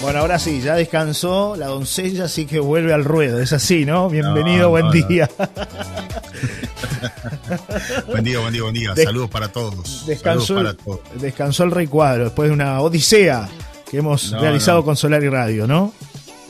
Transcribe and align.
Bueno, 0.00 0.20
ahora 0.20 0.38
sí, 0.38 0.60
ya 0.60 0.76
descansó 0.76 1.56
la 1.56 1.66
doncella, 1.66 2.24
así 2.24 2.46
que 2.46 2.60
vuelve 2.60 2.92
al 2.92 3.04
ruedo. 3.04 3.40
Es 3.40 3.52
así, 3.52 3.84
¿no? 3.84 4.08
Bienvenido, 4.08 4.68
buen 4.70 4.90
día. 4.90 5.28
buen 8.06 8.22
día, 8.22 8.38
buen 8.38 8.52
día, 8.52 8.62
buen 8.62 8.74
día. 8.74 8.94
Saludos 8.94 9.28
para 9.28 9.48
todos. 9.48 10.06
Descansó, 10.06 10.54
para 10.54 10.74
todos. 10.74 11.00
descansó 11.14 11.64
el 11.64 11.72
recuadro 11.72 12.24
después 12.24 12.48
de 12.48 12.54
una 12.54 12.80
odisea 12.80 13.48
que 13.90 13.98
hemos 13.98 14.30
realizado 14.30 14.84
con 14.84 14.96
Solar 14.96 15.22
y 15.24 15.28
Radio, 15.28 15.66
¿no? 15.66 15.92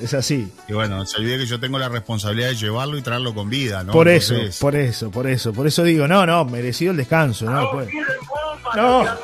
Es 0.01 0.15
así. 0.15 0.53
Y 0.69 0.75
bueno, 0.75 1.05
se 1.07 1.17
olvide 1.17 1.39
que 1.39 1.47
yo 1.47 1.59
tengo 1.59 1.79
la 1.79 1.89
responsabilidad 1.89 2.51
de 2.51 2.57
llevarlo 2.57 2.99
y 2.99 3.03
traerlo 3.03 3.35
con 3.35 3.49
vida, 3.49 3.83
¿no? 3.83 3.93
Por 3.93 4.09
eso, 4.09 4.35
por 4.61 4.77
eso, 4.77 5.11
por 5.11 5.27
eso. 5.27 5.53
Por 5.53 5.67
eso 5.67 5.83
digo, 5.83 6.07
no, 6.07 6.27
no, 6.27 6.45
merecido 6.45 6.93
el 6.93 6.99
descanso, 6.99 7.47
¿no? 7.47 7.73
no. 8.77 9.05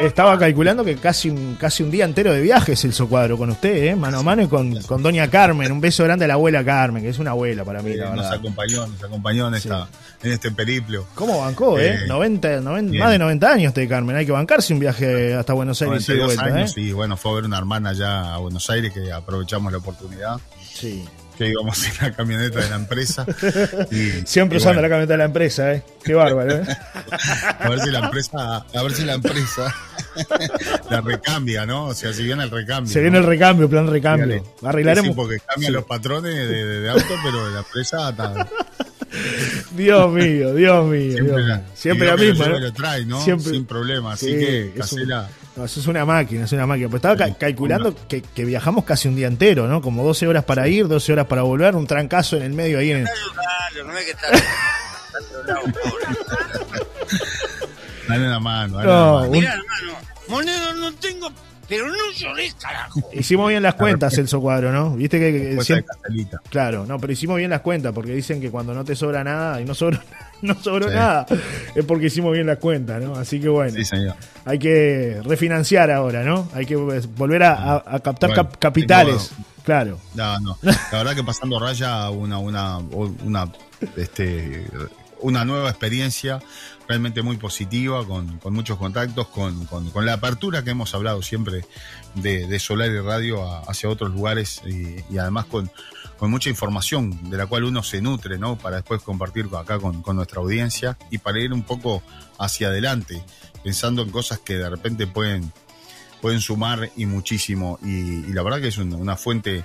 Estaba 0.00 0.38
calculando 0.38 0.84
que 0.84 0.96
casi 0.96 1.30
un, 1.30 1.56
casi 1.58 1.82
un 1.82 1.90
día 1.90 2.04
entero 2.04 2.32
de 2.32 2.42
viajes 2.42 2.84
el 2.84 2.92
Socuadro 2.92 3.38
con 3.38 3.50
usted, 3.50 3.84
¿eh? 3.84 3.96
mano 3.96 4.18
a 4.18 4.22
mano 4.22 4.42
y 4.42 4.46
con, 4.46 4.82
con 4.82 5.02
Doña 5.02 5.28
Carmen. 5.28 5.72
Un 5.72 5.80
beso 5.80 6.04
grande 6.04 6.26
a 6.26 6.28
la 6.28 6.34
abuela 6.34 6.62
Carmen, 6.62 7.02
que 7.02 7.08
es 7.08 7.18
una 7.18 7.30
abuela 7.30 7.64
para 7.64 7.80
mí, 7.80 7.94
la 7.94 8.14
Nos 8.14 8.30
acompañó, 8.30 8.86
nos 8.86 9.02
acompañó 9.02 9.48
en, 9.48 9.54
esta, 9.54 9.88
en 10.22 10.32
este 10.32 10.50
periplo. 10.50 11.06
¿Cómo 11.14 11.40
bancó, 11.40 11.78
eh? 11.78 12.00
90, 12.06 12.54
eh, 12.54 12.60
más 12.60 13.10
de 13.10 13.18
90 13.18 13.50
años 13.50 13.74
de 13.74 13.88
Carmen. 13.88 14.16
Hay 14.16 14.26
que 14.26 14.32
bancarse 14.32 14.74
un 14.74 14.80
viaje 14.80 15.34
hasta 15.34 15.54
Buenos 15.54 15.80
Aires 15.80 16.06
y 16.08 16.18
vuelta. 16.18 16.44
Años, 16.44 16.76
¿eh? 16.76 16.92
bueno, 16.92 17.16
fue 17.16 17.32
a 17.32 17.34
ver 17.36 17.44
una 17.44 17.58
hermana 17.58 17.90
allá 17.90 18.34
a 18.34 18.38
Buenos 18.38 18.68
Aires 18.68 18.92
que 18.92 19.10
aprovechamos 19.10 19.72
la 19.72 19.78
oportunidad. 19.78 20.38
Sí 20.62 21.04
que 21.36 21.48
íbamos 21.48 21.86
en 21.86 21.92
la 22.00 22.12
camioneta 22.12 22.60
de 22.60 22.70
la 22.70 22.76
empresa. 22.76 23.26
Y, 23.90 24.26
Siempre 24.26 24.58
usando 24.58 24.80
la 24.80 24.88
camioneta 24.88 25.14
de 25.14 25.18
la 25.18 25.24
empresa, 25.24 25.72
¿eh? 25.72 25.82
Qué 26.02 26.14
bárbaro, 26.14 26.56
¿eh? 26.56 26.66
A 27.58 27.68
ver 27.68 27.80
si 27.80 27.90
la 27.90 27.98
empresa, 28.00 28.56
a 28.56 28.82
ver 28.82 28.92
si 28.92 29.04
la 29.04 29.14
empresa 29.14 29.74
la 30.90 31.00
recambia, 31.00 31.66
¿no? 31.66 31.86
O 31.86 31.94
sea, 31.94 32.12
si 32.12 32.22
viene 32.22 32.44
el 32.44 32.50
recambio. 32.50 32.92
Se 32.92 33.00
viene 33.00 33.18
el 33.18 33.24
recambio, 33.24 33.68
plan 33.68 33.86
recambio. 33.86 34.44
Arreglaremos. 34.62 35.10
Sí, 35.10 35.14
porque 35.14 35.38
cambian 35.40 35.72
los 35.72 35.84
patrones 35.84 36.48
de, 36.48 36.90
auto, 36.90 37.14
pero 37.24 37.46
de 37.46 37.52
la 37.52 37.58
empresa 37.60 38.10
está... 38.10 38.48
Dios 39.72 40.12
mío, 40.12 40.54
Dios 40.54 40.86
mío. 40.86 41.16
Siempre, 41.74 42.06
la, 42.06 42.16
misma. 42.16 42.48
¿no? 42.48 42.58
lo 42.58 42.72
trae, 42.72 43.04
¿no? 43.04 43.20
Siempre. 43.20 43.50
Sin 43.50 43.64
problema. 43.64 44.12
Así 44.12 44.26
que, 44.26 44.72
casela. 44.76 45.28
No, 45.56 45.64
eso 45.64 45.80
es 45.80 45.86
una 45.86 46.04
máquina, 46.04 46.44
es 46.44 46.52
una 46.52 46.66
máquina. 46.66 46.88
Pues 46.90 47.02
estaba 47.02 47.16
calculando 47.34 47.94
que, 48.06 48.22
viajamos 48.44 48.84
casi 48.84 49.08
un 49.08 49.16
día 49.16 49.26
entero, 49.26 49.66
¿no? 49.66 49.80
Como 49.80 50.04
12 50.04 50.26
horas 50.26 50.44
para 50.44 50.68
ir, 50.68 50.86
12 50.86 51.14
horas 51.14 51.26
para 51.26 51.42
volver, 51.42 51.74
un 51.74 51.86
trancazo 51.86 52.36
en 52.36 52.42
el 52.42 52.52
medio 52.52 52.78
ahí 52.78 52.90
en 52.90 52.98
el... 52.98 53.06
que 53.06 54.14
dale 58.08 58.26
una 58.26 58.40
mano, 58.40 58.76
dale 58.76 58.88
no, 58.88 59.18
una 59.20 59.28
Mira, 59.28 59.54
hermano, 59.54 59.98
moneda 60.28 60.72
no 60.74 60.92
tengo 60.94 61.32
pero 61.68 61.88
no 61.88 62.12
lloré, 62.14 62.52
carajo. 62.60 63.00
Hicimos 63.12 63.48
bien 63.48 63.62
las 63.62 63.74
cuentas, 63.74 64.14
Celso 64.14 64.40
Cuadro, 64.40 64.72
¿no? 64.72 64.94
Viste 64.96 65.18
que, 65.18 65.58
Claro, 66.50 66.86
no, 66.86 66.98
pero 66.98 67.12
hicimos 67.12 67.38
bien 67.38 67.50
las 67.50 67.60
cuentas 67.60 67.92
porque 67.92 68.12
dicen 68.12 68.40
que 68.40 68.50
cuando 68.50 68.74
no 68.74 68.84
te 68.84 68.94
sobra 68.94 69.24
nada 69.24 69.60
y 69.60 69.64
no 69.64 69.74
sobró, 69.74 69.98
no 70.42 70.54
sobró 70.62 70.90
nada, 70.90 71.26
es 71.74 71.84
porque 71.84 72.06
hicimos 72.06 72.32
bien 72.32 72.46
las 72.46 72.58
cuentas, 72.58 73.02
¿no? 73.02 73.14
Así 73.16 73.40
que 73.40 73.48
bueno, 73.48 73.76
hay 74.44 74.58
que 74.58 75.20
refinanciar 75.24 75.90
ahora, 75.90 76.22
¿no? 76.22 76.48
Hay 76.54 76.66
que 76.66 76.76
volver 76.76 77.42
a, 77.42 78.00
captar 78.02 78.50
capitales. 78.58 79.32
Claro. 79.64 79.98
No, 80.14 80.38
no. 80.38 80.58
La 80.62 80.98
verdad 80.98 81.16
que 81.16 81.24
pasando 81.24 81.58
raya 81.58 82.08
una, 82.10 82.38
una, 82.38 82.78
una, 82.78 83.50
este, 83.96 84.64
una 85.20 85.44
nueva 85.44 85.70
experiencia 85.70 86.40
realmente 86.88 87.22
muy 87.22 87.36
positiva, 87.36 88.06
con, 88.06 88.40
muchos 88.50 88.78
contactos, 88.78 89.26
con, 89.28 89.68
la 90.04 90.14
apertura 90.14 90.62
que 90.62 90.70
hemos 90.70 90.94
hablado 90.94 91.22
siempre 91.22 91.64
de, 92.14 92.58
Solar 92.58 92.90
y 92.90 93.00
Radio 93.00 93.42
hacia 93.68 93.88
otros 93.88 94.12
lugares 94.12 94.62
y, 94.64 95.18
además 95.18 95.46
con, 95.46 95.70
mucha 96.20 96.48
información 96.48 97.30
de 97.30 97.36
la 97.36 97.46
cual 97.46 97.64
uno 97.64 97.82
se 97.82 98.00
nutre, 98.00 98.38
¿no? 98.38 98.56
Para 98.56 98.76
después 98.76 99.02
compartir 99.02 99.48
acá 99.58 99.78
con, 99.78 100.02
nuestra 100.14 100.40
audiencia 100.40 100.96
y 101.10 101.18
para 101.18 101.40
ir 101.40 101.52
un 101.52 101.62
poco 101.62 102.02
hacia 102.38 102.68
adelante, 102.68 103.22
pensando 103.62 104.02
en 104.02 104.10
cosas 104.10 104.38
que 104.38 104.54
de 104.54 104.70
repente 104.70 105.06
pueden, 105.06 105.52
pueden 106.22 106.40
sumar 106.40 106.90
y 106.96 107.06
muchísimo. 107.06 107.78
Y, 107.82 108.32
la 108.32 108.42
verdad 108.42 108.60
que 108.60 108.68
es 108.68 108.78
una, 108.78 109.16
fuente 109.16 109.64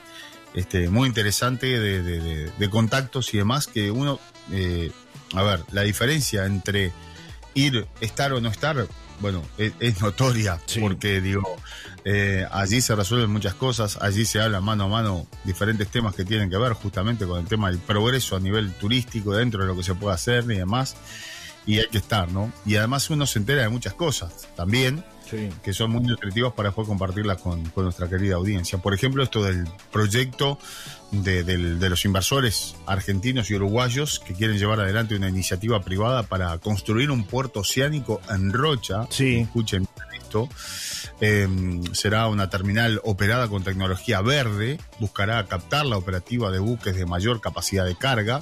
este, 0.55 0.89
muy 0.89 1.07
interesante 1.07 1.79
de, 1.79 2.69
contactos 2.69 3.33
y 3.33 3.37
demás 3.37 3.67
que 3.67 3.91
uno, 3.91 4.19
eh, 4.51 4.91
a 5.33 5.43
ver, 5.43 5.63
la 5.71 5.83
diferencia 5.83 6.45
entre 6.45 6.91
ir, 7.53 7.87
estar 7.99 8.33
o 8.33 8.41
no 8.41 8.49
estar, 8.49 8.87
bueno, 9.19 9.43
es, 9.57 10.01
notoria, 10.01 10.59
porque 10.79 11.21
digo, 11.21 11.43
eh, 12.05 12.45
allí 12.51 12.81
se 12.81 12.95
resuelven 12.95 13.29
muchas 13.29 13.53
cosas, 13.53 13.97
allí 14.01 14.25
se 14.25 14.41
habla 14.41 14.61
mano 14.61 14.85
a 14.85 14.87
mano 14.87 15.27
diferentes 15.43 15.87
temas 15.89 16.15
que 16.15 16.25
tienen 16.25 16.49
que 16.49 16.57
ver 16.57 16.73
justamente 16.73 17.25
con 17.25 17.39
el 17.39 17.45
tema 17.45 17.69
del 17.69 17.79
progreso 17.79 18.35
a 18.35 18.39
nivel 18.39 18.73
turístico 18.73 19.33
dentro 19.33 19.61
de 19.61 19.67
lo 19.67 19.75
que 19.75 19.83
se 19.83 19.93
puede 19.93 20.15
hacer 20.15 20.45
y 20.45 20.57
demás, 20.57 20.95
y 21.65 21.79
hay 21.79 21.87
que 21.87 21.99
estar, 21.99 22.31
¿no? 22.31 22.51
Y 22.65 22.77
además 22.77 23.09
uno 23.09 23.27
se 23.27 23.39
entera 23.39 23.61
de 23.61 23.69
muchas 23.69 23.93
cosas 23.93 24.47
también, 24.55 25.03
que 25.63 25.73
son 25.73 25.91
muy 25.91 26.03
nutritivas 26.03 26.53
para 26.53 26.69
después 26.69 26.87
compartirlas 26.87 27.41
con, 27.41 27.63
con, 27.69 27.85
nuestra 27.85 28.09
querida 28.09 28.35
audiencia. 28.35 28.79
Por 28.79 28.93
ejemplo, 28.93 29.23
esto 29.23 29.43
del 29.43 29.67
proyecto 29.91 30.57
de, 31.11 31.89
los 31.89 32.05
inversores 32.05 32.75
argentinos 32.85 33.49
y 33.49 33.55
uruguayos 33.55 34.19
que 34.19 34.33
quieren 34.33 34.57
llevar 34.57 34.79
adelante 34.79 35.15
una 35.15 35.29
iniciativa 35.29 35.81
privada 35.81 36.23
para 36.23 36.57
construir 36.59 37.11
un 37.11 37.23
puerto 37.25 37.61
oceánico 37.61 38.21
en 38.29 38.53
Rocha. 38.53 39.07
Sí. 39.09 39.39
Escuchen 39.39 39.87
esto. 40.13 40.49
Em, 41.19 41.83
será 41.93 42.27
una 42.27 42.49
terminal 42.49 43.01
operada 43.03 43.47
con 43.47 43.63
tecnología 43.63 44.21
verde, 44.21 44.79
buscará 44.99 45.45
captar 45.45 45.85
la 45.85 45.97
operativa 45.97 46.49
de 46.51 46.59
buques 46.59 46.95
de 46.95 47.05
mayor 47.05 47.41
capacidad 47.41 47.85
de 47.85 47.95
carga. 47.95 48.41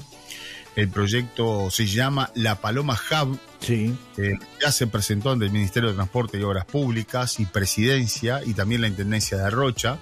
El 0.79 0.89
proyecto 0.89 1.69
se 1.71 1.85
llama 1.85 2.31
La 2.35 2.55
Paloma 2.55 2.97
Hub. 3.11 3.37
Sí. 3.59 3.93
ya 4.61 4.71
se 4.71 4.87
presentó 4.87 5.31
ante 5.31 5.45
el 5.45 5.51
Ministerio 5.51 5.89
de 5.89 5.95
Transporte 5.95 6.39
y 6.39 6.43
Obras 6.43 6.63
Públicas 6.63 7.41
y 7.41 7.45
Presidencia 7.45 8.41
y 8.45 8.53
también 8.53 8.79
la 8.79 8.87
Intendencia 8.87 9.37
de 9.37 9.49
Rocha. 9.49 9.97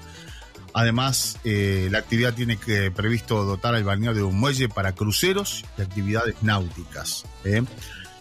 Además, 0.73 1.39
eh, 1.43 1.87
la 1.89 1.97
actividad 1.97 2.35
tiene 2.35 2.57
que, 2.57 2.91
previsto 2.91 3.43
dotar 3.45 3.73
al 3.73 3.83
balneario 3.83 4.21
de 4.21 4.23
un 4.23 4.39
muelle 4.39 4.69
para 4.69 4.91
cruceros 4.91 5.65
y 5.75 5.81
actividades 5.81 6.35
náuticas. 6.43 7.25
¿eh? 7.43 7.63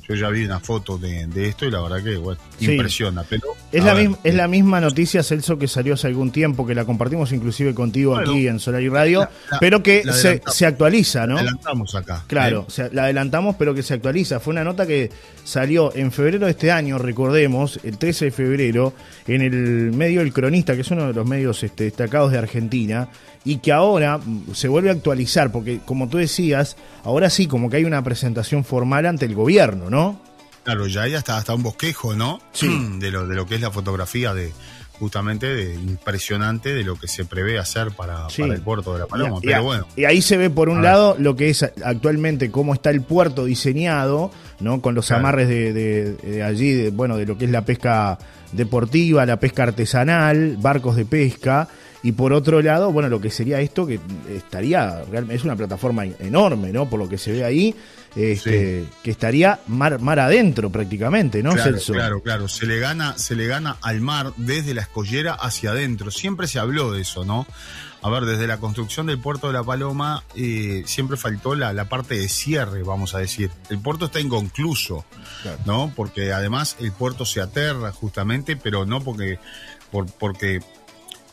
Yo 0.09 0.15
ya 0.15 0.31
vi 0.31 0.44
una 0.44 0.61
foto 0.61 0.97
de, 0.97 1.28
esto 1.49 1.67
y 1.67 1.71
la 1.71 1.83
verdad 1.83 2.03
que 2.03 2.17
bueno, 2.17 2.41
impresiona. 2.61 3.25
Pero, 3.25 3.56
es, 3.72 3.84
la 3.84 3.94
misma, 3.94 4.19
es 4.22 4.34
la 4.34 4.49
misma 4.49 4.81
noticia, 4.81 5.22
Celso, 5.22 5.59
que 5.59 5.69
salió 5.69 5.94
hace 5.94 6.06
algún 6.06 6.31
tiempo, 6.31 6.66
que 6.66 6.75
la 6.75 6.84
compartimos 6.84 7.32
inclusive 7.32 7.75
contigo 7.75 8.16
aquí 8.16 8.47
en 8.47 8.60
Solar 8.60 8.82
y 8.82 8.88
Radio, 8.88 9.28
pero 9.60 9.82
que 9.82 10.03
se, 10.12 10.41
se, 10.47 10.66
actualiza, 10.66 11.27
¿no? 11.27 11.34
La 11.34 11.41
adelantamos 11.41 11.94
acá. 11.94 12.25
Claro, 12.26 12.66
¿eh? 12.78 12.88
la 12.93 13.05
adelantamos, 13.05 13.56
pero 13.56 13.75
que 13.75 13.82
se 13.82 13.94
actualiza. 13.94 14.41
Fue 14.41 14.53
una 14.53 14.65
nota 14.65 14.87
que 14.87 15.10
salió 15.44 15.94
en 15.94 16.12
febrero 16.12 16.47
de 16.47 16.53
este 16.53 16.71
año, 16.71 16.99
recordemos, 16.99 17.81
el 17.82 17.99
13 17.99 18.26
de 18.26 18.31
febrero, 18.31 18.93
en 19.26 19.43
el 19.43 19.93
medio 19.93 20.21
El 20.21 20.32
Cronista, 20.32 20.75
que 20.75 20.82
es 20.82 20.91
uno 20.91 21.09
de 21.09 21.12
los 21.12 21.26
medios 21.26 21.62
este, 21.62 21.84
destacados 21.84 22.32
de 22.32 22.38
Argentina, 22.38 23.09
y 23.44 23.59
que 23.59 23.72
ahora 23.72 24.19
mm, 24.19 24.55
se 24.55 24.69
vuelve 24.69 24.91
a 24.91 24.93
actualizar, 24.93 25.53
porque 25.53 25.81
como 25.84 26.09
tú 26.09 26.19
decías, 26.19 26.76
ahora 27.05 27.31
sí, 27.31 27.47
como 27.47 27.71
que 27.71 27.76
hay 27.78 27.84
una 27.84 28.03
presentación 28.03 28.65
formal 28.65 29.06
ante 29.06 29.26
el 29.26 29.34
gobierno, 29.34 29.91
¿no? 29.91 30.21
Claro, 30.66 30.88
ya 30.88 31.03
hay 31.03 31.15
hasta, 31.15 31.37
hasta 31.37 31.54
un 31.54 31.62
bosquejo, 31.62 32.16
¿no? 32.16 32.41
Sí. 32.50 32.69
De 32.99 33.12
lo, 33.12 33.28
de 33.28 33.37
lo 33.37 33.47
que 33.47 33.54
es 33.54 33.60
la 33.60 33.71
fotografía 33.71 34.34
de, 34.34 34.53
justamente 34.99 35.47
de 35.47 35.75
impresionante 35.75 36.75
de 36.75 36.82
lo 36.82 36.97
que 36.97 37.06
se 37.06 37.25
prevé 37.25 37.60
hacer 37.60 37.93
para, 37.93 38.27
el 38.37 38.60
puerto 38.62 38.93
de 38.93 38.99
La 38.99 39.06
Paloma. 39.06 39.38
Y, 39.41 39.47
Pero 39.47 39.62
bueno. 39.62 39.87
y 39.94 40.06
ahí 40.06 40.21
se 40.21 40.37
ve 40.37 40.50
por 40.50 40.69
un 40.69 40.82
lado 40.82 41.15
lo 41.21 41.37
que 41.37 41.50
es 41.50 41.62
actualmente 41.62 42.50
cómo 42.50 42.75
está 42.75 42.91
el 42.91 43.03
puerto 43.03 43.44
diseñado, 43.44 44.32
¿no? 44.59 44.81
Con 44.81 44.97
los 44.97 45.12
amarres 45.12 45.49
de, 45.49 45.72
de, 45.72 46.43
allí, 46.43 46.72
de, 46.72 46.91
bueno, 46.91 47.17
de 47.17 47.26
lo 47.26 47.38
que 47.38 47.44
es 47.44 47.52
la 47.52 47.64
pesca 47.64 48.19
deportiva, 48.50 49.25
la 49.25 49.38
pesca 49.38 49.62
artesanal, 49.62 50.56
barcos 50.56 50.96
de 50.96 51.05
pesca. 51.05 51.69
Y 52.02 52.12
por 52.12 52.32
otro 52.32 52.61
lado, 52.61 52.93
bueno, 52.93 53.08
lo 53.08 53.20
que 53.20 53.31
sería 53.31 53.61
esto, 53.61 53.87
que 53.87 54.00
estaría, 54.35 55.02
es 55.31 55.44
una 55.44 55.56
plataforma 55.56 56.05
enorme, 56.05 56.73
¿no? 56.73 56.88
Por 56.88 56.99
lo 56.99 57.08
que 57.08 57.19
se 57.19 57.32
ve 57.32 57.44
ahí, 57.44 57.75
este, 58.17 58.87
que 59.03 59.11
estaría 59.11 59.61
mar, 59.67 60.01
mar 60.01 60.19
adentro 60.19 60.71
prácticamente, 60.71 61.43
¿no, 61.43 61.53
claro, 61.53 61.79
Claro, 61.87 62.23
claro, 62.23 62.49
se 62.49 62.67
le, 62.67 62.79
gana, 62.79 63.19
se 63.19 63.37
le 63.37 63.47
gana 63.47 63.77
al 63.83 64.01
mar 64.01 64.33
desde 64.37 64.73
la 64.73 64.83
escollera 64.83 65.35
hacia 65.35 65.71
adentro. 65.71 66.11
Siempre 66.11 66.49
se 66.49 66.59
habló 66.59 66.93
de 66.93 67.03
eso, 67.03 67.25
¿no? 67.25 67.47
A 68.03 68.11
ver, 68.11 68.25
desde 68.25 68.47
la 68.47 68.59
construcción 68.59 69.07
del 69.07 69.19
puerto 69.19 69.49
de 69.49 69.53
La 69.53 69.65
Paloma 69.65 70.23
eh, 70.35 70.83
siempre 70.87 71.17
faltó 71.17 71.55
la, 71.55 71.73
la, 71.73 71.89
parte 71.89 72.17
de 72.17 72.29
cierre, 72.29 72.83
vamos 72.83 73.15
a 73.15 73.19
decir. 73.19 73.51
El 73.69 73.81
puerto 73.81 74.07
está 74.07 74.21
inconcluso, 74.21 75.05
¿no? 75.65 75.93
Porque 75.95 76.33
además 76.33 76.77
el 76.81 76.93
puerto 76.93 77.27
se 77.27 77.41
aterra 77.41 77.93
justamente, 77.93 78.57
pero 78.57 78.87
no 78.87 79.03
porque, 79.03 79.39
por, 79.91 80.07
porque 80.07 80.61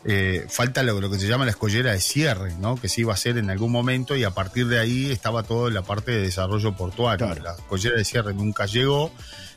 eh, 0.06 0.46
falta 0.50 0.84
lo, 0.84 1.00
que 1.10 1.18
se 1.20 1.28
llama 1.28 1.46
la 1.46 1.52
escollera 1.52 1.92
de 1.94 2.00
cierre, 2.02 2.54
¿no? 2.60 2.76
que 2.76 2.90
se 2.90 3.02
iba 3.02 3.12
a 3.12 3.16
hacer 3.16 3.38
en 3.38 3.50
algún 3.50 3.72
momento 3.72 4.16
y 4.18 4.24
a 4.26 4.32
partir 4.32 4.68
de 4.68 4.80
ahí 4.80 5.12
estaba 5.12 5.44
todo 5.44 5.70
la 5.70 5.82
parte 5.84 6.12
de 6.12 6.22
desarrollo 6.24 6.76
portuario. 6.76 7.34
La 7.42 7.54
escollera 7.54 7.96
de 7.98 8.04
cierre 8.06 8.34
nunca 8.34 8.66
llegó 8.66 9.12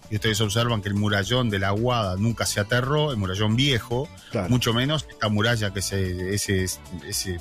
y 0.08 0.14
ustedes 0.16 0.40
observan 0.40 0.82
que 0.82 0.88
el 0.88 0.94
murallón 0.94 1.50
de 1.50 1.58
la 1.58 1.68
Aguada 1.68 2.14
nunca 2.16 2.46
se 2.46 2.60
aterró, 2.60 3.10
el 3.10 3.16
murallón 3.16 3.56
viejo, 3.56 4.08
Claro. 4.30 4.48
mucho 4.48 4.72
menos 4.72 5.04
esta 5.10 5.28
muralla 5.28 5.72
que 5.72 5.82
se, 5.82 6.32
ese, 6.32 6.62
ese, 7.08 7.40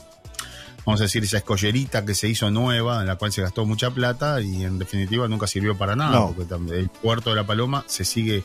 vamos 0.83 0.99
a 0.99 1.03
decir, 1.03 1.23
esa 1.23 1.37
escollerita 1.37 2.03
que 2.05 2.15
se 2.15 2.27
hizo 2.27 2.49
nueva, 2.49 3.01
en 3.01 3.07
la 3.07 3.17
cual 3.17 3.31
se 3.31 3.43
gastó 3.43 3.65
mucha 3.67 3.91
plata 3.91 4.41
y 4.41 4.63
en 4.63 4.79
definitiva 4.79 5.27
nunca 5.27 5.45
sirvió 5.45 5.77
para 5.77 5.95
nada, 5.95 6.11
No. 6.19 6.33
porque 6.35 6.55
el 6.75 6.89
puerto 6.89 7.29
de 7.29 7.35
la 7.35 7.45
Paloma 7.45 7.83
se 7.87 8.03
sigue 8.03 8.43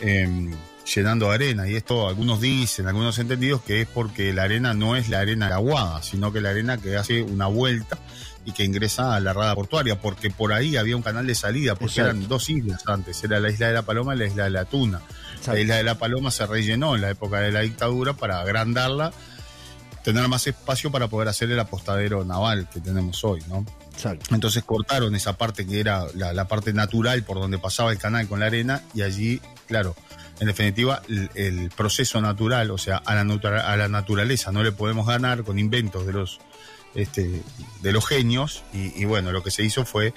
eh, 0.00 0.50
llenando 0.94 1.30
arena 1.30 1.68
y 1.68 1.76
esto 1.76 2.08
algunos 2.08 2.40
dicen, 2.40 2.86
algunos 2.86 3.18
entendidos 3.18 3.62
que 3.62 3.82
es 3.82 3.88
porque 3.88 4.32
la 4.32 4.44
arena 4.44 4.74
no 4.74 4.96
es 4.96 5.08
la 5.08 5.20
arena 5.20 5.48
Aguada, 5.48 6.02
sino 6.02 6.32
que 6.32 6.40
la 6.40 6.50
arena 6.50 6.78
que 6.78 6.96
hace 6.96 7.22
una 7.22 7.46
vuelta 7.46 7.98
y 8.44 8.52
que 8.52 8.64
ingresa 8.64 9.14
a 9.14 9.20
la 9.20 9.32
rada 9.32 9.54
portuaria, 9.54 10.00
porque 10.00 10.30
por 10.30 10.52
ahí 10.52 10.76
había 10.76 10.96
un 10.96 11.02
canal 11.02 11.26
de 11.26 11.34
salida, 11.34 11.74
porque 11.74 12.00
Exacto. 12.00 12.16
eran 12.16 12.28
dos 12.28 12.48
islas 12.48 12.82
antes, 12.86 13.22
era 13.22 13.40
la 13.40 13.50
isla 13.50 13.68
de 13.68 13.74
la 13.74 13.82
Paloma 13.82 14.14
y 14.14 14.18
la 14.18 14.26
isla 14.26 14.44
de 14.44 14.50
la 14.50 14.64
Tuna. 14.64 15.02
La 15.46 15.58
isla 15.58 15.76
de 15.76 15.82
la 15.82 15.98
Paloma 15.98 16.30
se 16.30 16.46
rellenó 16.46 16.94
en 16.94 17.02
la 17.02 17.10
época 17.10 17.40
de 17.40 17.52
la 17.52 17.60
dictadura 17.60 18.14
para 18.14 18.40
agrandarla, 18.40 19.12
tener 20.02 20.26
más 20.28 20.46
espacio 20.46 20.90
para 20.90 21.08
poder 21.08 21.28
hacer 21.28 21.50
el 21.50 21.60
apostadero 21.60 22.24
naval 22.24 22.68
que 22.70 22.80
tenemos 22.80 23.22
hoy, 23.24 23.42
¿no? 23.48 23.66
Exacto. 23.92 24.34
Entonces 24.34 24.64
cortaron 24.64 25.14
esa 25.14 25.36
parte 25.36 25.66
que 25.66 25.80
era 25.80 26.06
la, 26.14 26.32
la 26.32 26.48
parte 26.48 26.72
natural 26.72 27.24
por 27.24 27.38
donde 27.38 27.58
pasaba 27.58 27.92
el 27.92 27.98
canal 27.98 28.26
con 28.28 28.40
la 28.40 28.46
arena 28.46 28.82
y 28.94 29.02
allí, 29.02 29.42
claro, 29.66 29.94
en 30.40 30.46
definitiva, 30.46 31.02
el, 31.34 31.70
proceso 31.76 32.20
natural, 32.20 32.70
o 32.70 32.78
sea, 32.78 32.98
a 32.98 33.14
la, 33.14 33.22
a 33.22 33.76
la 33.76 33.88
naturaleza 33.88 34.52
no 34.52 34.62
le 34.62 34.72
podemos 34.72 35.06
ganar 35.06 35.44
con 35.44 35.58
inventos 35.58 36.06
de 36.06 36.12
los, 36.12 36.38
este, 36.94 37.42
de 37.82 37.92
los 37.92 38.06
genios 38.06 38.62
y, 38.72 39.04
bueno, 39.04 39.32
lo 39.32 39.42
que 39.42 39.50
se 39.50 39.64
hizo 39.64 39.84
fue 39.84 40.14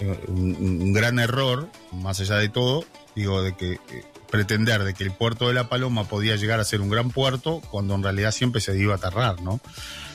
eh, 0.00 0.20
un, 0.28 0.56
un 0.56 0.92
gran 0.92 1.18
error, 1.18 1.68
más 1.92 2.20
allá 2.20 2.36
de 2.36 2.48
todo, 2.48 2.84
digo, 3.14 3.42
de 3.42 3.56
que 3.56 3.72
eh, 3.72 4.04
pretender 4.30 4.82
de 4.82 4.94
que 4.94 5.04
el 5.04 5.12
puerto 5.12 5.46
de 5.46 5.54
La 5.54 5.68
Paloma 5.68 6.04
podía 6.04 6.34
llegar 6.34 6.58
a 6.58 6.64
ser 6.64 6.80
un 6.80 6.90
gran 6.90 7.10
puerto 7.10 7.62
cuando 7.70 7.94
en 7.94 8.02
realidad 8.02 8.32
siempre 8.32 8.60
se 8.60 8.76
iba 8.76 8.94
a 8.94 8.96
aterrar, 8.96 9.40
¿no? 9.42 9.60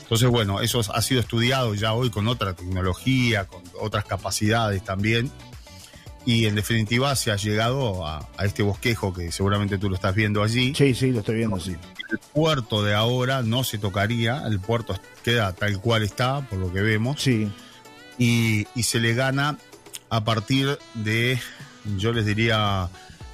Entonces, 0.02 0.28
bueno, 0.28 0.60
eso 0.60 0.82
ha 0.92 1.02
sido 1.02 1.20
estudiado 1.20 1.72
ya 1.74 1.94
hoy 1.94 2.10
con 2.10 2.26
otra 2.28 2.52
tecnología, 2.54 3.46
con 3.46 3.62
otras 3.80 4.04
capacidades 4.04 4.84
también. 4.84 5.30
Y 6.26 6.46
en 6.46 6.54
definitiva 6.54 7.16
se 7.16 7.30
ha 7.30 7.36
llegado 7.36 8.06
a, 8.06 8.28
a 8.36 8.44
este 8.44 8.62
bosquejo 8.62 9.12
que 9.12 9.32
seguramente 9.32 9.78
tú 9.78 9.88
lo 9.88 9.96
estás 9.96 10.14
viendo 10.14 10.42
allí. 10.42 10.74
Sí, 10.74 10.94
sí, 10.94 11.12
lo 11.12 11.20
estoy 11.20 11.36
viendo, 11.36 11.58
sí. 11.58 11.76
El 12.10 12.18
puerto 12.32 12.82
de 12.82 12.94
ahora 12.94 13.42
no 13.42 13.64
se 13.64 13.78
tocaría, 13.78 14.42
el 14.46 14.60
puerto 14.60 14.98
queda 15.24 15.52
tal 15.54 15.80
cual 15.80 16.02
está, 16.02 16.40
por 16.48 16.58
lo 16.58 16.72
que 16.72 16.82
vemos 16.82 17.20
Sí, 17.20 17.50
y, 18.18 18.66
y 18.74 18.82
se 18.82 19.00
le 19.00 19.14
gana 19.14 19.58
a 20.10 20.24
partir 20.24 20.78
de, 20.94 21.38
yo 21.96 22.12
les 22.12 22.26
diría, 22.26 22.90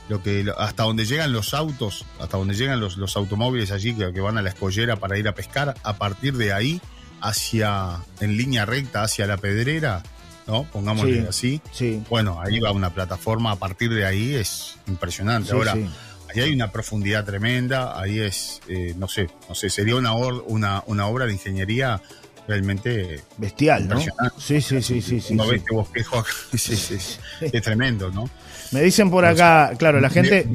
lo 0.09 0.23
que 0.23 0.47
hasta 0.57 0.85
donde 0.85 1.05
llegan 1.05 1.33
los 1.33 1.55
autos, 1.55 2.05
hasta 2.21 2.37
donde 2.37 2.55
llegan 2.55 2.81
los, 2.81 2.97
los 2.97 3.17
automóviles 3.17 3.73
allí 3.73 3.95
que, 3.95 4.13
que 4.13 4.21
van 4.21 4.39
a 4.39 4.43
la 4.43 4.51
escollera 4.51 4.97
para 4.97 5.19
ir 5.19 5.27
a 5.27 5.35
pescar, 5.35 5.75
a 5.83 5.97
partir 5.97 6.37
de 6.37 6.53
ahí, 6.53 6.81
hacia, 7.21 7.99
en 8.21 8.37
línea 8.37 8.65
recta, 8.67 9.03
hacia 9.03 9.27
la 9.27 9.39
pedrera, 9.39 10.03
¿no? 10.47 10.65
Pongámosle 10.71 11.23
Sí. 11.23 11.27
así. 11.29 11.61
sí. 11.73 12.03
Bueno, 12.09 12.41
ahí 12.41 12.61
va 12.61 12.71
una 12.73 12.91
plataforma, 12.91 13.53
a 13.53 13.57
partir 13.57 13.93
de 13.93 14.07
ahí 14.07 14.35
es 14.35 14.77
impresionante. 14.87 15.51
sí, 15.51 15.55
Ahora, 15.57 15.73
ahí 15.73 16.41
hay 16.41 16.53
una 16.53 16.71
profundidad 16.73 17.25
tremenda, 17.25 18.01
ahí 18.01 18.19
es, 18.21 18.61
eh, 18.69 18.95
no 18.97 19.09
sé, 19.09 19.29
no 19.49 19.55
sé, 19.55 19.71
sería 19.71 19.97
una, 19.97 20.15
or- 20.15 20.45
una, 20.47 20.83
una 20.87 21.07
obra 21.07 21.27
de 21.27 21.33
ingeniería 21.33 22.01
realmente 22.47 23.23
Bestial, 23.37 23.89
¿no? 23.89 24.01
Sí, 24.39 24.61
sí, 24.61 24.83
sí, 24.83 25.01
sí, 25.01 25.21
sí. 25.21 25.35
uno 25.35 25.45
sí. 25.45 25.51
ve 25.51 25.57
este 25.57 25.75
bosquejo 25.75 26.19
acá, 26.19 26.31
es, 26.53 27.63
tremendo, 27.63 28.11
¿no? 28.11 28.29
Me 28.73 28.83
dicen 28.83 29.11
por 29.11 29.25
acá, 29.25 29.73
claro, 29.79 30.01
la 30.01 30.11
gente... 30.11 30.49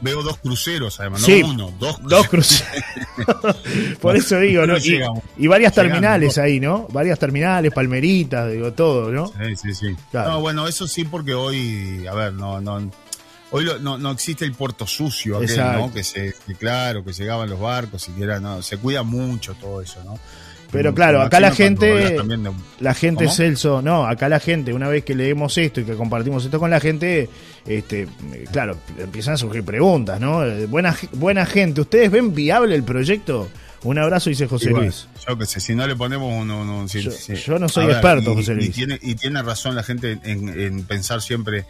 Veo, 0.00 0.22
dos 0.22 0.38
cruceros, 0.38 0.98
además, 1.00 1.26
no 1.28 1.46
uno, 1.48 1.74
dos 1.78 2.02
Dos 2.02 2.28
cruceros. 2.28 2.82
Por 4.00 4.16
eso 4.16 4.38
digo, 4.40 4.66
¿no? 4.66 4.74
No 4.74 4.78
Y, 4.78 5.00
y 5.36 5.46
varias 5.46 5.74
terminales 5.74 6.38
¿no? 6.38 6.42
ahí, 6.42 6.60
¿no? 6.60 6.88
Varias 6.90 7.18
terminales, 7.18 7.72
palmeritas, 7.72 8.50
digo, 8.50 8.72
todo, 8.72 9.10
¿no? 9.10 9.28
Sí, 9.28 9.56
sí, 9.56 9.74
sí. 9.74 9.96
Claro. 10.10 10.30
No, 10.32 10.40
bueno, 10.40 10.66
eso 10.66 10.88
sí, 10.88 11.04
porque 11.04 11.34
hoy, 11.34 12.06
a 12.06 12.14
ver, 12.14 12.32
no, 12.32 12.60
no, 12.60 12.90
hoy 13.50 13.64
lo- 13.64 13.78
no, 13.78 13.98
no 13.98 14.10
existe 14.10 14.44
el 14.44 14.54
puerto 14.54 14.86
sucio, 14.86 15.36
aquel. 15.38 15.56
¿no? 15.58 15.92
Que 15.92 16.02
se, 16.04 16.34
que 16.46 16.54
claro, 16.54 17.04
que 17.04 17.12
llegaban 17.12 17.50
los 17.50 17.60
barcos, 17.60 18.02
siquiera, 18.02 18.40
no, 18.40 18.62
se 18.62 18.78
cuida 18.78 19.02
mucho 19.02 19.54
todo 19.54 19.80
eso, 19.82 20.02
¿no? 20.04 20.18
Pero 20.72 20.94
claro, 20.94 21.20
acá 21.20 21.38
la 21.38 21.52
gente- 21.52 21.84
de- 21.86 22.52
La 22.80 22.94
gente, 22.94 23.24
¿Cómo? 23.26 23.36
Celso, 23.36 23.82
no, 23.82 24.06
acá 24.06 24.28
la 24.30 24.40
gente, 24.40 24.72
una 24.72 24.88
vez 24.88 25.04
que 25.04 25.14
leemos 25.14 25.56
esto 25.58 25.82
y 25.82 25.84
que 25.84 25.94
compartimos 25.94 26.44
esto 26.44 26.58
con 26.58 26.70
la 26.70 26.80
gente, 26.80 27.28
este, 27.66 28.08
eh, 28.32 28.44
claro, 28.50 28.78
empiezan 28.98 29.34
a 29.34 29.36
surgir 29.36 29.62
preguntas, 29.64 30.18
¿no? 30.18 30.44
Eh, 30.44 30.64
Buena, 30.66 30.96
buena 31.12 31.44
gente, 31.46 31.82
¿ustedes 31.82 32.10
ven 32.10 32.34
viable 32.34 32.74
el 32.74 32.82
proyecto? 32.84 33.48
Un 33.84 33.98
abrazo, 33.98 34.30
dice 34.30 34.46
José 34.46 34.70
Y 34.70 34.72
bueno, 34.72 34.84
Luis. 34.86 35.08
Yo 35.28 35.36
que 35.36 35.44
sé, 35.44 35.60
si 35.60 35.74
no 35.74 35.86
le 35.86 35.94
ponemos 35.94 36.90
si- 36.90 37.02
Yo- 37.02 37.10
si- 37.10 37.34
yo 37.34 37.58
no 37.58 37.68
soy 37.68 37.84
A 37.84 37.86
ver, 37.88 37.96
experto, 37.96 38.32
y- 38.32 38.34
José 38.36 38.52
y 38.52 38.54
Luis. 38.54 38.72
tiene, 38.72 38.98
y 39.02 39.14
tiene 39.16 39.42
razón 39.42 39.74
la 39.76 39.82
gente 39.82 40.18
en, 40.24 40.48
en 40.48 40.84
pensar 40.84 41.20
siempre 41.20 41.66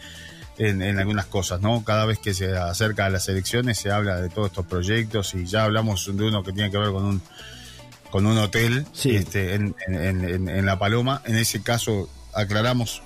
en, 0.59 0.81
en 0.83 0.99
algunas 0.99 1.27
cosas, 1.27 1.61
¿no? 1.61 1.83
Cada 1.83 2.05
vez 2.05 2.19
que 2.19 2.35
se 2.35 2.55
acerca 2.57 3.07
a 3.07 3.11
las 3.11 3.27
elecciones 3.29 3.79
se 3.79 3.91
habla 3.91 4.21
de 4.21 4.29
todos 4.29 4.49
estos 4.49 4.67
proyectos 4.67 5.35
y 5.35 5.47
ya 5.47 5.65
hablamos 5.65 6.09
de 6.15 6.23
uno 6.25 6.43
que 6.45 6.53
tiene 6.53 6.71
que 6.71 6.77
ver 6.79 6.91
con 6.93 7.05
un 7.05 7.23
con 8.13 8.27
un 8.27 8.39
hotel 8.39 8.87
Sí. 8.93 9.17
este, 9.17 9.55
en, 9.55 9.75
en- 9.89 10.25
en- 10.25 10.49
en 10.49 10.67
La 10.67 10.79
Paloma. 10.79 11.21
En 11.25 11.35
ese 11.37 11.63
caso, 11.63 12.09
aclaramos 12.35 13.03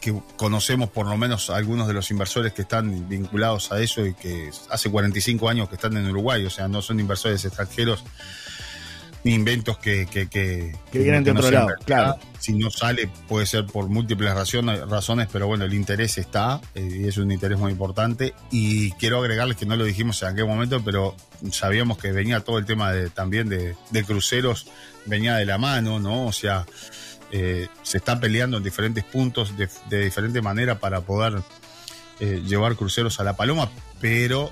que 0.00 0.14
conocemos 0.36 0.88
por 0.88 1.06
lo 1.06 1.16
menos 1.18 1.50
a 1.50 1.56
algunos 1.56 1.86
de 1.88 1.92
los 1.94 2.10
inversores 2.10 2.52
que 2.54 2.62
están 2.62 3.08
vinculados 3.08 3.70
a 3.72 3.80
eso 3.80 4.06
y 4.06 4.14
que 4.14 4.50
hace 4.70 4.88
45 4.90 5.48
años 5.48 5.68
que 5.68 5.74
están 5.74 5.94
en 5.96 6.08
Uruguay, 6.08 6.44
o 6.46 6.50
sea, 6.50 6.68
no 6.68 6.80
son 6.80 7.00
inversores 7.00 7.44
extranjeros 7.44 8.04
inventos 9.24 9.78
que, 9.78 10.06
que, 10.06 10.28
que, 10.28 10.74
Que 10.90 10.98
vienen 10.98 11.24
de 11.24 11.34
no 11.34 11.40
otro 11.40 11.50
lado, 11.52 11.66
verdad. 11.68 11.84
claro. 11.84 12.18
Si 12.38 12.54
no 12.54 12.70
sale, 12.70 13.10
puede 13.28 13.44
ser 13.44 13.66
por 13.66 13.88
múltiples 13.88 14.32
razones, 14.34 14.80
razones 14.88 15.28
pero 15.30 15.46
bueno, 15.46 15.66
el 15.66 15.74
interés 15.74 16.16
está 16.16 16.60
eh, 16.74 17.00
y 17.02 17.08
es 17.08 17.18
un 17.18 17.30
interés 17.30 17.58
muy 17.58 17.70
importante. 17.72 18.34
Y 18.50 18.92
quiero 18.92 19.18
agregarles 19.18 19.56
que 19.58 19.66
no 19.66 19.76
lo 19.76 19.84
dijimos 19.84 20.22
en 20.22 20.28
aquel 20.28 20.46
momento, 20.46 20.82
pero 20.82 21.14
sabíamos 21.52 21.98
que 21.98 22.12
venía 22.12 22.40
todo 22.40 22.58
el 22.58 22.64
tema 22.64 22.92
de, 22.92 23.10
también 23.10 23.48
de, 23.48 23.76
de 23.90 24.04
cruceros, 24.04 24.68
venía 25.04 25.36
de 25.36 25.44
la 25.44 25.58
mano, 25.58 25.98
¿no? 25.98 26.26
O 26.26 26.32
sea, 26.32 26.64
eh, 27.30 27.68
se 27.82 27.98
está 27.98 28.18
peleando 28.18 28.56
en 28.56 28.62
diferentes 28.62 29.04
puntos 29.04 29.56
de, 29.56 29.68
de 29.90 30.04
diferente 30.04 30.40
manera 30.40 30.78
para 30.78 31.02
poder 31.02 31.42
eh, 32.20 32.42
llevar 32.46 32.74
cruceros 32.76 33.20
a 33.20 33.24
La 33.24 33.34
Paloma, 33.36 33.70
pero 34.00 34.50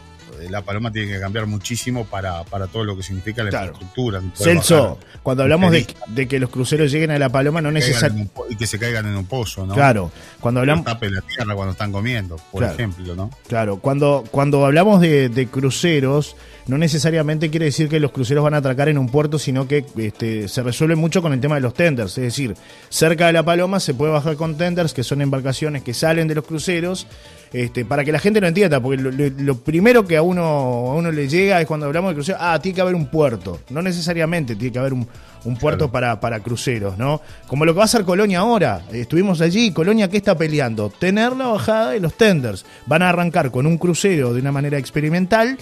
La 0.51 0.63
Paloma 0.63 0.91
tiene 0.93 1.13
que 1.13 1.21
cambiar 1.21 1.47
muchísimo 1.47 2.05
para, 2.07 2.45
para 2.45 2.67
todo 2.67 2.85
lo 2.85 2.97
que 2.97 3.03
significa 3.03 3.43
la 3.43 3.51
Claro. 3.51 3.67
infraestructura. 3.73 4.23
Celso, 4.35 4.83
bajar 4.97 5.21
cuando 5.23 5.43
hablamos 5.43 5.73
de, 5.73 6.29
que 6.29 6.39
los 6.39 6.51
cruceros 6.51 6.91
lleguen 6.91 7.11
a 7.11 7.19
La 7.19 7.29
Paloma, 7.29 7.61
no 7.61 7.71
necesariamente... 7.71 8.33
y 8.49 8.57
que 8.57 8.67
se 8.67 8.79
caigan 8.79 9.07
en 9.07 9.17
un 9.17 9.27
pozo, 9.27 9.67
¿no? 9.67 9.75
Claro, 9.75 10.11
cuando 10.41 10.61
hablamos... 10.61 10.85
Que 10.85 10.93
tape 10.93 11.11
la 11.11 11.21
tierra 11.23 11.55
cuando 11.55 11.73
están 11.73 11.93
comiendo, 11.93 12.37
por 12.51 12.61
Claro. 12.61 12.75
ejemplo, 12.75 13.15
¿no? 13.15 13.31
Claro, 13.49 13.79
cuando, 13.79 14.25
cuando 14.31 14.65
hablamos 14.65 15.01
de, 15.01 15.29
de 15.29 15.47
cruceros, 15.47 16.37
no 16.67 16.77
necesariamente 16.79 17.51
quiere 17.51 17.67
decir 17.67 17.89
que 17.89 17.99
los 18.01 18.13
cruceros 18.13 18.45
van 18.45 18.55
a 18.55 18.59
atracar 18.59 18.89
en 18.89 18.99
un 18.99 19.09
puerto, 19.09 19.39
sino 19.39 19.67
que 19.67 19.85
este, 19.97 20.49
se 20.49 20.63
resuelve 20.63 20.97
mucho 20.97 21.23
con 21.23 21.33
el 21.33 21.41
tema 21.41 21.55
de 21.55 21.63
los 21.63 21.75
tenders. 21.75 22.13
Es 22.19 22.25
decir, 22.25 22.55
cerca 22.91 23.27
de 23.27 23.33
La 23.33 23.43
Paloma 23.43 23.81
se 23.81 23.95
puede 23.95 24.13
bajar 24.13 24.37
con 24.37 24.57
tenders, 24.57 24.93
que 24.93 25.03
son 25.03 25.23
embarcaciones 25.23 25.83
que 25.83 25.95
salen 25.95 26.29
de 26.29 26.35
los 26.35 26.45
cruceros, 26.45 27.07
este, 27.53 27.85
para 27.85 28.05
que 28.05 28.13
la 28.13 28.19
gente 28.19 28.41
lo 28.41 28.47
entienda, 28.47 28.81
porque 28.81 29.03
lo, 29.03 29.11
lo- 29.11 29.31
lo 29.39 29.57
primero 29.59 30.05
que 30.07 30.17
a 30.17 30.23
uno, 30.23 30.43
a 30.43 30.95
uno 30.95 31.11
le 31.13 31.29
llega 31.29 31.61
es 31.61 31.67
cuando 31.67 31.87
hablamos 31.87 32.11
de 32.11 32.15
cruceros, 32.17 32.41
ah, 32.43 32.59
tiene 32.61 32.75
que 32.77 32.81
haber 32.81 32.95
un 32.95 33.07
puerto. 33.07 33.61
No 33.71 33.81
necesariamente 33.83 34.57
tiene 34.57 34.73
que 34.73 34.79
haber 34.79 34.93
un, 34.93 35.07
un 35.45 35.57
puerto 35.57 35.91
Claro. 35.91 35.93
para, 35.93 36.21
para 36.21 36.41
cruceros, 36.41 36.99
¿no? 36.99 37.21
Como 37.47 37.65
lo 37.65 37.73
que 37.73 37.79
va 37.79 37.83
a 37.83 37.87
hacer 37.87 38.05
Colonia 38.05 38.41
ahora. 38.41 38.83
Estuvimos 38.93 39.41
allí, 39.41 39.73
Colonia, 39.73 40.09
¿qué 40.09 40.17
está 40.19 40.37
peleando? 40.37 40.91
Tener 40.91 41.35
la 41.37 41.47
bajada 41.49 41.91
de 41.93 42.01
los 42.01 42.15
tenders. 42.15 42.65
Van 42.87 43.03
a 43.03 43.09
arrancar 43.09 43.51
con 43.51 43.67
un 43.67 43.79
crucero 43.79 44.35
de 44.35 44.41
una 44.41 44.53
manera 44.53 44.77
experimental 44.79 45.57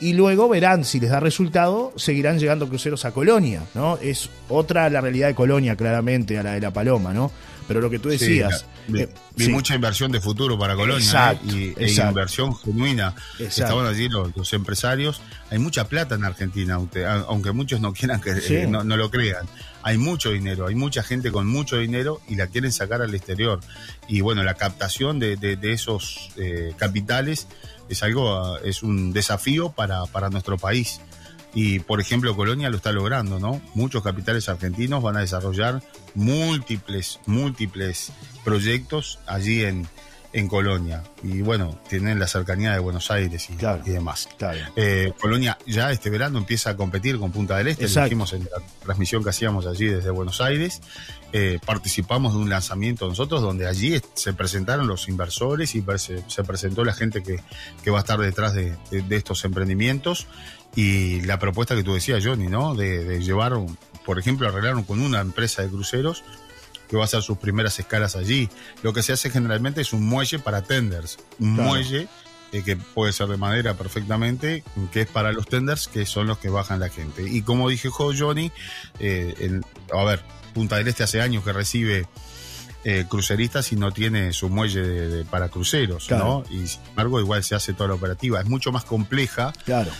y 0.00 0.14
luego 0.14 0.48
verán 0.48 0.84
si 0.84 0.98
les 0.98 1.10
da 1.10 1.20
resultado, 1.20 1.92
seguirán 1.96 2.38
llegando 2.38 2.66
cruceros 2.68 3.04
a 3.04 3.12
Colonia, 3.12 3.62
¿no? 3.74 3.98
Es 3.98 4.30
otra 4.48 4.88
la 4.88 5.00
realidad 5.02 5.28
de 5.28 5.34
Colonia, 5.34 5.76
claramente, 5.76 6.38
a 6.38 6.42
la 6.42 6.52
de 6.54 6.60
La 6.60 6.70
Paloma, 6.72 7.12
¿no? 7.12 7.30
Pero 7.70 7.80
lo 7.82 7.88
que 7.88 8.00
tú 8.00 8.08
decías... 8.08 8.66
Sí, 8.88 8.98
eh, 9.00 9.08
vi 9.36 9.44
sí. 9.44 9.50
mucha 9.52 9.76
inversión 9.76 10.10
de 10.10 10.20
futuro 10.20 10.58
para 10.58 10.74
Colonia 10.74 11.04
Exacto, 11.04 11.46
¿eh? 11.54 11.72
y, 11.78 11.80
e 11.80 11.86
exacto. 11.86 12.08
inversión 12.10 12.56
genuina. 12.56 13.14
Exacto. 13.38 13.44
Estaban 13.62 13.86
allí 13.86 14.08
los, 14.08 14.36
los 14.36 14.52
empresarios. 14.54 15.20
Hay 15.50 15.60
mucha 15.60 15.84
plata 15.86 16.16
en 16.16 16.24
Argentina, 16.24 16.74
aunque, 16.74 17.06
aunque 17.06 17.52
muchos 17.52 17.80
no 17.80 17.92
quieran 17.92 18.20
que 18.20 18.40
Sí. 18.40 18.56
eh, 18.56 18.66
no, 18.66 18.82
no 18.82 18.96
lo 18.96 19.08
crean. 19.08 19.46
Hay 19.84 19.98
mucho 19.98 20.32
dinero, 20.32 20.66
hay 20.66 20.74
mucha 20.74 21.04
gente 21.04 21.30
con 21.30 21.46
mucho 21.46 21.76
dinero 21.76 22.20
y 22.28 22.34
la 22.34 22.48
quieren 22.48 22.72
sacar 22.72 23.02
al 23.02 23.14
exterior. 23.14 23.60
Y 24.08 24.20
bueno, 24.20 24.42
la 24.42 24.54
captación 24.54 25.20
de, 25.20 25.36
de- 25.36 25.54
de 25.54 25.72
esos 25.72 26.30
capitales 26.76 27.46
es 27.88 28.02
algo, 28.02 28.34
ah, 28.34 28.58
es 28.64 28.82
un 28.82 29.12
desafío 29.12 29.70
para, 29.70 30.06
para 30.06 30.28
nuestro 30.28 30.58
país. 30.58 31.00
Y 31.54 31.80
por 31.80 32.00
ejemplo, 32.00 32.36
Colonia 32.36 32.70
lo 32.70 32.76
está 32.76 32.92
logrando, 32.92 33.38
¿no? 33.38 33.60
Muchos 33.74 34.02
capitales 34.02 34.48
argentinos 34.48 35.02
van 35.02 35.16
a 35.16 35.20
desarrollar 35.20 35.82
múltiples, 36.14 37.20
múltiples 37.26 38.12
proyectos 38.44 39.18
allí 39.26 39.64
en, 39.64 39.88
en 40.32 40.48
Colonia. 40.48 41.02
Y 41.22 41.42
bueno, 41.42 41.78
tienen 41.88 42.18
la 42.18 42.26
cercanía 42.26 42.72
de 42.72 42.78
Buenos 42.78 43.10
Aires 43.10 43.48
y, 43.50 43.54
y 43.54 43.90
demás. 43.90 44.28
Eh, 44.76 45.12
Colonia 45.20 45.58
ya 45.66 45.90
este 45.90 46.08
verano 46.08 46.38
empieza 46.38 46.70
a 46.70 46.76
competir 46.76 47.18
con 47.18 47.32
Punta 47.32 47.56
del 47.56 47.68
Este, 47.68 47.88
lo 47.88 48.04
dijimos 48.04 48.32
en 48.32 48.44
la 48.44 48.62
transmisión 48.82 49.24
que 49.24 49.30
hacíamos 49.30 49.66
allí 49.66 49.86
desde 49.86 50.10
Buenos 50.10 50.40
Aires. 50.40 50.80
Eh, 51.32 51.58
participamos 51.64 52.34
de 52.34 52.40
un 52.40 52.50
lanzamiento 52.50 53.06
nosotros 53.06 53.40
donde 53.40 53.68
allí 53.68 54.00
se 54.14 54.32
presentaron 54.32 54.88
los 54.88 55.08
inversores 55.08 55.76
y 55.76 55.84
se, 55.96 56.44
presentó 56.44 56.84
la 56.84 56.92
gente 56.92 57.22
que, 57.22 57.90
va 57.90 57.98
a 57.98 58.00
estar 58.00 58.18
detrás 58.18 58.54
de, 58.54 58.76
estos 59.10 59.44
emprendimientos. 59.44 60.26
Y 60.76 61.22
la 61.22 61.38
propuesta 61.38 61.74
que 61.74 61.82
tú 61.82 61.94
decías, 61.94 62.24
Johnny, 62.24 62.46
¿no? 62.46 62.74
De, 62.74 63.04
de 63.04 63.20
llevar, 63.20 63.54
por 64.04 64.18
ejemplo, 64.18 64.48
arreglaron 64.48 64.84
con 64.84 65.00
una 65.00 65.20
empresa 65.20 65.62
de 65.62 65.68
cruceros 65.68 66.22
que 66.88 66.96
va 66.96 67.02
a 67.02 67.04
hacer 67.06 67.22
sus 67.22 67.38
primeras 67.38 67.78
escalas 67.78 68.16
allí. 68.16 68.48
Lo 68.82 68.92
que 68.92 69.02
se 69.02 69.12
hace 69.12 69.30
generalmente 69.30 69.80
es 69.80 69.92
un 69.92 70.04
muelle 70.04 70.38
para 70.38 70.62
tenders, 70.62 71.18
un 71.38 71.52
muelle 71.52 72.08
eh, 72.52 72.62
que 72.64 72.76
puede 72.76 73.12
ser 73.12 73.28
de 73.28 73.36
madera 73.36 73.74
perfectamente, 73.74 74.64
que 74.92 75.02
es 75.02 75.06
para 75.06 75.30
los 75.30 75.46
tenders, 75.46 75.86
que 75.86 76.04
son 76.04 76.26
los 76.26 76.38
que 76.38 76.48
bajan 76.48 76.80
la 76.80 76.88
gente. 76.88 77.22
Y 77.22 77.42
como 77.42 77.68
dije 77.68 77.88
Johnny, 77.90 78.50
eh, 78.98 79.60
a 79.92 80.04
ver, 80.04 80.22
Punta 80.52 80.76
del 80.76 80.88
Este 80.88 81.04
hace 81.04 81.20
años 81.20 81.44
que 81.44 81.52
recibe 81.52 82.08
eh, 82.82 83.04
cruceristas 83.08 83.70
y 83.70 83.76
no 83.76 83.92
tiene 83.92 84.32
su 84.32 84.48
muelle 84.48 85.24
para 85.26 85.48
cruceros, 85.48 86.10
¿no? 86.10 86.42
Y 86.50 86.66
sin 86.66 86.80
embargo, 86.88 87.20
igual 87.20 87.44
se 87.44 87.54
hace 87.54 87.72
toda 87.72 87.90
la 87.90 87.94
operativa. 87.94 88.40
Es 88.40 88.48
mucho 88.48 88.72
más 88.72 88.84
compleja. 88.84 89.52
Claro. 89.64 89.92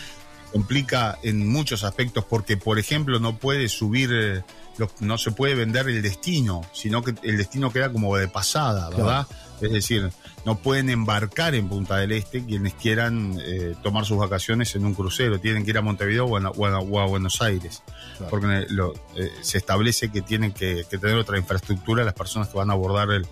Complica 0.53 1.19
en 1.23 1.49
muchos 1.49 1.85
aspectos 1.85 2.25
porque, 2.25 2.57
por 2.57 2.79
ejemplo, 2.79 3.19
no 3.19 3.39
puede 3.39 3.69
subir 3.69 4.11
eh, 4.13 4.43
no 5.01 5.19
se 5.19 5.31
puede 5.31 5.55
vender 5.55 5.89
el 5.89 6.03
destino, 6.03 6.63
sino 6.73 7.03
que 7.03 7.15
el 7.23 7.37
destino 7.37 7.71
queda 7.71 7.93
como 7.93 8.17
de 8.17 8.29
pasada, 8.29 8.89
¿verdad? 8.91 9.27
Es 9.61 9.73
decir, 9.73 10.11
no 10.45 10.57
pueden 10.57 10.91
embarcar 10.91 11.55
en 11.55 11.69
Punta 11.69 11.99
del 11.99 12.13
Este 12.13 12.45
quienes 12.45 12.75
quieran 12.75 13.39
eh, 13.43 13.75
tomar 13.83 14.05
sus 14.05 14.19
vacaciones 14.19 14.75
en 14.75 14.85
un 14.85 14.95
crucero, 14.95 15.39
tienen 15.41 15.65
que 15.65 15.71
ir 15.71 15.79
a 15.79 15.83
Montevideo 15.83 16.27
o 16.27 16.37
a, 16.37 17.07
Buenos 17.07 17.43
Aires, 17.43 17.83
porque 18.29 18.67
eh, 19.17 19.31
se 19.43 19.59
establece 19.59 20.11
que 20.11 20.23
tienen 20.23 20.53
que, 20.53 20.85
tener 20.85 21.17
otra 21.17 21.39
infraestructura 21.39 22.05
las 22.05 22.15
personas 22.15 22.49
que 22.49 22.57
van 22.57 22.71
a 22.71 22.75
abordar 22.75 23.09
el, 23.11 23.27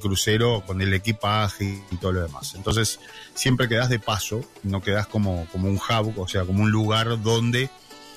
crucero 0.00 0.62
con 0.66 0.80
el 0.80 0.94
equipaje 0.94 1.82
y, 1.90 1.96
todo 1.96 2.12
lo 2.12 2.22
demás. 2.22 2.54
Entonces, 2.54 3.00
siempre 3.34 3.68
quedas 3.68 3.88
de 3.88 3.98
paso, 3.98 4.40
no 4.62 4.80
quedas 4.80 5.06
como, 5.06 5.46
como 5.50 5.68
un 5.68 5.76
hub, 5.76 6.18
o 6.18 6.28
sea, 6.28 6.44
como 6.44 6.62
un 6.62 6.70
lugar 6.70 7.20
donde 7.22 7.70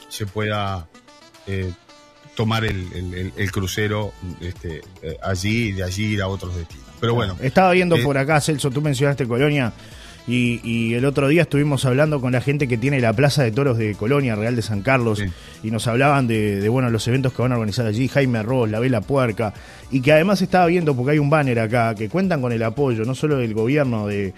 se 0.09 0.27
pueda 0.27 0.87
eh, 1.47 1.73
tomar 2.35 2.65
el, 2.65 3.51
crucero 3.51 4.13
este, 4.41 4.81
eh, 5.01 5.17
allí 5.23 5.69
y 5.69 5.71
de 5.73 5.83
allí 5.83 6.05
ir 6.13 6.21
a 6.21 6.27
otros 6.27 6.55
destinos. 6.55 6.82
Pero 7.03 7.15
bueno. 7.15 7.35
Estaba 7.41 7.73
viendo 7.73 7.97
eh, 7.97 8.01
por 8.01 8.17
acá, 8.17 8.39
Celso, 8.39 8.71
tú 8.71 8.81
mencionaste 8.81 9.27
Colonia. 9.27 9.73
Y, 10.25 10.93
el 10.93 11.03
otro 11.03 11.27
día 11.27 11.41
estuvimos 11.41 11.83
hablando 11.83 12.21
con 12.21 12.31
la 12.31 12.39
gente 12.39 12.65
que 12.65 12.77
tiene 12.77 13.01
la 13.01 13.11
Plaza 13.11 13.43
de 13.43 13.51
Toros 13.51 13.77
de 13.77 13.93
Colonia, 13.95 14.35
Real 14.35 14.55
de 14.55 14.61
San 14.61 14.81
Carlos, 14.81 15.21
y 15.61 15.69
nos 15.69 15.85
hablaban 15.87 16.27
de, 16.27 16.69
bueno, 16.69 16.89
los 16.89 17.05
eventos 17.09 17.33
que 17.33 17.41
van 17.41 17.51
a 17.51 17.55
organizar 17.55 17.85
allí, 17.85 18.07
Jaime 18.07 18.41
Ross, 18.41 18.71
La 18.71 18.79
Vela 18.79 19.01
Puerca, 19.01 19.53
y 19.91 19.99
que 19.99 20.13
además 20.13 20.41
estaba 20.41 20.67
viendo, 20.67 20.95
porque 20.95 21.11
hay 21.11 21.19
un 21.19 21.29
banner 21.29 21.59
acá, 21.59 21.93
que 21.93 22.07
cuentan 22.07 22.41
con 22.41 22.53
el 22.53 22.63
apoyo 22.63 23.03
no 23.03 23.15
solo 23.15 23.35
del 23.35 23.53
gobierno 23.53 24.07
de, 24.07 24.33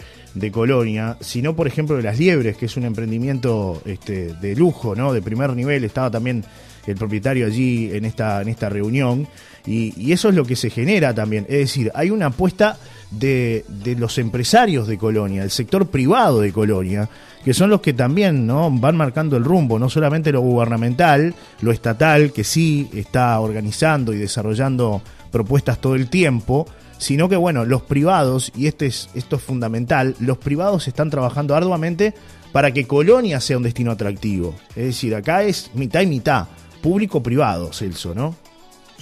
Colonia, 0.51 1.17
sino 1.19 1.55
por 1.55 1.67
ejemplo 1.67 1.97
de 1.97 2.01
Las 2.01 2.17
Liebres, 2.17 2.57
que 2.57 2.65
es 2.65 2.75
un 2.77 2.85
emprendimiento 2.85 3.79
este, 3.85 4.33
de 4.33 4.55
lujo, 4.55 4.95
¿no? 4.95 5.13
De 5.13 5.21
primer 5.21 5.55
nivel, 5.55 5.83
estaba 5.83 6.09
también 6.09 6.43
el 6.87 6.95
propietario 6.95 7.45
allí 7.45 7.89
en 7.93 8.05
esta, 8.05 8.41
en 8.41 8.49
esta 8.49 8.69
reunión. 8.69 9.27
Y, 9.65 10.11
eso 10.11 10.29
es 10.29 10.35
lo 10.35 10.45
que 10.45 10.55
se 10.55 10.69
genera 10.69 11.13
también. 11.13 11.45
Es 11.49 11.59
decir, 11.59 11.91
hay 11.95 12.11
una 12.11 12.27
apuesta 12.27 12.77
de, 13.11 13.65
de, 13.67 13.95
los 13.95 14.17
empresarios 14.17 14.87
de 14.87 14.97
Colonia, 14.97 15.43
el 15.43 15.51
sector 15.51 15.87
privado 15.87 16.41
de 16.41 16.51
Colonia, 16.51 17.09
que 17.43 17.53
son 17.53 17.69
los 17.69 17.81
que 17.81 17.93
también 17.93 18.45
¿no? 18.47 18.71
van 18.71 18.97
marcando 18.97 19.37
el 19.37 19.43
rumbo, 19.43 19.77
no 19.79 19.89
solamente 19.89 20.31
lo 20.31 20.41
gubernamental, 20.41 21.33
lo 21.61 21.71
estatal, 21.71 22.31
que 22.31 22.43
sí 22.43 22.89
está 22.93 23.39
organizando 23.39 24.13
y 24.13 24.17
desarrollando 24.17 25.01
propuestas 25.31 25.79
todo 25.79 25.95
el 25.95 26.09
tiempo, 26.09 26.67
sino 26.97 27.29
que 27.29 27.35
bueno, 27.35 27.65
los 27.65 27.81
privados, 27.83 28.51
y 28.55 28.67
este 28.67 28.87
es, 28.87 29.09
esto 29.13 29.35
es 29.35 29.41
fundamental, 29.41 30.15
los 30.19 30.37
privados 30.37 30.87
están 30.87 31.09
trabajando 31.09 31.55
arduamente 31.55 32.13
para 32.51 32.71
que 32.71 32.87
Colonia 32.87 33.41
sea 33.41 33.57
un 33.57 33.63
destino 33.63 33.91
atractivo. 33.91 34.55
Es 34.75 34.85
decir, 34.85 35.13
acá 35.13 35.43
es 35.43 35.71
mitad 35.73 36.01
y 36.01 36.07
mitad 36.07 36.47
público-privado, 36.85 37.73
Celso, 37.73 38.13
¿no? 38.13 38.35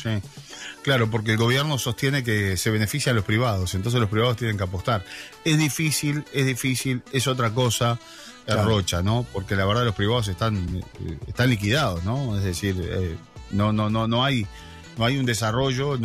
Sí. 0.01 0.09
Claro, 0.83 1.11
porque 1.11 1.31
el 1.31 1.37
gobierno 1.37 1.77
sostiene 1.77 2.23
que 2.23 2.55
se 2.55 2.71
beneficia 2.71 3.11
a 3.11 3.15
los 3.15 3.25
privados, 3.25 3.75
entonces 3.75 3.99
los 3.99 4.09
privados 4.09 4.37
tienen 4.37 4.57
que 4.57 4.63
apostar. 4.63 5.03
Es 5.43 5.57
difícil, 5.57 6.23
es 6.31 6.45
difícil, 6.45 7.03
es 7.11 7.27
otra 7.27 7.53
cosa, 7.53 7.99
Rocha, 8.47 9.01
¿no? 9.01 9.25
Porque 9.33 9.55
la 9.55 9.65
verdad 9.65 9.83
los 9.83 9.95
privados 9.95 10.29
están, 10.29 10.55
eh, 10.77 11.17
están 11.27 11.49
liquidados, 11.49 12.03
¿no? 12.03 12.37
Es 12.37 12.43
decir, 12.43 12.75
eh, 12.81 13.17
no, 13.51 13.73
no, 13.73 13.89
no, 13.89 14.07
no 14.07 14.23
hay, 14.23 14.47
no 14.97 15.05
hay 15.05 15.17
un 15.17 15.25
desarrollo. 15.25 15.97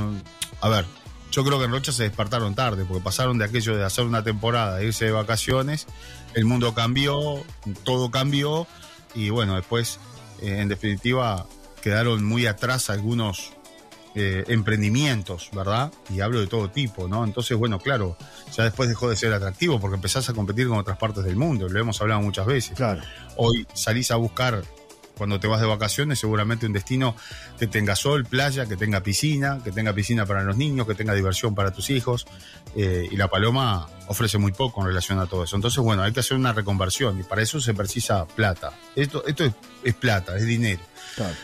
a 0.60 0.68
ver, 0.68 0.84
yo 1.30 1.44
creo 1.44 1.58
que 1.58 1.66
en 1.66 1.70
Rocha 1.70 1.92
se 1.92 2.04
despertaron 2.04 2.54
tarde, 2.54 2.84
porque 2.84 3.02
pasaron 3.02 3.38
de 3.38 3.44
aquello 3.44 3.76
de 3.76 3.84
hacer 3.84 4.04
una 4.04 4.24
temporada, 4.24 4.82
irse 4.82 5.04
de 5.04 5.12
vacaciones, 5.12 5.86
el 6.34 6.44
mundo 6.44 6.74
cambió, 6.74 7.44
todo 7.84 8.10
cambió, 8.10 8.66
y 9.14 9.30
bueno, 9.30 9.54
después, 9.56 9.98
eh, 10.40 10.58
en 10.60 10.68
definitiva, 10.68 11.46
quedaron 11.88 12.22
muy 12.22 12.44
atrás 12.44 12.90
algunos 12.90 13.52
eh, 14.14 14.44
emprendimientos, 14.48 15.48
¿verdad? 15.54 15.90
Y 16.10 16.20
hablo 16.20 16.38
de 16.38 16.46
todo 16.46 16.70
tipo, 16.70 17.08
¿no? 17.08 17.24
Entonces, 17.24 17.56
bueno, 17.56 17.78
claro, 17.78 18.14
ya 18.54 18.64
después 18.64 18.90
dejó 18.90 19.08
de 19.08 19.16
ser 19.16 19.32
atractivo 19.32 19.80
porque 19.80 19.94
empezás 19.94 20.28
a 20.28 20.34
competir 20.34 20.68
con 20.68 20.76
otras 20.76 20.98
partes 20.98 21.24
del 21.24 21.36
mundo, 21.36 21.66
lo 21.66 21.80
hemos 21.80 21.98
hablado 22.02 22.20
muchas 22.20 22.44
veces. 22.44 22.76
Claro. 22.76 23.00
Hoy 23.36 23.66
salís 23.72 24.10
a 24.10 24.16
buscar 24.16 24.62
cuando 25.16 25.40
te 25.40 25.46
vas 25.46 25.62
de 25.62 25.66
vacaciones, 25.66 26.18
seguramente 26.18 26.66
un 26.66 26.74
destino 26.74 27.16
que 27.58 27.66
tenga 27.66 27.96
sol, 27.96 28.26
playa, 28.26 28.66
que 28.66 28.76
tenga 28.76 29.02
piscina, 29.02 29.60
que 29.64 29.72
tenga 29.72 29.94
piscina 29.94 30.26
para 30.26 30.42
los 30.42 30.58
niños, 30.58 30.86
que 30.86 30.94
tenga 30.94 31.14
diversión 31.14 31.54
para 31.54 31.70
tus 31.70 31.88
hijos. 31.88 32.26
Eh, 32.76 33.08
y 33.10 33.16
la 33.16 33.28
Paloma 33.28 33.88
ofrece 34.08 34.36
muy 34.36 34.52
poco 34.52 34.82
en 34.82 34.88
relación 34.88 35.18
a 35.20 35.26
todo 35.26 35.44
eso. 35.44 35.56
Entonces, 35.56 35.82
bueno, 35.82 36.02
hay 36.02 36.12
que 36.12 36.20
hacer 36.20 36.36
una 36.36 36.52
reconversión 36.52 37.18
y 37.18 37.22
para 37.22 37.40
eso 37.40 37.62
se 37.62 37.72
precisa 37.72 38.26
plata. 38.26 38.74
Esto, 38.94 39.26
esto 39.26 39.46
es, 39.46 39.54
es 39.84 39.94
plata, 39.94 40.36
es 40.36 40.44
dinero. 40.44 40.82
Claro. 41.16 41.34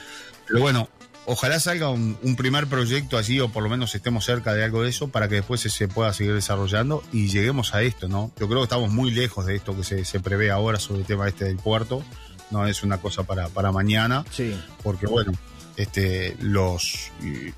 Pero 0.47 0.61
bueno, 0.61 0.89
ojalá 1.27 1.59
salga 1.61 1.89
un, 1.91 2.37
primer 2.37 2.67
proyecto 2.67 3.17
así 3.17 3.41
o 3.41 3.49
por 3.49 3.63
lo 3.63 3.69
menos 3.69 3.95
estemos 3.95 4.25
cerca 4.25 4.55
de 4.55 4.65
algo 4.65 4.83
de 4.83 4.91
eso 4.91 5.09
para 5.09 5.29
que 5.29 5.37
después 5.37 5.61
se, 5.61 5.89
pueda 5.89 6.13
seguir 6.13 6.35
desarrollando 6.35 7.03
y 7.13 7.29
lleguemos 7.29 7.75
a 7.75 7.83
esto, 7.83 8.09
¿no? 8.09 8.31
Yo 8.39 8.49
creo 8.49 8.61
que 8.61 8.65
estamos 8.65 8.91
muy 8.91 9.11
lejos 9.11 9.47
de 9.47 9.57
esto 9.57 9.77
que 9.77 10.05
se, 10.05 10.21
prevé 10.21 10.51
ahora 10.51 10.79
sobre 10.79 11.01
el 11.01 11.07
tema 11.07 11.29
este 11.29 11.45
del 11.45 11.57
puerto. 11.57 12.03
No 12.51 12.67
es 12.67 12.83
una 12.83 12.99
cosa 12.99 13.25
para, 13.25 13.49
para 13.49 13.73
mañana. 13.73 14.25
Sí. 14.31 14.55
Porque 14.83 15.07
bueno, 15.07 15.33
este, 15.77 16.37
los 16.41 17.11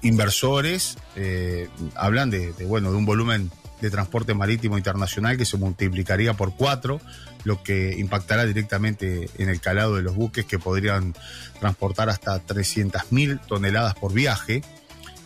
inversores 0.02 0.96
eh, 1.16 1.68
hablan 1.96 2.30
de, 2.30 2.52
de, 2.52 2.64
bueno, 2.64 2.90
de 2.90 2.96
un 2.96 3.04
volumen 3.04 3.50
de 3.80 3.90
transporte 3.90 4.34
marítimo 4.34 4.78
internacional 4.78 5.36
que 5.36 5.44
se 5.44 5.56
multiplicaría 5.56 6.34
por 6.34 6.54
cuatro, 6.54 7.00
lo 7.46 7.62
que 7.62 7.94
impactará 7.96 8.44
directamente 8.44 9.30
en 9.38 9.48
el 9.48 9.60
calado 9.60 9.94
de 9.94 10.02
los 10.02 10.16
buques 10.16 10.44
que 10.44 10.58
podrían 10.58 11.14
transportar 11.60 12.10
hasta 12.10 12.44
300.000 12.44 13.40
toneladas 13.46 13.94
por 13.94 14.12
viaje. 14.12 14.62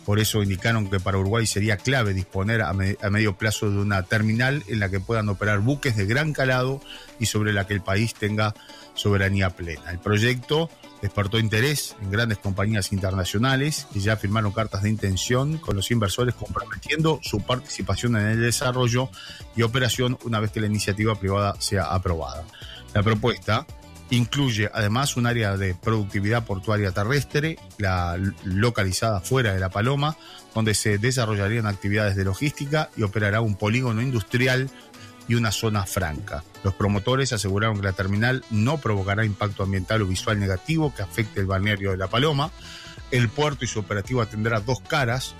Por 0.05 0.19
eso 0.19 0.43
indicaron 0.43 0.87
que 0.87 0.99
para 0.99 1.17
Uruguay 1.17 1.47
sería 1.47 1.77
clave 1.77 2.13
disponer 2.13 2.61
a, 2.61 2.73
medio 2.73 3.37
plazo 3.37 3.71
de 3.71 3.79
una 3.79 4.03
terminal 4.03 4.63
en 4.67 4.79
la 4.79 4.89
que 4.89 4.99
puedan 4.99 5.29
operar 5.29 5.61
buques 5.61 5.95
de 5.95 6.05
gran 6.05 6.31
calado 6.31 6.79
y 7.19 7.25
sobre 7.25 7.53
la 7.53 7.65
que 7.65 7.73
el 7.73 7.81
país 7.81 8.13
tenga 8.13 8.53
soberanía 8.93 9.49
plena. 9.49 9.89
El 9.89 9.97
proyecto 9.97 10.69
despertó 11.01 11.39
interés 11.39 11.95
en 12.01 12.11
grandes 12.11 12.37
compañías 12.37 12.91
internacionales 12.91 13.87
que 13.91 13.99
ya 13.99 14.17
firmaron 14.17 14.51
cartas 14.51 14.83
de 14.83 14.89
intención 14.89 15.57
con 15.57 15.75
los 15.75 15.91
inversores 15.91 16.35
comprometiendo 16.35 17.19
su 17.23 17.41
participación 17.41 18.15
en 18.17 18.27
el 18.27 18.41
desarrollo 18.41 19.09
y 19.55 19.63
operación 19.63 20.17
una 20.23 20.39
vez 20.39 20.51
que 20.51 20.61
la 20.61 20.67
iniciativa 20.67 21.15
privada 21.15 21.55
sea 21.59 21.85
aprobada. 21.85 22.45
La 22.93 23.03
propuesta 23.03 23.65
incluye 24.11 24.69
además 24.73 25.15
un 25.15 25.25
área 25.25 25.57
de 25.57 25.73
productividad 25.73 26.45
portuaria 26.45 26.91
terrestre, 26.91 27.57
la 27.77 28.19
localizada 28.43 29.21
fuera 29.21 29.53
de 29.53 29.59
La 29.59 29.69
Paloma, 29.69 30.17
donde 30.53 30.73
se 30.73 30.97
desarrollarían 30.97 31.65
actividades 31.65 32.15
de 32.15 32.25
logística 32.25 32.89
y 32.97 33.03
operará 33.03 33.41
un 33.41 33.55
polígono 33.55 34.01
industrial 34.01 34.69
y 35.27 35.35
una 35.35 35.51
zona 35.51 35.85
franca. 35.85 36.43
Los 36.63 36.73
promotores 36.73 37.33
aseguraron 37.33 37.77
que 37.77 37.83
la 37.83 37.93
terminal 37.93 38.43
no 38.49 38.77
provocará 38.79 39.25
impacto 39.25 39.63
ambiental 39.63 40.01
o 40.01 40.07
visual 40.07 40.39
negativo 40.39 40.93
que 40.93 41.03
afecte 41.03 41.39
el 41.39 41.45
balneario 41.45 41.91
de 41.91 41.97
La 41.97 42.07
Paloma. 42.07 42.51
El 43.11 43.29
puerto 43.29 43.65
y 43.65 43.67
su 43.67 43.79
operativo 43.79 44.25
tendrá 44.25 44.59
dos 44.59 44.81
caras, 44.81 45.35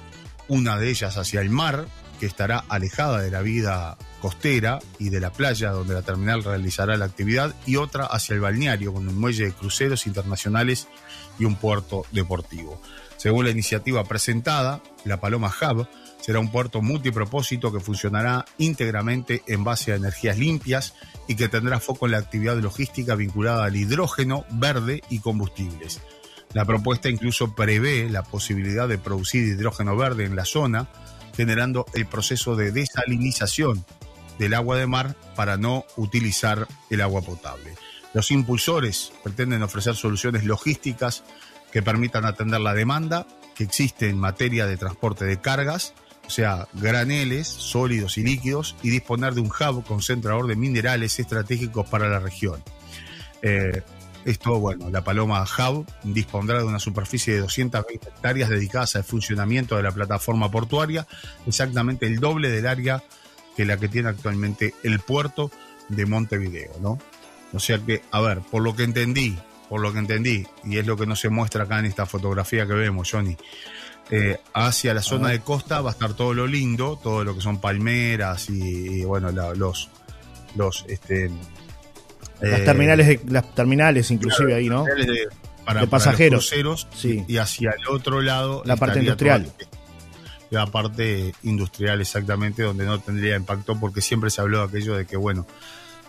una 0.47 0.77
de 0.77 0.89
ellas 0.89 1.17
hacia 1.17 1.41
el 1.41 1.49
mar, 1.49 1.87
que 2.19 2.25
estará 2.27 2.63
alejada 2.69 3.19
de 3.19 3.31
la 3.31 3.41
vida 3.41 3.97
costera 4.21 4.79
y 4.99 5.09
de 5.09 5.19
la 5.19 5.31
playa 5.31 5.71
donde 5.71 5.95
la 5.95 6.03
terminal 6.03 6.43
realizará 6.43 6.95
la 6.95 7.05
actividad, 7.05 7.55
y 7.65 7.77
otra 7.77 8.05
hacia 8.05 8.35
el 8.35 8.41
balneario, 8.41 8.93
con 8.93 9.07
un 9.07 9.19
muelle 9.19 9.45
de 9.45 9.53
cruceros 9.53 10.05
internacionales 10.05 10.87
y 11.39 11.45
un 11.45 11.55
puerto 11.55 12.05
deportivo. 12.11 12.79
Según 13.17 13.45
la 13.45 13.51
iniciativa 13.51 14.03
presentada, 14.03 14.81
la 15.05 15.19
Paloma 15.19 15.51
Hub 15.61 15.87
Será 16.21 16.39
un 16.39 16.51
puerto 16.51 16.81
multipropósito 16.81 17.73
que 17.73 17.79
funcionará 17.79 18.45
íntegramente 18.57 19.41
en 19.47 19.63
base 19.63 19.91
a 19.91 19.95
energías 19.95 20.37
limpias 20.37 20.93
y 21.27 21.35
que 21.35 21.49
tendrá 21.49 21.79
foco 21.79 22.05
en 22.05 22.13
la 22.13 22.19
actividad 22.19 22.57
logística 22.57 23.15
vinculada 23.15 23.65
al 23.65 23.75
hidrógeno 23.75 24.45
verde 24.51 25.01
y 25.09 25.19
combustibles. 25.19 25.99
La 26.53 26.65
propuesta 26.65 27.09
incluso 27.09 27.55
prevé 27.55 28.09
la 28.09 28.23
posibilidad 28.23 28.87
de 28.87 28.97
producir 28.97 29.43
hidrógeno 29.43 29.95
verde 29.95 30.25
en 30.25 30.35
la 30.35 30.45
zona, 30.45 30.89
generando 31.35 31.85
el 31.93 32.05
proceso 32.05 32.55
de 32.55 32.71
desalinización 32.71 33.85
del 34.37 34.53
agua 34.53 34.77
de 34.77 34.87
mar 34.87 35.15
para 35.35 35.57
no 35.57 35.85
utilizar 35.95 36.67
el 36.89 37.01
agua 37.01 37.21
potable. 37.21 37.75
Los 38.13 38.31
impulsores 38.31 39.13
pretenden 39.23 39.63
ofrecer 39.63 39.95
soluciones 39.95 40.43
logísticas 40.43 41.23
que 41.71 41.81
permitan 41.81 42.25
atender 42.25 42.59
la 42.59 42.73
demanda 42.73 43.25
que 43.55 43.63
existe 43.63 44.09
en 44.09 44.17
materia 44.17 44.65
de 44.65 44.77
transporte 44.77 45.25
de 45.25 45.39
cargas, 45.39 45.93
sea, 46.31 46.67
graneles, 46.73 47.47
sólidos 47.47 48.17
y 48.17 48.23
líquidos, 48.23 48.75
y 48.81 48.89
disponer 48.89 49.33
de 49.33 49.41
un 49.41 49.47
hub 49.47 49.83
concentrador 49.85 50.47
de 50.47 50.55
minerales 50.55 51.19
estratégicos 51.19 51.87
para 51.87 52.09
la 52.09 52.19
región. 52.19 52.63
Eh, 53.43 53.83
esto, 54.25 54.59
bueno, 54.59 54.89
la 54.89 55.03
Paloma 55.03 55.43
Hub 55.43 55.85
dispondrá 56.03 56.59
de 56.59 56.65
una 56.65 56.79
superficie 56.79 57.33
de 57.33 57.39
220 57.39 58.09
hectáreas 58.09 58.49
dedicadas 58.49 58.95
al 58.95 59.03
funcionamiento 59.03 59.77
de 59.77 59.83
la 59.83 59.91
plataforma 59.91 60.49
portuaria, 60.51 61.07
exactamente 61.47 62.05
el 62.05 62.19
doble 62.19 62.49
del 62.49 62.67
área 62.67 63.03
que 63.55 63.65
la 63.65 63.77
que 63.77 63.87
tiene 63.87 64.09
actualmente 64.09 64.75
el 64.83 64.99
puerto 64.99 65.51
de 65.89 66.05
Montevideo, 66.05 66.73
¿no? 66.81 66.99
O 67.53 67.59
sea 67.59 67.79
que, 67.79 68.01
a 68.11 68.21
ver, 68.21 68.39
por 68.39 68.61
lo 68.61 68.75
que 68.75 68.83
entendí, 68.83 69.37
por 69.69 69.81
lo 69.81 69.91
que 69.91 69.99
entendí, 69.99 70.45
y 70.63 70.77
es 70.77 70.85
lo 70.85 70.95
que 70.95 71.05
no 71.05 71.15
se 71.15 71.29
muestra 71.29 71.63
acá 71.63 71.79
en 71.79 71.85
esta 71.85 72.05
fotografía 72.05 72.65
que 72.65 72.73
vemos, 72.73 73.09
Johnny, 73.11 73.35
eh, 74.09 74.39
hacia 74.53 74.93
la 74.93 75.01
zona 75.01 75.29
de 75.29 75.39
costa 75.39 75.81
va 75.81 75.91
a 75.91 75.93
estar 75.93 76.13
todo 76.13 76.33
lo 76.33 76.47
lindo, 76.47 76.99
todo 77.01 77.23
lo 77.23 77.35
que 77.35 77.41
son 77.41 77.61
palmeras 77.61 78.49
y, 78.49 79.03
bueno, 79.03 79.31
los, 79.31 79.89
los, 80.55 80.85
este, 80.87 81.29
las 82.41 82.59
eh, 82.59 82.63
terminales, 82.63 83.19
las 83.27 83.53
terminales 83.53 84.11
inclusive 84.11 84.55
ahí, 84.55 84.67
¿no? 84.67 84.83
De, 84.83 85.27
para, 85.65 85.85
pasajeros. 85.85 86.51
sí. 86.95 87.23
Y 87.27 87.37
hacia 87.37 87.71
el 87.71 87.87
otro 87.87 88.21
lado. 88.21 88.63
La 88.65 88.75
parte 88.75 88.99
industrial. 88.99 89.51
la 90.49 90.65
parte 90.65 91.33
industrial, 91.43 92.01
exactamente, 92.01 92.63
donde 92.63 92.85
no 92.85 92.99
tendría 92.99 93.35
impacto, 93.35 93.79
porque 93.79 94.01
siempre 94.01 94.29
se 94.29 94.41
habló 94.41 94.59
de 94.59 94.65
aquello 94.65 94.95
de 94.95 95.05
que, 95.05 95.17
bueno, 95.17 95.45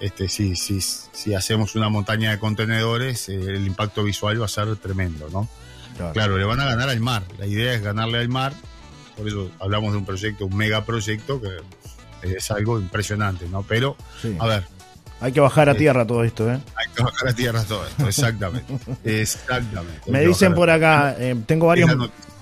este, 0.01 0.29
si, 0.29 0.57
si, 0.57 0.81
si 0.81 1.35
hacemos 1.35 1.77
una 1.77 1.89
montaña 1.89 2.31
de 2.33 2.39
contenedores, 2.39 3.29
eh, 3.29 3.35
el 3.35 3.67
impacto 3.67 4.03
visual 4.03 4.41
va 4.41 4.47
a 4.47 4.49
ser 4.49 4.75
tremendo, 4.77 5.29
¿no? 5.31 5.49
Claro. 6.13 6.39
le 6.39 6.45
van 6.45 6.61
a 6.61 6.65
ganar 6.65 6.89
al 6.89 7.01
mar. 7.01 7.23
La 7.39 7.47
idea 7.47 7.75
es 7.75 7.83
ganarle 7.83 8.19
al 8.19 8.29
mar. 8.29 8.53
Por 9.17 9.29
eso 9.29 9.51
hablamos 9.61 9.93
de 9.93 9.99
un 9.99 10.05
proyecto, 10.05 10.47
un 10.47 10.57
megaproyecto, 10.57 11.41
que 11.41 11.59
es 12.23 12.51
algo 12.51 12.79
impresionante, 12.79 13.47
¿no? 13.49 13.63
Pero, 13.63 13.97
a 14.39 14.47
ver. 14.47 14.65
Hay 15.21 15.33
que 15.33 15.41
bajar 15.41 15.69
a 15.69 15.75
tierra 15.75 16.07
todo 16.07 16.25
esto, 16.25 16.51
¿eh? 16.51 16.59
Hay 16.75 16.93
que 16.95 17.03
bajar 17.03 17.29
a 17.29 17.33
tierra 17.33 17.63
todo 17.65 17.87
esto, 17.87 18.09
exactamente. 18.09 18.75
exactamente. 19.05 20.11
Me 20.11 20.27
dicen 20.27 20.55
por 20.55 20.71
acá, 20.71 21.15
eh, 21.19 21.37
tengo 21.47 21.67
varios 21.67 21.91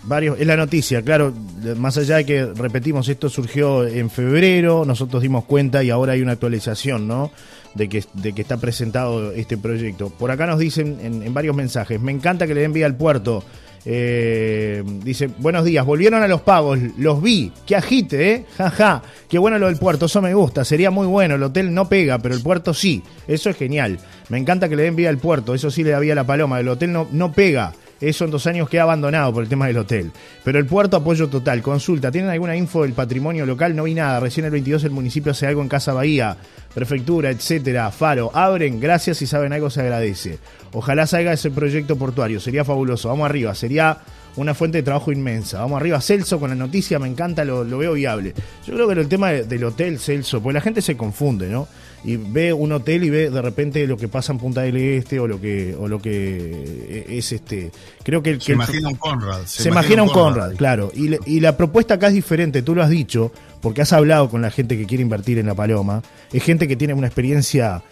varios, 0.02 0.38
es 0.38 0.46
la 0.46 0.56
noticia, 0.56 1.02
claro, 1.02 1.32
más 1.76 1.96
allá 1.98 2.16
de 2.16 2.26
que 2.26 2.46
repetimos, 2.46 3.08
esto 3.08 3.28
surgió 3.28 3.86
en 3.86 4.10
febrero, 4.10 4.84
nosotros 4.86 5.22
dimos 5.22 5.44
cuenta 5.44 5.82
y 5.82 5.90
ahora 5.90 6.12
hay 6.12 6.22
una 6.22 6.32
actualización, 6.32 7.06
¿no? 7.06 7.30
De 7.74 7.88
que, 7.88 8.04
de 8.14 8.32
que 8.32 8.42
está 8.42 8.56
presentado 8.56 9.30
este 9.32 9.56
proyecto. 9.56 10.10
Por 10.10 10.32
acá 10.32 10.46
nos 10.46 10.58
dicen 10.58 10.98
en, 11.00 11.32
varios 11.32 11.54
mensajes, 11.54 12.00
me 12.00 12.10
encanta 12.10 12.48
que 12.48 12.54
le 12.54 12.62
den 12.62 12.72
vía 12.72 12.86
al 12.86 12.96
puerto. 12.96 13.44
Eh, 13.84 14.82
dice, 15.04 15.28
buenos 15.38 15.64
días, 15.64 15.86
volvieron 15.86 16.22
a 16.22 16.28
los 16.28 16.42
pagos, 16.42 16.78
los 16.98 17.22
vi, 17.22 17.52
qué 17.66 17.76
agite, 17.76 18.32
¿eh? 18.32 18.46
Jaja, 18.58 19.02
qué 19.28 19.38
bueno 19.38 19.58
lo 19.58 19.68
del 19.68 19.76
puerto, 19.76 20.06
eso 20.06 20.20
me 20.20 20.34
gusta, 20.34 20.64
sería 20.66 20.90
muy 20.90 21.06
bueno, 21.06 21.36
el 21.36 21.42
hotel 21.42 21.72
no 21.72 21.88
pega, 21.88 22.18
pero 22.18 22.34
el 22.34 22.42
puerto 22.42 22.74
sí, 22.74 23.02
eso 23.26 23.48
es 23.48 23.56
genial. 23.56 23.98
Me 24.28 24.36
encanta 24.36 24.68
que 24.68 24.76
le 24.76 24.82
den 24.82 24.96
vía 24.96 25.08
al 25.08 25.16
puerto, 25.16 25.54
eso 25.54 25.70
sí 25.70 25.82
le 25.82 25.90
da 25.90 25.98
vía 26.00 26.12
a 26.12 26.16
la 26.16 26.26
paloma, 26.26 26.60
el 26.60 26.68
hotel 26.68 26.92
no, 26.92 27.08
no 27.10 27.32
pega, 27.32 27.72
eso 28.00 28.24
en 28.24 28.30
dos 28.30 28.46
años 28.46 28.68
queda 28.68 28.82
abandonado 28.82 29.32
por 29.32 29.42
el 29.42 29.48
tema 29.48 29.66
del 29.66 29.78
hotel. 29.78 30.10
Pero 30.42 30.58
el 30.58 30.66
puerto, 30.66 30.96
apoyo 30.96 31.28
total. 31.28 31.62
Consulta, 31.62 32.10
¿tienen 32.10 32.30
alguna 32.30 32.56
info 32.56 32.82
del 32.82 32.92
patrimonio 32.92 33.44
local? 33.44 33.76
No 33.76 33.84
vi 33.84 33.94
nada. 33.94 34.20
Recién 34.20 34.46
el 34.46 34.52
22 34.52 34.84
el 34.84 34.90
municipio 34.90 35.32
hace 35.32 35.46
algo 35.46 35.62
en 35.62 35.68
Casa 35.68 35.92
Bahía, 35.92 36.36
prefectura, 36.74 37.30
etcétera. 37.30 37.90
Faro, 37.90 38.30
abren, 38.34 38.80
gracias, 38.80 39.18
si 39.18 39.26
saben 39.26 39.52
algo 39.52 39.68
se 39.70 39.80
agradece. 39.80 40.38
Ojalá 40.72 41.06
salga 41.06 41.32
ese 41.32 41.50
proyecto 41.50 41.96
portuario, 41.96 42.40
sería 42.40 42.64
fabuloso. 42.64 43.08
Vamos 43.08 43.26
arriba, 43.26 43.54
sería 43.54 43.98
una 44.36 44.54
fuente 44.54 44.78
de 44.78 44.82
trabajo 44.82 45.12
inmensa. 45.12 45.60
Vamos 45.60 45.80
arriba, 45.80 46.00
Celso, 46.00 46.38
con 46.38 46.50
la 46.50 46.56
noticia, 46.56 46.98
me 46.98 47.08
encanta, 47.08 47.44
lo, 47.44 47.64
veo 47.64 47.94
viable. 47.94 48.34
Yo 48.66 48.74
creo 48.74 48.88
que 48.88 49.00
el 49.00 49.08
tema 49.08 49.30
del 49.30 49.64
hotel, 49.64 49.98
Celso, 49.98 50.42
pues 50.42 50.54
la 50.54 50.60
gente 50.60 50.82
se 50.82 50.96
confunde, 50.96 51.48
¿no? 51.48 51.68
y 52.02 52.16
ve 52.16 52.52
un 52.52 52.72
hotel 52.72 53.04
y 53.04 53.10
ve 53.10 53.28
de 53.28 53.42
repente 53.42 53.86
lo 53.86 53.98
que 53.98 54.08
pasa 54.08 54.32
en 54.32 54.38
Punta 54.38 54.62
del 54.62 54.76
Este 54.78 55.20
o 55.20 55.26
lo 55.26 55.38
que 55.38 55.76
o 55.78 55.86
lo 55.86 56.00
que 56.00 57.04
es 57.10 57.32
este 57.32 57.70
creo 58.02 58.22
que, 58.22 58.40
se 58.40 58.52
imagina 58.52 58.88
un 58.88 58.94
Conrad 58.94 59.44
se, 59.44 59.68
imagina 59.68 60.02
un 60.02 60.08
Conrad, 60.08 60.56
claro 60.56 60.90
y, 60.94 61.14
y 61.30 61.40
la 61.40 61.58
propuesta 61.58 61.94
acá 61.94 62.08
es 62.08 62.14
diferente 62.14 62.62
tú 62.62 62.74
lo 62.74 62.82
has 62.82 62.88
dicho 62.88 63.32
porque 63.60 63.82
has 63.82 63.92
hablado 63.92 64.30
con 64.30 64.40
la 64.40 64.50
gente 64.50 64.78
que 64.78 64.86
quiere 64.86 65.02
invertir 65.02 65.38
en 65.38 65.44
la 65.44 65.54
Paloma 65.54 66.02
es 66.32 66.42
gente 66.42 66.66
que 66.66 66.76
tiene 66.76 66.94
una 66.94 67.06
experiencia 67.06 67.82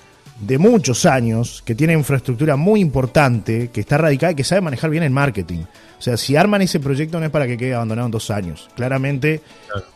de 0.41 0.59
muchos 0.59 1.05
años, 1.07 1.63
que 1.65 1.75
tiene 1.75 1.93
infraestructura 1.95 2.57
muy 2.57 2.81
importante, 2.81 3.71
que 3.73 3.81
está 3.81 3.99
radicada 3.99 4.33
y 4.33 4.37
que 4.37 4.45
sabe 4.45 4.61
manejar 4.61 4.91
bien 4.91 5.03
el 5.03 5.11
marketing. 5.11 5.65
O 5.99 6.03
sea, 6.03 6.17
si 6.17 6.37
arman 6.37 6.63
ese 6.63 6.79
proyecto 6.79 7.19
no 7.19 7.27
es 7.27 7.33
para 7.33 7.47
que 7.47 7.57
quede 7.57 7.75
abandonado 7.75 8.07
en 8.07 8.13
dos 8.13 8.31
años. 8.31 8.69
Claramente 8.77 9.41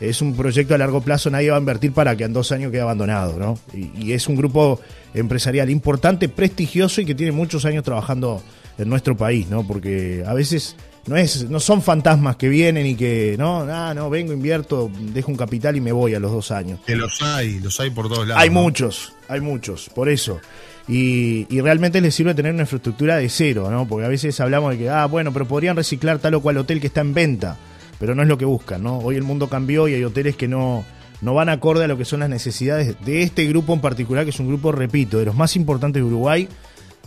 es 0.01 0.21
un 0.21 0.35
proyecto 0.35 0.75
a 0.75 0.79
largo 0.79 1.01
plazo, 1.01 1.31
nadie 1.31 1.51
va 1.51 1.57
a 1.57 1.61
invertir 1.61 1.93
para 1.93 2.17
que 2.17 2.25
en 2.25 2.33
dos 2.33 2.51
años 2.51 2.73
quede 2.73 2.81
abandonado, 2.81 3.39
¿no? 3.39 3.59
Y, 3.73 4.13
es 4.13 4.27
un 4.27 4.37
grupo 4.37 4.81
empresarial 5.15 5.71
importante, 5.71 6.29
prestigioso 6.29 7.01
y 7.01 7.07
que 7.07 7.15
tiene 7.15 7.33
muchos 7.33 7.65
años 7.65 7.85
trabajando 7.85 8.43
en 8.79 8.89
nuestro 8.89 9.17
país, 9.17 9.49
¿no? 9.49 9.67
Porque 9.67 10.25
a 10.27 10.35
veces 10.35 10.77
no 11.07 11.17
es 11.17 11.49
no 11.49 11.61
son 11.61 11.83
fantasmas 11.83 12.37
que 12.37 12.49
vienen 12.49 12.87
y 12.87 12.95
que 12.95 13.37
no 13.39 13.67
ah, 13.69 13.93
no 13.95 14.09
vengo 14.09 14.33
invierto 14.33 14.91
dejo 15.13 15.33
un 15.33 15.37
capital 15.37 15.77
y 15.77 15.81
me 15.81 15.91
voy 15.91 16.15
a 16.15 16.21
los 16.21 16.31
dos 16.31 16.53
años 16.53 16.79
que 16.87 16.95
los 16.95 17.21
hay 17.23 17.59
los 17.59 17.81
hay 17.81 17.91
por 17.91 18.09
todos 18.09 18.29
lados 18.29 18.41
hay 18.41 18.51
muchos 18.51 19.13
hay 19.29 19.41
muchos 19.41 19.89
por 19.89 20.09
eso 20.09 20.41
y, 20.89 21.61
realmente 21.61 22.01
les 22.01 22.15
sirve 22.15 22.35
tener 22.35 22.53
una 22.53 22.63
infraestructura 22.63 23.17
de 23.17 23.29
cero, 23.29 23.71
¿no? 23.71 23.87
Porque 23.87 24.07
a 24.07 24.09
veces 24.09 24.39
hablamos 24.41 24.73
de 24.73 24.79
que, 24.79 24.91
ah, 24.91 25.07
bueno, 25.07 25.33
pero 25.33 25.47
podrían 25.47 25.77
reciclar 25.77 26.19
tal 26.19 26.35
o 26.35 26.41
cual 26.41 26.59
hotel 26.59 26.81
que 26.81 26.89
está 26.89 27.01
en 27.03 27.15
venta, 27.15 27.57
pero 28.01 28.15
no 28.15 28.23
es 28.23 28.29
lo 28.29 28.37
que 28.37 28.45
buscan, 28.45 28.83
¿no? 28.83 28.99
Hoy 28.99 29.17
el 29.17 29.23
mundo 29.23 29.49
cambió 29.49 29.87
y 29.87 29.95
hay 29.95 30.05
hoteles 30.05 30.37
que 30.37 30.49
no, 30.49 30.85
no 31.21 31.35
van 31.35 31.49
acorde 31.49 31.85
a 31.85 31.89
lo 31.89 31.97
que 31.97 32.05
son 32.05 32.21
las 32.21 32.29
necesidades 32.29 32.97
de 33.05 33.23
este 33.23 33.47
grupo 33.47 33.73
en 33.73 33.81
particular, 33.81 34.25
que 34.25 34.31
es 34.31 34.41
un 34.41 34.49
grupo, 34.49 34.73
repito, 34.73 35.19
de 35.19 35.25
los 35.25 35.37
más 35.37 35.55
importantes 35.55 36.03
de 36.03 36.07
Uruguay, 36.07 36.49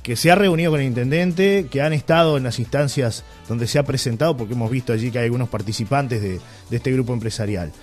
que 0.01 0.15
se 0.15 0.31
ha 0.31 0.35
reunido 0.35 0.71
con 0.71 0.79
el 0.79 0.88
intendente, 0.88 1.67
que 1.69 1.81
han 1.81 1.91
estado 1.91 2.38
en 2.38 2.43
las 2.43 2.59
instancias 2.59 3.23
donde 3.49 3.67
se 3.67 3.77
ha 3.77 3.83
presentado, 3.83 4.38
porque 4.38 4.53
hemos 4.53 4.71
visto 4.71 4.93
allí 4.93 5.11
que 5.11 5.19
hay 5.19 5.25
algunos 5.25 5.49
participantes 5.49 6.21
de, 6.21 6.39
este 6.71 6.91
grupo 6.93 7.11
empresarial. 7.11 7.73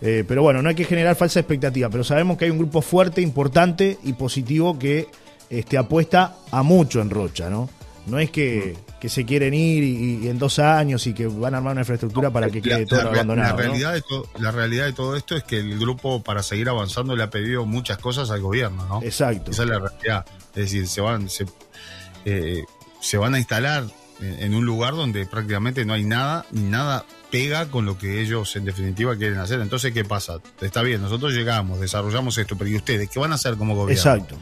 Eh, 0.00 0.24
pero 0.26 0.42
bueno, 0.42 0.62
no 0.62 0.68
hay 0.68 0.74
que 0.74 0.84
generar 0.84 1.14
falsa 1.14 1.40
expectativa, 1.40 1.90
pero 1.90 2.04
sabemos 2.04 2.38
que 2.38 2.46
hay 2.46 2.50
un 2.50 2.58
grupo 2.58 2.82
fuerte, 2.82 3.20
importante 3.20 3.98
y 4.02 4.14
positivo 4.14 4.78
que 4.78 5.08
este, 5.52 5.76
apuesta 5.76 6.36
a 6.50 6.62
mucho 6.62 7.02
en 7.02 7.10
Rocha, 7.10 7.50
¿no? 7.50 7.68
No 8.06 8.18
es 8.18 8.30
que, 8.30 8.74
se 9.06 9.24
quieren 9.26 9.52
ir 9.52 9.84
y, 9.84 10.28
en 10.28 10.38
dos 10.38 10.58
años 10.58 11.06
y 11.06 11.12
que 11.12 11.26
van 11.26 11.54
a 11.54 11.58
armar 11.58 11.72
una 11.72 11.82
infraestructura 11.82 12.30
para 12.30 12.48
que 12.48 12.62
quede 12.62 12.86
todo 12.86 13.02
abandonado. 13.02 13.56
La 13.56 13.62
realidad, 13.62 13.92
de 13.92 14.02
la 14.40 14.50
realidad 14.50 14.86
de 14.86 14.92
todo 14.94 15.14
esto 15.14 15.36
es 15.36 15.44
que 15.44 15.58
el 15.58 15.78
grupo, 15.78 16.22
para 16.22 16.42
seguir 16.42 16.70
avanzando, 16.70 17.14
le 17.14 17.22
ha 17.22 17.30
pedido 17.30 17.66
muchas 17.66 17.98
cosas 17.98 18.30
al 18.30 18.40
gobierno, 18.40 18.86
¿no? 18.86 19.02
Exacto. 19.02 19.50
Esa 19.50 19.64
es 19.64 19.68
la 19.68 19.78
realidad. 19.78 20.24
Es 20.54 20.62
decir, 20.64 20.88
se 20.88 21.00
van, 21.02 21.28
se, 21.28 21.46
eh, 22.24 22.64
se 23.00 23.18
van 23.18 23.34
a 23.34 23.38
instalar 23.38 23.84
en, 24.20 24.54
un 24.54 24.64
lugar 24.64 24.94
donde 24.94 25.26
prácticamente 25.26 25.84
no 25.84 25.92
hay 25.92 26.04
nada, 26.04 26.46
ni 26.50 26.62
nada 26.62 27.04
pega 27.30 27.66
con 27.66 27.84
lo 27.84 27.98
que 27.98 28.22
ellos 28.22 28.56
en 28.56 28.64
definitiva 28.64 29.16
quieren 29.16 29.38
hacer. 29.38 29.60
Entonces, 29.60 29.92
¿qué 29.92 30.04
pasa? 30.04 30.38
Está 30.62 30.82
bien, 30.82 31.02
nosotros 31.02 31.34
llegamos, 31.34 31.78
desarrollamos 31.78 32.38
esto, 32.38 32.56
pero 32.56 32.70
¿y 32.70 32.76
ustedes 32.76 33.10
qué 33.10 33.20
van 33.20 33.32
a 33.32 33.34
hacer 33.34 33.56
como 33.56 33.74
gobierno? 33.74 34.00
Exacto 34.00 34.38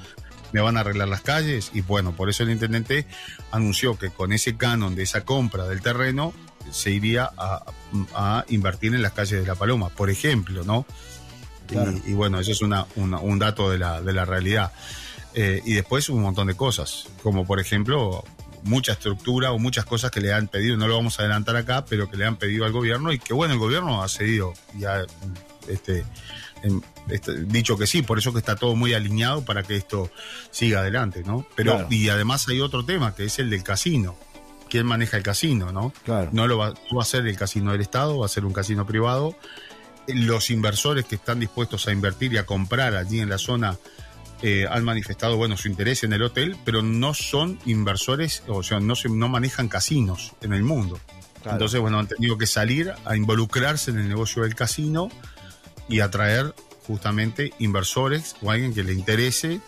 me 0.52 0.60
van 0.60 0.76
a 0.76 0.80
arreglar 0.80 1.08
las 1.08 1.20
calles 1.20 1.70
y 1.74 1.80
bueno, 1.82 2.12
por 2.12 2.28
eso 2.30 2.42
el 2.42 2.50
intendente 2.50 3.06
anunció 3.50 3.98
que 3.98 4.10
con 4.10 4.32
ese 4.32 4.56
canon 4.56 4.94
de 4.94 5.02
esa 5.02 5.24
compra 5.24 5.66
del 5.66 5.80
terreno 5.80 6.32
se 6.70 6.90
iría 6.90 7.30
a, 7.36 8.44
invertir 8.48 8.94
en 8.94 9.02
las 9.02 9.12
calles 9.12 9.40
de 9.40 9.46
La 9.46 9.54
Paloma, 9.54 9.88
por 9.88 10.10
ejemplo, 10.10 10.64
¿no? 10.64 10.86
Y, 12.06 12.14
bueno, 12.14 12.40
eso 12.40 12.50
es 12.50 12.62
una, 12.62 12.86
un 12.96 13.38
dato 13.38 13.70
de 13.70 13.78
la, 13.78 14.02
de 14.02 14.12
la 14.12 14.24
realidad. 14.24 14.72
Eh, 15.34 15.62
y 15.64 15.74
después 15.74 16.08
un 16.08 16.22
montón 16.22 16.48
de 16.48 16.54
cosas, 16.54 17.06
como 17.22 17.46
por 17.46 17.60
ejemplo 17.60 18.24
mucha 18.64 18.92
estructura 18.92 19.52
o 19.52 19.58
muchas 19.58 19.84
cosas 19.84 20.10
que 20.10 20.20
le 20.20 20.32
han 20.32 20.48
pedido, 20.48 20.76
no 20.76 20.88
lo 20.88 20.96
vamos 20.96 21.18
a 21.18 21.22
adelantar 21.22 21.56
acá, 21.56 21.84
pero 21.84 22.10
que 22.10 22.16
le 22.16 22.26
han 22.26 22.36
pedido 22.36 22.64
al 22.64 22.72
gobierno 22.72 23.12
y 23.12 23.18
que 23.18 23.32
bueno, 23.32 23.54
el 23.54 23.60
gobierno 23.60 24.02
ha 24.02 24.08
cedido 24.08 24.52
ya 24.76 25.06
este, 25.68 26.00
este, 26.00 26.04
dicho 27.46 27.76
que 27.76 27.86
sí, 27.86 28.02
por 28.02 28.18
eso 28.18 28.32
que 28.32 28.38
está 28.38 28.56
todo 28.56 28.76
muy 28.76 28.94
alineado 28.94 29.44
para 29.44 29.62
que 29.62 29.76
esto 29.76 30.10
siga 30.50 30.80
adelante, 30.80 31.22
¿no? 31.24 31.46
Pero, 31.54 31.86
y 31.90 32.08
además 32.08 32.46
hay 32.48 32.60
otro 32.60 32.84
tema, 32.84 33.14
que 33.14 33.24
es 33.24 33.38
el 33.38 33.50
del 33.50 33.62
casino. 33.62 34.16
¿Quién 34.68 34.86
maneja 34.86 35.16
el 35.16 35.22
casino, 35.22 35.72
no? 35.72 35.92
Claro. 36.04 36.30
No 36.32 36.46
lo 36.46 36.58
va, 36.58 36.74
a 37.00 37.04
ser 37.04 37.26
el 37.26 37.36
casino 37.36 37.72
del 37.72 37.80
Estado, 37.80 38.18
va 38.18 38.26
a 38.26 38.28
ser 38.28 38.44
un 38.44 38.52
casino 38.52 38.86
privado. 38.86 39.36
los 40.06 40.50
inversores 40.50 41.04
que 41.04 41.16
están 41.16 41.40
dispuestos 41.40 41.88
a 41.88 41.92
invertir 41.92 42.32
y 42.32 42.38
a 42.38 42.46
comprar 42.46 42.94
allí 42.94 43.20
en 43.20 43.28
la 43.28 43.38
zona 43.38 43.76
eh, 44.42 44.66
han 44.70 44.84
manifestado 44.84 45.36
bueno 45.36 45.56
su 45.56 45.68
interés 45.68 46.02
en 46.04 46.12
el 46.12 46.22
hotel, 46.22 46.56
pero 46.64 46.82
no 46.82 47.14
son 47.14 47.58
inversores, 47.66 48.42
o 48.46 48.62
sea, 48.62 48.80
no, 48.80 48.96
se, 48.96 49.08
no 49.08 49.28
manejan 49.28 49.68
casinos 49.68 50.32
en 50.40 50.52
el 50.52 50.62
mundo. 50.62 50.98
Entonces, 51.44 51.80
bueno, 51.80 51.98
han 51.98 52.06
tenido 52.06 52.38
que 52.38 52.46
salir 52.46 52.92
a 53.04 53.16
involucrarse 53.16 53.90
en 53.90 53.98
el 53.98 54.08
negocio 54.08 54.42
del 54.42 54.54
casino 54.54 55.08
y 55.90 56.00
atraer 56.00 56.54
justamente 56.86 57.52
inversores 57.58 58.36
o 58.40 58.50
alguien 58.50 58.72
que 58.72 58.82
le 58.82 58.94
interese 58.94 59.60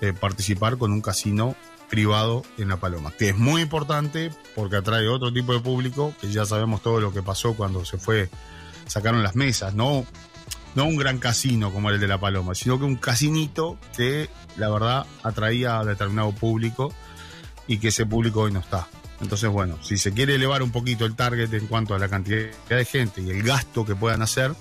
eh, 0.00 0.12
participar 0.12 0.78
con 0.78 0.92
un 0.92 1.00
casino 1.00 1.54
privado 1.88 2.42
en 2.56 2.68
La 2.68 2.78
Paloma, 2.78 3.12
que 3.16 3.30
es 3.30 3.36
muy 3.36 3.62
importante 3.62 4.30
porque 4.54 4.76
atrae 4.76 5.08
otro 5.08 5.32
tipo 5.32 5.52
de 5.52 5.60
público, 5.60 6.14
que 6.20 6.30
ya 6.30 6.46
sabemos 6.46 6.82
todo 6.82 7.00
lo 7.00 7.12
que 7.12 7.22
pasó 7.22 7.54
cuando 7.54 7.84
se 7.84 7.98
fue, 7.98 8.30
sacaron 8.86 9.22
las 9.22 9.36
mesas, 9.36 9.74
no 9.74 10.06
no 10.74 10.84
un 10.84 10.96
gran 10.96 11.18
casino 11.18 11.72
como 11.72 11.90
el 11.90 11.98
de 11.98 12.06
La 12.06 12.18
Paloma, 12.18 12.54
sino 12.54 12.78
que 12.78 12.84
un 12.84 12.96
casinito 12.96 13.76
que 13.96 14.28
la 14.56 14.68
verdad 14.70 15.06
atraía 15.22 15.80
a 15.80 15.84
determinado 15.84 16.32
público 16.32 16.92
y 17.66 17.78
que 17.78 17.88
ese 17.88 18.06
público 18.06 18.42
hoy 18.42 18.52
no 18.52 18.60
está. 18.60 18.86
Entonces, 19.20 19.50
bueno, 19.50 19.82
si 19.82 19.98
se 19.98 20.12
quiere 20.12 20.36
elevar 20.36 20.62
un 20.62 20.70
poquito 20.70 21.04
el 21.04 21.14
target 21.14 21.52
en 21.52 21.66
cuanto 21.66 21.94
a 21.94 21.98
la 21.98 22.08
cantidad 22.08 22.50
de 22.68 22.84
gente 22.84 23.20
y 23.20 23.30
el 23.30 23.42
gasto 23.42 23.84
que 23.84 23.94
puedan 23.94 24.22
hacer, 24.22 24.54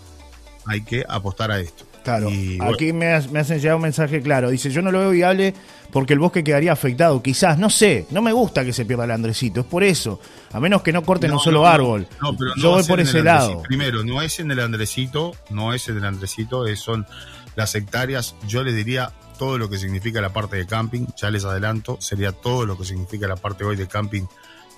hay 0.70 0.82
que 0.82 1.04
apostar 1.08 1.52
a 1.52 1.60
esto. 1.60 1.86
Claro, 2.04 2.30
aquí 2.62 2.94
me, 2.94 3.20
me, 3.30 3.40
hacen 3.40 3.60
llegar 3.60 3.76
un 3.76 3.82
mensaje 3.82 4.22
claro. 4.22 4.50
Dice, 4.50 4.72
yo 4.72 4.82
no 4.82 4.92
lo 4.92 5.00
veo 5.00 5.12
viable 5.12 5.54
porque 5.92 6.14
el 6.14 6.20
bosque 6.20 6.44
quedaría 6.44 6.72
afectado. 6.72 7.22
Quizás, 7.22 7.58
no 7.58 7.70
sé, 7.70 8.06
no 8.12 8.22
me 8.22 8.32
gusta 8.32 8.64
que 8.64 8.72
se 8.72 8.86
pierda 8.86 9.04
el 9.04 9.12
Andresito, 9.12 9.62
es 9.62 9.66
por 9.66 9.84
eso. 9.84 10.20
A 10.54 10.60
menos 10.60 10.82
que 10.82 10.94
no 10.94 11.04
corten 11.04 11.32
un 11.32 11.40
solo 11.40 11.68
árbol. 11.68 12.08
No, 12.22 12.36
pero 12.38 12.52
yo 12.56 12.72
voy 12.72 12.84
por 12.84 13.00
ese 13.00 13.22
lado. 13.22 13.64
Primero, 13.64 14.04
no 14.04 14.22
es 14.22 14.40
en 14.40 14.50
el 14.52 14.60
Andresito, 14.60 15.34
no 15.50 15.74
es 15.74 15.90
en 15.90 15.98
el 15.98 16.06
Andresito, 16.06 16.66
son 16.76 17.06
las 17.56 17.76
hectáreas, 17.76 18.36
yo 18.48 18.64
les 18.64 18.76
diría 18.76 19.12
todo 19.38 19.58
lo 19.58 19.70
que 19.70 19.78
significa 19.78 20.22
la 20.22 20.32
parte 20.32 20.56
de 20.56 20.66
camping, 20.66 21.08
ya 21.18 21.30
les 21.30 21.46
adelanto, 21.46 21.98
sería 22.00 22.32
todo 22.32 22.66
lo 22.66 22.78
que 22.78 22.86
significa 22.86 23.28
la 23.28 23.36
parte 23.36 23.66
hoy 23.66 23.76
de 23.76 23.88
camping 23.88 24.24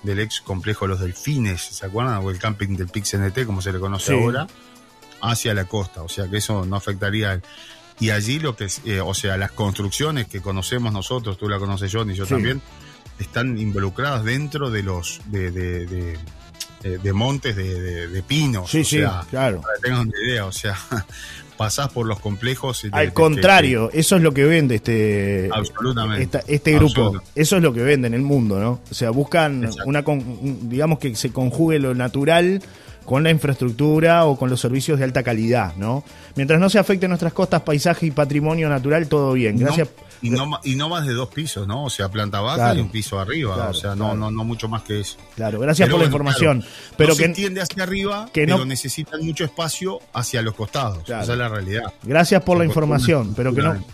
del 0.02 0.18
ex 0.18 0.40
complejo 0.40 0.86
Los 0.86 1.00
Delfines, 1.00 1.60
¿se 1.60 1.86
acuerdan? 1.86 2.16
O 2.24 2.30
el 2.30 2.38
camping 2.38 2.76
del 2.76 2.88
PixNT, 2.88 3.44
como 3.46 3.62
se 3.62 3.72
le 3.72 3.78
conoce 3.78 4.14
ahora 4.14 4.48
hacia 5.22 5.54
la 5.54 5.64
costa, 5.64 6.02
o 6.02 6.08
sea 6.08 6.28
que 6.28 6.38
eso 6.38 6.66
no 6.66 6.76
afectaría. 6.76 7.40
Y 8.00 8.10
allí 8.10 8.40
lo 8.40 8.56
que, 8.56 8.66
eh, 8.84 9.00
o 9.00 9.14
sea, 9.14 9.36
las 9.36 9.52
construcciones 9.52 10.26
que 10.26 10.40
conocemos 10.40 10.92
nosotros, 10.92 11.38
tú 11.38 11.48
la 11.48 11.58
conoces 11.58 11.90
John 11.92 12.10
y 12.10 12.14
yo 12.14 12.26
también, 12.26 12.60
están 13.18 13.56
involucradas 13.58 14.24
dentro 14.24 14.70
de 14.70 14.82
los 14.82 15.20
de, 15.26 15.52
de, 15.52 15.86
de, 15.86 16.18
eh, 16.82 17.12
montes 17.12 17.54
de, 17.54 18.24
pinos. 18.26 18.70
Sí, 18.70 18.84
sí, 18.84 19.00
claro. 19.30 19.60
Para 19.60 19.74
que 19.76 19.82
tengan 19.82 20.08
una 20.08 20.18
idea, 20.26 20.46
o 20.46 20.52
sea, 20.52 20.76
pasás 21.56 21.90
por 21.90 22.06
los 22.06 22.18
complejos. 22.18 22.84
Al 22.90 23.12
contrario, 23.12 23.90
eso 23.92 24.16
es 24.16 24.22
lo 24.22 24.34
que 24.34 24.44
vende 24.44 24.76
este, 24.76 25.48
absolutamente, 25.52 26.40
este 26.48 26.72
grupo. 26.74 27.22
Eso 27.36 27.56
es 27.56 27.62
lo 27.62 27.72
que 27.72 27.82
vende 27.82 28.08
en 28.08 28.14
el 28.14 28.22
mundo, 28.22 28.58
¿no? 28.58 28.80
O 28.90 28.94
sea, 28.94 29.10
buscan 29.10 29.70
una, 29.84 30.02
digamos 30.62 30.98
que 30.98 31.14
se 31.14 31.30
conjugue 31.30 31.78
lo 31.78 31.94
natural 31.94 32.60
con 33.04 33.22
la 33.22 33.30
infraestructura 33.30 34.24
o 34.24 34.36
con 34.36 34.50
los 34.50 34.60
servicios 34.60 34.98
de 34.98 35.04
alta 35.04 35.22
calidad, 35.22 35.74
¿no? 35.76 36.04
Mientras 36.36 36.60
no 36.60 36.70
se 36.70 36.78
afecten 36.78 37.10
nuestras 37.10 37.32
costas, 37.32 37.62
paisaje 37.62 38.06
y 38.06 38.10
patrimonio 38.10 38.68
natural, 38.68 39.08
todo 39.08 39.32
bien. 39.32 39.58
Gracias. 39.58 39.88
y, 40.20 40.30
no, 40.30 40.60
y 40.64 40.76
no 40.76 40.88
más 40.88 41.06
de 41.06 41.12
dos 41.12 41.28
pisos, 41.28 41.66
¿no? 41.66 41.84
O 41.84 41.90
sea, 41.90 42.08
planta 42.10 42.40
baja 42.40 42.74
y 42.74 42.80
un 42.80 42.90
piso 42.90 43.18
arriba, 43.18 43.68
o 43.68 43.74
sea, 43.74 43.94
no, 43.94 44.14
no, 44.14 44.30
no 44.30 44.44
mucho 44.44 44.68
más 44.68 44.82
que 44.82 45.00
eso. 45.00 45.16
Claro, 45.36 45.60
gracias 45.60 45.88
por 45.88 45.98
la 45.98 46.06
información. 46.06 46.64
pero 46.96 47.10
no 47.10 47.16
que 47.16 47.22
se 47.22 47.28
entiende 47.28 47.60
hacia 47.60 47.82
arriba, 47.82 48.28
que 48.32 48.46
pero 48.46 48.64
necesitan 48.64 49.24
mucho 49.24 49.44
espacio 49.44 50.00
hacia 50.12 50.42
los 50.42 50.54
costados. 50.54 51.02
Esa 51.04 51.20
es 51.20 51.28
la 51.28 51.48
realidad. 51.48 51.92
Gracias 52.02 52.42
por 52.42 52.58
la 52.58 52.64
información, 52.64 53.34
pero 53.34 53.54
que 53.54 53.62
no 53.62 53.84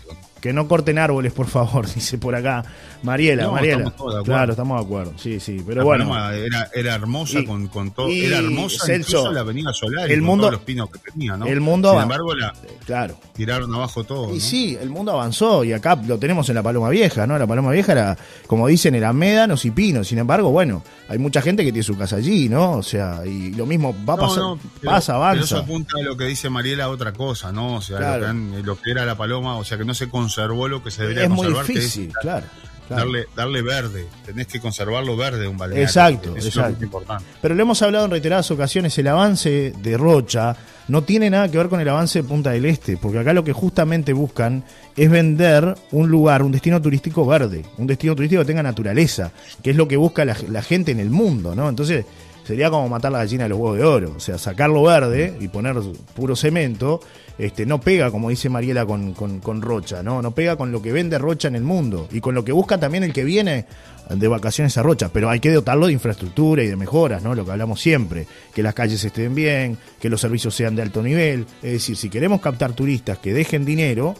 que 0.41 0.53
no 0.53 0.67
corten 0.67 0.97
árboles, 0.97 1.33
por 1.33 1.47
favor, 1.47 1.85
dice 1.93 2.17
por 2.17 2.35
acá 2.35 2.63
Mariela. 3.03 3.49
Mariela. 3.49 3.93
claro, 4.23 4.51
estamos 4.51 4.79
de 4.79 4.85
acuerdo. 4.85 5.13
Sí, 5.17 5.39
sí, 5.39 5.63
pero 5.65 5.83
bueno. 5.83 6.13
Era, 6.31 6.69
era 6.73 6.95
hermosa 6.95 7.43
con, 7.45 7.67
con 7.67 7.91
todo. 7.91 8.09
era 8.09 8.39
hermosa 8.39 8.85
Celso, 8.85 9.31
la 9.31 9.41
Avenida 9.41 9.73
Solar 9.73 10.11
el 10.11 10.21
mundo, 10.21 10.43
todos 10.43 10.53
los 10.53 10.61
pinos 10.61 10.89
que 10.89 10.99
tenía, 11.11 11.37
¿no? 11.37 11.45
El 11.45 11.61
mundo 11.61 11.91
Sin 11.91 12.01
embargo, 12.01 12.35
la, 12.35 12.53
claro. 12.85 13.17
tiraron 13.33 13.73
abajo 13.73 14.03
todo. 14.03 14.33
Y 14.35 14.39
sí, 14.39 14.77
el 14.79 14.89
mundo 14.89 15.11
avanzó 15.11 15.63
y 15.63 15.73
acá 15.73 15.99
lo 16.07 16.17
tenemos 16.17 16.49
en 16.49 16.55
la 16.55 16.63
Paloma 16.63 16.89
Vieja, 16.89 17.25
¿no? 17.27 17.37
La 17.37 17.47
Paloma 17.47 17.71
Vieja 17.71 17.91
era, 17.91 18.17
como 18.47 18.67
dicen, 18.67 18.95
era 18.95 19.13
médanos 19.13 19.65
y 19.65 19.71
pinos. 19.71 20.07
Sin 20.07 20.17
embargo, 20.17 20.51
bueno, 20.51 20.83
hay 21.09 21.17
mucha 21.17 21.41
gente 21.41 21.65
que 21.65 21.71
tiene 21.71 21.83
su 21.83 21.97
casa 21.97 22.17
allí, 22.17 22.47
¿no? 22.47 22.73
O 22.73 22.83
sea, 22.83 23.25
y 23.25 23.51
lo 23.55 23.65
mismo 23.65 23.95
va 24.07 24.13
a 24.13 24.17
pasar, 24.17 24.43
pasa, 24.83 25.15
avanza. 25.15 25.33
Pero 25.33 25.45
eso 25.45 25.57
apunta 25.57 25.97
a 25.99 26.03
lo 26.03 26.15
que 26.15 26.25
dice 26.25 26.51
Mariela 26.51 26.83
a 26.83 26.89
otra 26.89 27.13
cosa, 27.13 27.51
¿no? 27.51 27.77
O 27.77 27.81
sea, 27.81 28.17
lo, 28.17 28.27
que, 28.27 28.63
lo 28.63 28.79
que 28.79 28.91
era 28.91 29.05
la 29.05 29.17
Paloma, 29.17 29.57
o 29.57 29.63
sea, 29.63 29.79
que 29.79 29.85
no 29.85 29.95
se 29.95 30.07
conservó 30.07 30.67
lo 30.67 30.83
que 30.83 30.91
se 30.91 31.01
debería 31.01 31.23
es 31.23 31.29
conservar. 31.29 31.65
Muy 31.65 31.75
difícil, 31.75 32.13
claro. 32.21 32.45
Darle, 32.89 33.27
darle 33.35 33.61
verde, 33.61 34.07
tenés 34.25 34.47
que 34.47 34.59
conservarlo 34.59 35.15
verde 35.15 35.47
un 35.47 35.57
balneario. 35.57 35.85
Exacto, 35.85 36.35
Eso 36.35 36.65
Es 36.65 36.81
importante. 36.81 37.23
Pero 37.41 37.55
le 37.55 37.61
hemos 37.61 37.81
hablado 37.81 38.05
en 38.05 38.11
reiteradas 38.11 38.49
ocasiones, 38.51 38.97
el 38.97 39.07
avance 39.07 39.73
de 39.81 39.97
Rocha 39.97 40.55
no 40.87 41.03
tiene 41.03 41.29
nada 41.29 41.49
que 41.49 41.57
ver 41.57 41.69
con 41.69 41.79
el 41.79 41.87
avance 41.87 42.21
de 42.21 42.27
Punta 42.27 42.49
del 42.49 42.65
Este, 42.65 42.97
porque 42.97 43.19
acá 43.19 43.31
lo 43.33 43.43
que 43.43 43.53
justamente 43.53 44.11
buscan 44.11 44.63
es 44.95 45.09
vender 45.09 45.75
un 45.91 46.09
lugar, 46.09 46.41
un 46.41 46.51
destino 46.51 46.81
turístico 46.81 47.25
verde, 47.25 47.63
un 47.77 47.85
destino 47.85 48.15
turístico 48.15 48.41
que 48.41 48.47
tenga 48.47 48.63
naturaleza, 48.63 49.31
que 49.63 49.69
es 49.69 49.75
lo 49.75 49.87
que 49.87 49.97
busca 49.97 50.25
la, 50.25 50.35
la 50.49 50.63
gente 50.63 50.91
en 50.91 50.99
el 50.99 51.11
mundo, 51.11 51.55
¿no? 51.55 51.69
Entonces, 51.69 52.05
sería 52.49 52.71
como 52.71 52.89
matar 52.89 53.11
la 53.11 53.19
gallina 53.19 53.43
de 53.43 53.49
los 53.49 53.59
huevos 53.59 53.77
de 53.77 53.83
oro. 53.83 54.13
O 54.17 54.19
sea, 54.19 54.39
sacarlo 54.39 54.81
verde 54.81 55.37
y 55.39 55.49
poner 55.49 55.75
puro 56.15 56.35
cemento, 56.35 56.99
este, 57.37 57.67
no 57.67 57.79
pega, 57.79 58.09
como 58.09 58.31
dice 58.31 58.49
Mariela, 58.49 58.87
con, 58.87 59.13
con, 59.13 59.61
Rocha, 59.61 60.01
¿no? 60.01 60.23
No 60.23 60.31
pega 60.31 60.55
con 60.55 60.71
lo 60.71 60.81
que 60.81 60.91
vende 60.91 61.19
Rocha 61.19 61.47
en 61.47 61.55
el 61.55 61.61
mundo 61.61 62.07
y 62.11 62.21
con 62.21 62.33
lo 62.33 62.43
que 62.43 62.51
busca 62.51 62.79
también 62.79 63.03
el 63.03 63.13
que 63.13 63.23
viene 63.23 63.67
de 64.09 64.27
vacaciones 64.27 64.75
a 64.79 64.81
Rocha, 64.81 65.11
pero 65.13 65.29
hay 65.29 65.39
que 65.39 65.51
dotarlo 65.51 65.85
de 65.85 65.93
infraestructura 65.93 66.63
y 66.63 66.67
de 66.67 66.75
mejoras, 66.75 67.21
¿no? 67.21 67.35
Lo 67.35 67.45
que 67.45 67.51
hablamos 67.51 67.79
siempre, 67.79 68.25
que 68.51 68.63
las 68.63 68.73
calles 68.73 69.03
estén 69.03 69.35
bien, 69.35 69.77
que 69.99 70.09
los 70.09 70.19
servicios 70.19 70.55
sean 70.55 70.75
de 70.75 70.81
alto 70.81 71.03
nivel, 71.03 71.45
es 71.61 71.73
decir, 71.73 71.97
si 71.97 72.09
queremos 72.09 72.41
captar 72.41 72.73
turistas 72.73 73.19
que 73.19 73.31
dejen 73.31 73.63
dinero, 73.63 74.15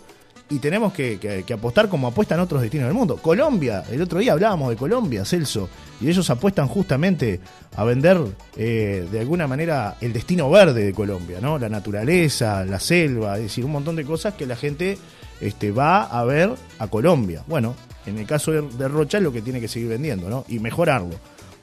y 0.49 0.59
tenemos 0.59 0.93
que, 0.93 1.45
apostar 1.53 1.89
como 1.89 2.07
apuestan 2.07 2.39
otros 2.39 2.61
destinos 2.61 2.87
del 2.87 2.95
mundo. 2.95 3.17
Colombia, 3.17 3.83
el 3.91 4.01
otro 4.01 4.19
día 4.19 4.33
hablábamos 4.33 4.69
de 4.69 4.75
Colombia, 4.75 5.23
Celso, 5.23 5.69
y 6.01 6.09
ellos 6.09 6.29
apuestan 6.29 6.67
justamente 6.67 7.39
a 7.75 7.83
vender 7.83 8.19
eh, 8.57 9.07
de 9.11 9.19
alguna 9.19 9.47
manera 9.47 9.97
el 10.01 10.11
destino 10.11 10.49
verde 10.49 10.85
de 10.85 10.93
Colombia, 10.93 11.39
¿no? 11.39 11.59
La 11.59 11.69
naturaleza, 11.69 12.65
la 12.65 12.79
selva, 12.79 13.37
es 13.37 13.43
decir, 13.43 13.63
un 13.63 13.71
montón 13.71 13.95
de 13.95 14.05
cosas 14.05 14.33
que 14.33 14.45
la 14.45 14.55
gente 14.55 14.97
este, 15.39 15.71
va 15.71 16.03
a 16.03 16.23
ver 16.25 16.51
a 16.79 16.87
Colombia. 16.87 17.43
Bueno, 17.47 17.75
en 18.05 18.17
el 18.17 18.25
caso 18.25 18.51
de, 18.51 18.87
Rocha 18.87 19.17
es 19.17 19.23
lo 19.23 19.31
que 19.31 19.41
tiene 19.41 19.61
que 19.61 19.67
seguir 19.67 19.89
vendiendo, 19.89 20.29
¿no? 20.29 20.45
Y 20.47 20.59
mejorarlo, 20.59 21.15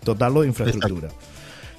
dotarlo 0.04 0.42
de 0.42 0.48
infraestructura. 0.48 1.08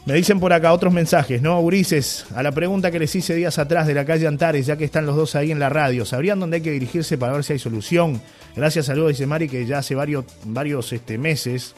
Me 0.07 0.13
dicen 0.13 0.39
por 0.39 0.53
acá 0.53 0.71
otros 0.71 0.93
mensajes, 0.93 1.41
¿no? 1.41 1.59
Urises, 1.59 2.27
a 2.33 2.41
la 2.41 2.53
pregunta 2.53 2.91
que 2.91 2.97
les 2.97 3.13
hice 3.13 3.35
días 3.35 3.59
atrás 3.59 3.85
de 3.87 3.93
la 3.93 4.05
calle 4.05 4.25
Antares, 4.25 4.65
ya 4.65 4.77
que 4.77 4.85
están 4.85 5.05
los 5.05 5.17
dos 5.17 5.35
ahí 5.35 5.51
en 5.51 5.59
la 5.59 5.67
radio, 5.67 6.05
¿sabrían 6.05 6.39
dónde 6.39 6.55
hay 6.55 6.61
que 6.61 6.71
dirigirse 6.71 7.17
para 7.17 7.33
ver 7.33 7.43
si 7.43 7.51
hay 7.51 7.59
solución? 7.59 8.21
Gracias, 8.55 8.85
saludos, 8.85 9.09
dice 9.09 9.27
Mari, 9.27 9.49
que 9.49 9.65
ya 9.65 9.79
hace 9.79 9.95
varios, 9.95 10.23
varios 10.45 10.93
este, 10.93 11.17
meses 11.17 11.75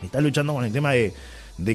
está 0.00 0.20
luchando 0.20 0.54
con 0.54 0.66
el 0.66 0.72
tema 0.72 0.92
de, 0.92 1.12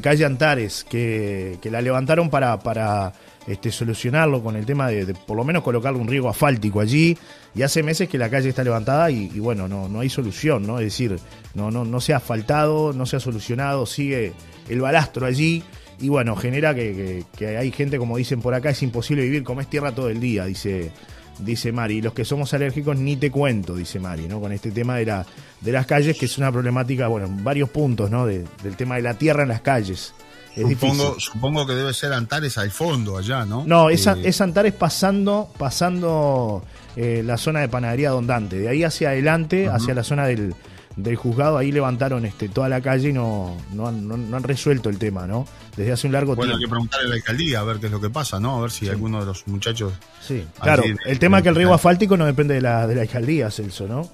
calle 0.02 0.24
Antares, 0.24 0.86
que, 0.90 1.60
la 1.70 1.82
levantaron 1.82 2.30
para, 2.30 2.58
para 2.60 3.12
este, 3.46 3.70
solucionarlo 3.70 4.42
con 4.42 4.56
el 4.56 4.66
tema 4.66 4.88
de, 4.88 5.14
por 5.14 5.36
lo 5.36 5.44
menos 5.44 5.64
colocarle 5.64 6.00
un 6.00 6.08
riego 6.08 6.30
asfáltico 6.30 6.80
allí. 6.80 7.18
Y 7.56 7.62
hace 7.62 7.84
meses 7.84 8.10
que 8.10 8.18
la 8.18 8.30
calle 8.30 8.50
está 8.50 8.64
levantada 8.64 9.12
y, 9.12 9.28
bueno, 9.40 9.68
no, 9.68 9.88
no 9.88 10.00
hay 10.00 10.10
solución, 10.10 10.66
¿no? 10.66 10.80
Es 10.80 10.86
decir, 10.86 11.20
no, 11.54 11.70
no, 11.70 11.86
no 11.86 12.02
se 12.02 12.14
ha 12.14 12.18
asfaltado, 12.18 12.94
no 12.94 13.06
se 13.06 13.18
ha 13.18 13.20
solucionado, 13.20 13.86
sigue 13.86 14.34
el 14.70 14.82
balastro 14.82 15.26
allí 15.26 15.64
y 16.00 16.10
bueno, 16.10 16.36
genera 16.36 16.74
que, 16.76 17.24
hay 17.40 17.72
gente, 17.72 17.98
como 17.98 18.18
dicen 18.18 18.42
por 18.42 18.54
acá, 18.54 18.72
es 18.72 18.84
imposible 18.84 19.24
vivir, 19.24 19.44
como 19.44 19.62
es 19.62 19.68
tierra 19.70 19.94
todo 19.94 20.10
el 20.10 20.20
día, 20.20 20.46
dice, 20.46 20.92
dice 21.40 21.72
Mari. 21.72 21.98
Y 21.98 22.02
los 22.02 22.14
que 22.14 22.26
somos 22.26 22.54
alérgicos 22.54 22.98
ni 22.98 23.16
te 23.16 23.32
cuento, 23.32 23.76
dice 23.76 24.00
Mari, 24.00 24.28
¿no? 24.28 24.42
Con 24.42 24.52
este 24.52 24.72
tema 24.72 24.98
de, 24.98 25.06
la, 25.06 25.26
de 25.62 25.72
las 25.72 25.86
calles, 25.86 26.18
que 26.18 26.26
es 26.26 26.38
una 26.38 26.52
problemática, 26.52 27.08
bueno, 27.08 27.28
en 27.28 27.44
varios 27.44 27.70
puntos, 27.70 28.10
¿no? 28.12 28.26
del 28.26 28.46
tema 28.76 28.96
de 28.96 29.02
la 29.04 29.14
tierra 29.14 29.44
en 29.44 29.50
las 29.50 29.62
calles. 29.62 30.14
Supongo, 30.56 31.20
supongo 31.20 31.66
que 31.66 31.74
debe 31.74 31.94
ser 31.94 32.14
Antares 32.14 32.58
al 32.58 32.72
fondo 32.72 33.18
allá, 33.18 33.46
¿no? 33.46 33.64
No, 33.66 33.90
es, 33.90 34.08
eh, 34.08 34.16
es 34.24 34.42
Antares 34.42 34.74
pasando, 34.74 35.50
pasando 35.58 36.64
eh, 36.96 37.22
la 37.26 37.38
zona 37.38 37.62
de 37.62 37.70
panadería 37.70 38.12
Don 38.12 38.28
Dante. 38.28 38.58
De 38.58 38.70
ahí 38.70 38.84
hacia 38.84 39.10
adelante, 39.10 39.68
hacia 39.68 39.94
la 39.94 40.04
zona 40.04 40.26
del, 40.28 40.54
del 40.96 41.16
juzgado, 41.16 41.58
ahí 41.58 41.72
levantaron 41.72 42.26
este, 42.26 42.50
toda 42.50 42.70
la 42.70 42.82
calle 42.82 43.10
y 43.10 43.14
no, 43.14 43.58
no, 43.74 43.88
han, 43.88 44.08
no, 44.08 44.38
han 44.38 44.44
resuelto 44.44 44.90
el 44.90 44.98
tema, 44.98 45.26
¿no? 45.26 45.48
Desde 45.76 45.92
hace 45.92 46.08
un 46.08 46.14
largo 46.14 46.36
tiempo. 46.36 46.42
Bueno, 46.42 46.56
hay 46.56 46.62
que 46.62 46.70
preguntarle 46.70 47.08
a 47.08 47.10
la 47.10 47.16
alcaldía 47.16 47.60
a 47.60 47.64
ver 47.64 47.78
qué 47.78 47.88
es 47.88 47.92
lo 47.92 48.00
que 48.00 48.10
pasa, 48.10 48.40
¿no? 48.40 48.58
A 48.58 48.62
ver 48.62 48.72
si 48.72 48.88
alguno 48.90 49.20
de 49.20 49.26
los 49.26 49.48
muchachos. 49.48 49.94
Sí, 50.22 50.46
claro. 50.62 50.84
El 51.06 51.20
tema 51.20 51.38
es 51.38 51.44
que 51.44 51.50
el 51.50 51.56
riego 51.56 51.74
asfáltico 51.74 52.16
no 52.16 52.26
depende 52.26 52.54
de 52.54 52.62
la, 52.62 52.86
de 52.86 52.96
la 52.96 53.02
alcaldía, 53.02 53.50
Celso, 53.50 53.88
¿no? 53.88 54.10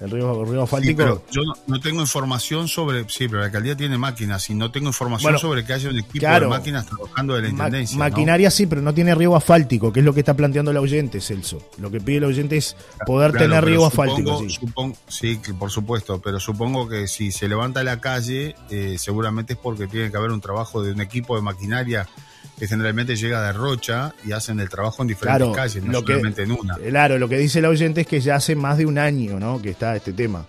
El 0.00 0.10
río, 0.10 0.44
río 0.44 0.62
asfáltico. 0.62 0.96
pero 0.96 1.22
yo 1.30 1.42
no, 1.66 1.80
tengo 1.80 2.00
información 2.00 2.68
sobre. 2.68 3.04
Sí, 3.08 3.28
pero 3.28 3.40
la 3.40 3.46
alcaldía 3.46 3.76
tiene 3.76 3.98
máquinas 3.98 4.48
y 4.48 4.54
no 4.54 4.70
tengo 4.70 4.88
información 4.88 5.38
sobre 5.38 5.64
que 5.64 5.74
haya 5.74 5.90
un 5.90 5.98
equipo 5.98 6.26
de 6.26 6.46
máquinas 6.46 6.86
trabajando 6.86 7.34
de 7.34 7.42
la 7.42 7.48
intendencia. 7.48 7.98
maquinaria 7.98 8.50
sí, 8.50 8.66
pero 8.66 8.80
no 8.80 8.94
tiene 8.94 9.14
riego 9.14 9.36
asfáltico, 9.36 9.92
que 9.92 10.00
es 10.00 10.06
lo 10.06 10.14
que 10.14 10.20
está 10.20 10.34
planteando 10.34 10.70
el 10.70 10.78
oyente, 10.78 11.20
Celso. 11.20 11.58
Lo 11.78 11.90
que 11.90 12.00
pide 12.00 12.18
el 12.18 12.24
oyente 12.24 12.56
es 12.56 12.76
poder 13.04 13.32
tener 13.32 13.62
riego 13.64 13.86
asfáltico. 13.86 14.42
sí. 15.08 15.40
por 15.58 15.70
supuesto, 15.70 16.20
pero 16.20 16.40
supongo 16.40 16.88
que 16.88 17.06
si 17.06 17.30
se 17.30 17.46
levanta 17.48 17.84
la 17.84 18.00
calle, 18.00 18.54
eh, 18.70 18.96
seguramente 18.98 19.52
es 19.52 19.58
porque 19.58 19.86
tiene 19.86 20.10
que 20.10 20.16
haber 20.16 20.30
un 20.30 20.40
trabajo 20.40 20.82
de 20.82 20.92
un 20.92 21.00
equipo 21.00 21.36
de 21.36 21.42
maquinaria 21.42 22.08
que 22.58 22.68
generalmente 22.68 23.16
llega 23.16 23.42
de 23.42 23.52
Rocha 23.52 24.14
y 24.24 24.32
hacen 24.32 24.60
el 24.60 24.68
trabajo 24.68 25.02
en 25.02 25.08
diferentes 25.08 25.48
calles, 25.56 25.82
no 25.82 26.00
solamente 26.00 26.42
en 26.42 26.52
una. 26.52 26.74
Claro, 26.74 27.18
lo 27.18 27.28
que 27.28 27.38
dice 27.38 27.60
el 27.60 27.64
oyente 27.64 28.02
es 28.02 28.06
que 28.06 28.20
ya 28.20 28.36
hace 28.36 28.54
más 28.54 28.76
de 28.76 28.86
un 28.86 28.98
año 28.98 29.40
¿no? 29.40 29.62
que 29.62 29.70
está 29.70 29.96
este 29.96 30.12
tema. 30.12 30.44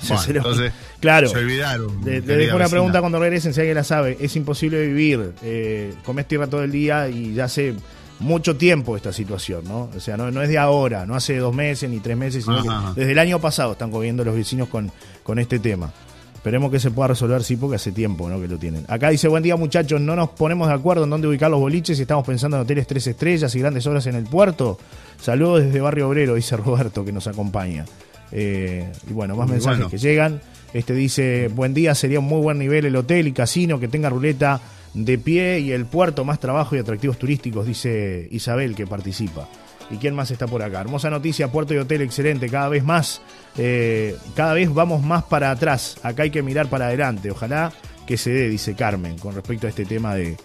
entonces, 0.28 0.72
claro, 1.00 1.28
se 1.28 1.38
olvidaron. 1.38 2.00
Le, 2.02 2.22
dejo 2.22 2.56
una 2.56 2.68
pregunta 2.68 3.00
cuando 3.00 3.18
regresen, 3.18 3.52
si 3.52 3.60
alguien 3.60 3.76
la 3.76 3.84
sabe. 3.84 4.16
Es 4.20 4.34
imposible 4.36 4.86
vivir, 4.86 5.34
eh, 5.42 5.94
comes 6.04 6.26
tierra 6.26 6.46
todo 6.46 6.62
el 6.62 6.72
día 6.72 7.08
y 7.08 7.34
ya 7.34 7.44
hace 7.44 7.74
mucho 8.20 8.56
tiempo 8.56 8.96
esta 8.96 9.12
situación, 9.12 9.64
¿no? 9.64 9.90
O 9.94 10.00
sea, 10.00 10.16
no, 10.16 10.30
no 10.30 10.42
es 10.42 10.48
de 10.48 10.58
ahora, 10.58 11.06
no 11.06 11.14
hace 11.14 11.36
dos 11.36 11.54
meses 11.54 11.90
ni 11.90 12.00
tres 12.00 12.16
meses, 12.16 12.44
sino 12.44 12.62
que 12.62 13.00
desde 13.00 13.12
el 13.12 13.18
año 13.18 13.38
pasado 13.38 13.72
están 13.72 13.90
comiendo 13.90 14.24
los 14.24 14.34
vecinos 14.34 14.68
con, 14.68 14.90
con 15.22 15.38
este 15.38 15.58
tema. 15.58 15.92
Esperemos 16.40 16.70
que 16.70 16.80
se 16.80 16.90
pueda 16.90 17.08
resolver, 17.08 17.44
sí, 17.44 17.56
porque 17.56 17.76
hace 17.76 17.92
tiempo 17.92 18.26
¿no? 18.26 18.40
que 18.40 18.48
lo 18.48 18.56
tienen. 18.56 18.86
Acá 18.88 19.10
dice, 19.10 19.28
buen 19.28 19.42
día 19.42 19.56
muchachos, 19.56 20.00
no 20.00 20.16
nos 20.16 20.30
ponemos 20.30 20.68
de 20.68 20.74
acuerdo 20.74 21.04
en 21.04 21.10
dónde 21.10 21.28
ubicar 21.28 21.50
los 21.50 21.60
boliches 21.60 21.98
y 21.98 22.02
estamos 22.02 22.26
pensando 22.26 22.56
en 22.56 22.62
hoteles 22.62 22.86
tres 22.86 23.06
estrellas 23.06 23.54
y 23.54 23.58
grandes 23.58 23.86
obras 23.86 24.06
en 24.06 24.14
el 24.14 24.24
puerto. 24.24 24.78
Saludos 25.20 25.64
desde 25.64 25.82
Barrio 25.82 26.08
Obrero, 26.08 26.36
dice 26.36 26.56
Roberto, 26.56 27.04
que 27.04 27.12
nos 27.12 27.26
acompaña. 27.26 27.84
Eh, 28.32 28.90
y 29.06 29.12
bueno, 29.12 29.36
más 29.36 29.50
mensajes 29.50 29.86
que 29.88 29.98
llegan. 29.98 30.40
Este 30.72 30.94
dice, 30.94 31.48
buen 31.48 31.74
día, 31.74 31.94
sería 31.94 32.20
un 32.20 32.24
muy 32.24 32.40
buen 32.40 32.58
nivel 32.58 32.86
el 32.86 32.96
hotel 32.96 33.28
y 33.28 33.32
casino, 33.32 33.78
que 33.78 33.88
tenga 33.88 34.08
ruleta 34.08 34.62
de 34.94 35.18
pie 35.18 35.60
y 35.60 35.72
el 35.72 35.84
puerto, 35.84 36.24
más 36.24 36.40
trabajo 36.40 36.74
y 36.74 36.78
atractivos 36.78 37.18
turísticos, 37.18 37.66
dice 37.66 38.28
Isabel, 38.30 38.74
que 38.74 38.86
participa. 38.86 39.46
¿Y 39.90 39.96
quién 39.96 40.14
más 40.14 40.30
está 40.30 40.46
por 40.46 40.62
acá? 40.62 40.80
Hermosa 40.80 41.10
noticia, 41.10 41.50
puerto 41.50 41.74
y 41.74 41.78
hotel 41.78 42.02
excelente, 42.02 42.48
cada 42.48 42.68
vez 42.68 42.84
más, 42.84 43.20
eh, 43.58 44.16
cada 44.36 44.54
vez 44.54 44.72
vamos 44.72 45.02
más 45.02 45.24
para 45.24 45.50
atrás, 45.50 45.96
acá 46.02 46.22
hay 46.22 46.30
que 46.30 46.42
mirar 46.42 46.68
para 46.68 46.86
adelante, 46.86 47.30
ojalá 47.30 47.72
que 48.06 48.16
se 48.16 48.30
dé, 48.30 48.48
dice 48.48 48.74
Carmen, 48.74 49.18
con 49.18 49.34
respecto 49.34 49.66
a 49.66 49.70
este 49.70 49.84
tema 49.84 50.14
de, 50.14 50.36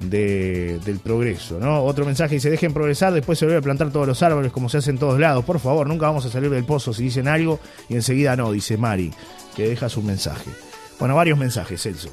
del 0.00 1.00
progreso, 1.02 1.58
¿no? 1.58 1.82
Otro 1.82 2.04
mensaje 2.04 2.36
dice, 2.36 2.48
dejen 2.50 2.72
progresar, 2.72 3.12
después 3.12 3.38
se 3.38 3.44
vuelve 3.44 3.58
a 3.58 3.62
plantar 3.62 3.90
todos 3.90 4.06
los 4.06 4.22
árboles 4.22 4.52
como 4.52 4.68
se 4.68 4.78
hace 4.78 4.90
en 4.90 4.98
todos 4.98 5.18
lados, 5.18 5.44
por 5.44 5.58
favor, 5.58 5.86
nunca 5.88 6.06
vamos 6.06 6.24
a 6.26 6.30
salir 6.30 6.50
del 6.50 6.64
pozo 6.64 6.92
si 6.92 7.04
dicen 7.04 7.26
algo 7.26 7.58
y 7.88 7.94
enseguida 7.94 8.36
no, 8.36 8.52
dice 8.52 8.76
Mari, 8.76 9.12
que 9.56 9.68
deja 9.68 9.88
su 9.88 10.02
mensaje. 10.02 10.50
Bueno, 10.98 11.14
varios 11.14 11.38
mensajes, 11.38 11.82
Celso. 11.82 12.10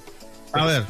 A 0.52 0.66
ver, 0.66 0.84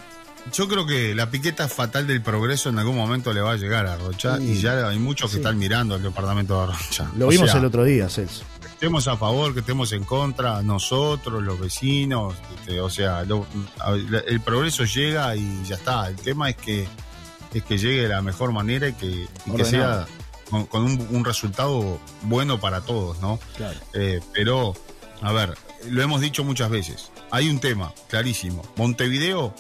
yo 0.52 0.68
creo 0.68 0.86
que 0.86 1.16
la 1.16 1.30
piqueta 1.30 1.68
fatal 1.68 2.08
del 2.08 2.22
progreso 2.22 2.70
en 2.70 2.80
algún 2.80 2.96
momento 2.96 3.34
le 3.34 3.42
va 3.42 3.54
a 3.54 3.56
llegar 3.56 3.88
a 3.88 3.98
Rocha 3.98 4.40
y 4.40 4.56
ya 4.56 4.88
hay 4.88 5.00
muchos 5.00 5.32
que 5.32 5.38
están 5.38 5.58
mirando 5.58 5.96
el 5.96 6.04
departamento 6.04 6.60
de 6.60 6.68
Rocha. 6.68 7.10
Lo 7.18 7.28
vimos 7.28 7.54
el 7.54 7.66
otro 7.66 7.84
día, 7.84 8.10
Celso. 8.10 8.44
Que 8.62 8.68
estemos 8.68 9.08
a 9.08 9.18
favor, 9.18 9.54
que 9.54 9.62
estemos 9.62 9.92
en 9.94 10.04
contra, 10.04 10.62
nosotros, 10.62 11.42
los 11.42 11.60
vecinos, 11.60 12.36
este, 12.58 12.82
o 12.82 12.90
sea, 12.90 13.22
el 13.22 14.42
progreso 14.42 14.84
llega 14.84 15.36
y 15.36 15.64
ya 15.64 15.76
está. 15.76 16.10
El 16.10 16.16
tema 16.18 16.50
es 16.50 16.58
que 16.58 16.88
es 17.54 17.64
que 17.64 17.78
llegue 17.78 18.04
de 18.04 18.10
la 18.10 18.22
mejor 18.22 18.52
manera 18.52 18.88
y 18.88 18.94
que, 18.94 19.28
sea 19.64 20.08
con, 20.70 20.84
un, 20.84 21.26
resultado 21.26 22.00
bueno 22.24 22.60
para 22.60 22.82
todos, 22.82 23.20
¿no? 23.22 23.40
Claro. 23.56 23.80
Eh, 23.94 24.22
pero, 24.34 24.74
a 25.22 25.32
ver, 25.32 25.56
lo 25.90 26.02
hemos 26.02 26.22
dicho 26.22 26.44
muchas 26.44 26.70
veces. 26.70 27.12
Hay 27.32 27.50
un 27.50 27.60
tema 27.60 27.94
clarísimo. 28.10 28.64
Montevideo 28.76 29.54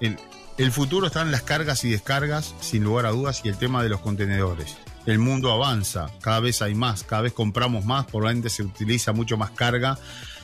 el, 0.00 0.72
futuro 0.72 1.06
está 1.06 1.22
en 1.22 1.30
las 1.30 1.42
cargas 1.42 1.84
y 1.84 1.90
descargas, 1.90 2.54
sin 2.60 2.84
lugar 2.84 3.06
a 3.06 3.10
dudas, 3.10 3.42
y 3.44 3.48
el 3.48 3.56
tema 3.56 3.82
de 3.82 3.88
los 3.88 4.00
contenedores. 4.00 4.76
El 5.06 5.18
mundo 5.18 5.52
avanza, 5.52 6.10
cada 6.20 6.40
vez 6.40 6.62
hay 6.62 6.74
más, 6.74 7.04
cada 7.04 7.22
vez 7.22 7.32
compramos 7.32 7.84
más, 7.84 8.06
por 8.06 8.22
lo 8.22 8.28
tanto 8.28 8.48
se 8.48 8.62
utiliza 8.62 9.12
mucho 9.12 9.36
más 9.36 9.50
carga, 9.50 9.98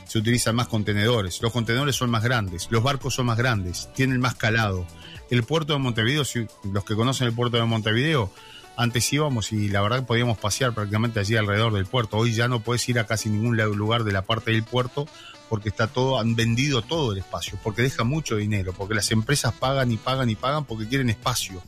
se 0.07 0.17
utilizan 0.17 0.55
más 0.55 0.67
contenedores. 0.67 1.41
Los 1.41 1.51
contenedores 1.51 1.95
son 1.95 2.09
más 2.09 2.23
grandes, 2.23 2.67
los 2.71 2.81
barcos 2.81 3.13
son 3.15 3.27
más 3.27 3.37
grandes, 3.37 3.89
tienen 3.93 4.19
más 4.19 4.35
calado. 4.35 4.85
El 5.29 5.43
puerto 5.43 5.73
de 5.73 5.79
Montevideo, 5.79 6.25
si, 6.25 6.47
los 6.71 6.85
que 6.85 6.95
conocen 6.95 7.27
el 7.27 7.33
puerto 7.33 7.57
de 7.57 7.63
Montevideo, 7.65 8.31
antes 8.77 9.11
íbamos 9.11 9.51
y 9.51 9.67
la 9.69 9.81
verdad 9.81 10.05
podíamos 10.05 10.37
pasear 10.37 10.71
prácticamente 10.73 11.19
allí 11.19 11.35
alrededor 11.35 11.73
del 11.73 11.87
puerto. 11.87 12.17
Hoy 12.17 12.33
ya 12.33 12.47
no 12.47 12.61
puedes 12.61 12.87
ir 12.87 12.99
a 12.99 13.07
casi 13.07 13.27
ningún 13.27 13.57
lugar 13.57 14.03
de 14.03 14.11
la 14.11 14.21
parte 14.21 14.51
del 14.51 14.63
puerto 14.63 15.07
porque 15.49 15.69
está 15.69 15.87
todo, 15.87 16.19
han 16.19 16.35
vendido 16.35 16.81
todo 16.81 17.13
el 17.13 17.17
espacio, 17.17 17.57
porque 17.63 17.81
deja 17.81 18.03
mucho 18.03 18.35
dinero, 18.35 18.73
porque 18.73 18.93
las 18.93 19.11
empresas 19.11 19.53
pagan 19.53 19.91
y 19.91 19.97
pagan 19.97 20.29
y 20.29 20.35
pagan 20.35 20.65
porque 20.65 20.87
quieren 20.87 21.09
espacio. 21.09 21.61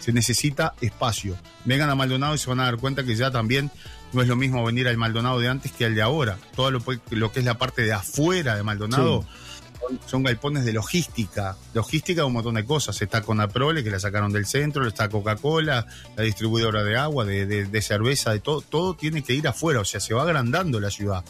Se 0.00 0.12
necesita 0.12 0.74
espacio. 0.80 1.36
Vengan 1.64 1.90
a 1.90 1.94
Maldonado 1.94 2.34
y 2.34 2.38
se 2.38 2.48
van 2.48 2.60
a 2.60 2.64
dar 2.64 2.76
cuenta 2.76 3.04
que 3.04 3.16
ya 3.16 3.30
también 3.30 3.70
no 4.12 4.22
es 4.22 4.28
lo 4.28 4.36
mismo 4.36 4.64
venir 4.64 4.88
al 4.88 4.96
Maldonado 4.96 5.38
de 5.38 5.48
antes 5.48 5.72
que 5.72 5.84
al 5.84 5.94
de 5.94 6.02
ahora. 6.02 6.38
Todo 6.54 6.70
lo, 6.70 6.82
que 6.82 7.00
es 7.40 7.44
la 7.44 7.58
parte 7.58 7.82
de 7.82 7.92
afuera 7.92 8.56
de 8.56 8.62
Maldonado 8.62 9.24
son, 10.06 10.22
galpones 10.22 10.64
de 10.64 10.72
logística. 10.72 11.56
Logística 11.74 12.22
de 12.22 12.26
un 12.26 12.32
montón 12.32 12.54
de 12.54 12.64
cosas. 12.64 13.00
Está 13.00 13.22
con 13.22 13.40
Aprole, 13.40 13.84
que 13.84 13.90
la 13.90 14.00
sacaron 14.00 14.32
del 14.32 14.46
centro, 14.46 14.86
está 14.86 15.08
Coca-Cola, 15.08 15.86
la 16.16 16.22
distribuidora 16.22 16.84
de 16.84 16.96
agua, 16.96 17.24
de, 17.24 17.46
de 17.46 17.82
cerveza, 17.82 18.32
de 18.32 18.40
todo. 18.40 18.60
Todo 18.60 18.94
tiene 18.94 19.22
que 19.22 19.34
ir 19.34 19.46
afuera, 19.48 19.80
o 19.80 19.84
sea, 19.84 20.00
se 20.00 20.14
va 20.14 20.22
agrandando 20.22 20.80
la 20.80 20.90
ciudad. 20.90 21.24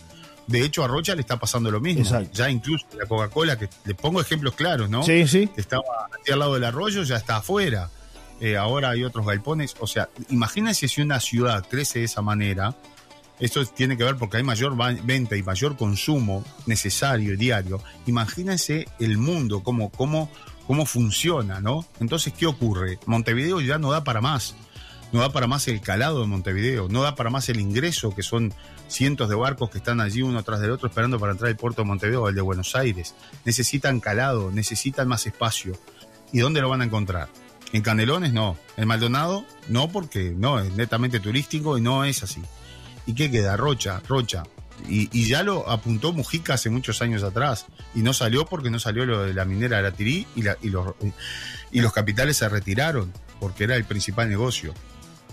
De 0.49 0.65
hecho, 0.65 0.83
a 0.83 0.89
Rocha 0.89 1.15
le 1.15 1.21
está 1.21 1.39
pasando 1.39 1.71
lo 1.71 1.79
mismo. 1.79 2.05
Ya 2.33 2.49
incluso 2.49 2.87
la 2.99 3.07
Coca-Cola, 3.07 3.59
que 3.59 3.69
le 3.85 3.95
pongo 3.95 4.21
ejemplos 4.21 4.55
claros, 4.55 4.89
¿no? 4.89 5.03
Sí, 5.03 5.29
sí. 5.29 5.47
Que 5.47 5.61
estaba 5.61 5.83
aquí 6.19 6.33
al 6.33 6.39
lado 6.39 6.55
del 6.55 6.65
arroyo, 6.65 7.03
ya 7.03 7.17
está 7.17 7.37
afuera. 7.37 7.91
Eh, 8.41 8.57
ahora 8.57 8.91
hay 8.91 9.05
otros 9.05 9.27
galpones. 9.27 9.75
O 9.79 9.87
sea, 9.87 10.09
imagínense 10.31 10.89
si 10.89 11.03
una 11.03 11.21
ciudad 11.21 11.67
crece 11.69 11.99
de 11.99 12.07
esa 12.07 12.23
manera. 12.23 12.75
Esto 13.41 13.65
tiene 13.67 13.97
que 13.97 14.05
ver 14.05 14.17
porque 14.17 14.39
hay 14.39 14.43
mayor 14.43 14.77
venta 15.05 15.37
y 15.37 15.43
mayor 15.43 15.77
consumo 15.77 16.45
necesario 16.67 17.37
diario. 17.37 17.83
Imagínense 18.07 18.89
el 18.99 19.19
mundo, 19.19 19.63
cómo, 19.63 19.91
cómo, 19.91 20.31
cómo 20.67 20.87
funciona, 20.87 21.61
¿no? 21.61 21.87
Entonces, 22.01 22.33
¿qué 22.37 22.47
ocurre? 22.47 22.99
Montevideo 23.07 23.61
ya 23.61 23.79
no 23.79 23.91
da 23.91 24.05
para 24.05 24.21
más. 24.21 24.55
No 25.13 25.21
da 25.21 25.33
para 25.33 25.47
más 25.47 25.69
el 25.69 25.81
calado 25.81 26.21
de 26.21 26.27
Montevideo, 26.27 26.89
no 26.91 27.03
da 27.03 27.15
para 27.15 27.31
más 27.31 27.49
el 27.49 27.61
ingreso, 27.61 28.15
que 28.15 28.23
son 28.23 28.53
cientos 28.89 29.31
de 29.31 29.37
barcos 29.37 29.71
que 29.71 29.79
están 29.79 30.01
allí 30.03 30.21
uno 30.21 30.43
tras 30.43 30.61
del 30.61 30.71
otro 30.71 30.89
esperando 30.89 31.19
para 31.19 31.33
entrar 31.33 31.49
al 31.49 31.57
puerto 31.57 31.81
de 31.81 31.89
Montevideo 31.89 32.25
o 32.25 32.29
el 32.29 32.35
de 32.35 32.43
Buenos 32.43 32.77
Aires. 32.77 33.15
Necesitan 33.47 34.01
calado, 34.01 34.51
necesitan 34.51 35.09
más 35.09 35.27
espacio. 35.27 35.79
¿Y 36.31 36.41
dónde 36.41 36.61
lo 36.61 36.69
van 36.69 36.83
a 36.83 36.85
encontrar? 36.85 37.29
En 37.73 37.83
Canelones 37.83 38.33
no. 38.33 38.59
En 38.77 38.87
Maldonado 38.87 39.45
no, 39.69 39.89
porque 39.89 40.35
no, 40.37 40.59
es 40.59 40.73
netamente 40.75 41.21
turístico 41.21 41.79
y 41.79 41.81
no 41.81 42.05
es 42.05 42.23
así. 42.23 42.43
¿Y 43.09 43.15
qué 43.15 43.31
queda? 43.31 43.57
Rocha, 43.57 44.01
Rocha. 44.07 44.45
Y, 44.89 45.27
ya 45.27 45.43
lo 45.43 45.69
apuntó 45.69 46.13
Mujica 46.13 46.55
hace 46.55 46.71
muchos 46.71 47.03
años 47.03 47.25
atrás. 47.25 47.67
Y 47.97 48.03
no 48.03 48.13
salió 48.13 48.47
porque 48.47 48.71
no 48.71 48.79
salió 48.79 49.05
lo 49.07 49.25
de 49.25 49.35
la 49.35 49.45
minera 49.45 49.79
de 49.79 49.83
la 49.83 49.91
Tirí 49.91 50.29
y, 50.37 50.43
y, 50.63 50.71
los, 50.71 50.95
y 51.73 51.81
los 51.81 51.93
capitales 51.93 52.37
se 52.37 52.49
retiraron 52.49 53.13
porque 53.41 53.65
era 53.65 53.75
el 53.75 53.85
principal 53.85 54.29
negocio 54.29 54.75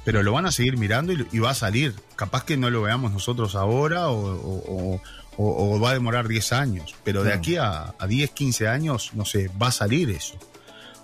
pero 0.06 0.22
lo 0.22 0.32
van 0.32 0.46
a 0.46 0.52
seguir 0.52 0.78
mirando 0.78 1.12
y, 1.12 1.40
va 1.40 1.50
a 1.50 1.56
salir. 1.56 1.96
Capaz 2.16 2.46
que 2.46 2.56
no 2.56 2.70
lo 2.70 2.84
veamos 2.84 3.12
nosotros 3.12 3.56
ahora 3.56 4.10
o, 4.10 5.02
va 5.38 5.90
a 5.90 5.94
demorar 5.94 6.28
10 6.28 6.54
años, 6.54 6.96
pero 7.04 7.24
de 7.24 7.34
aquí 7.34 7.58
a, 7.58 7.96
10, 8.08 8.30
15 8.30 8.68
años, 8.68 9.12
no 9.16 9.26
sé, 9.26 9.50
va 9.62 9.68
a 9.68 9.72
salir 9.72 10.12
eso. 10.12 10.38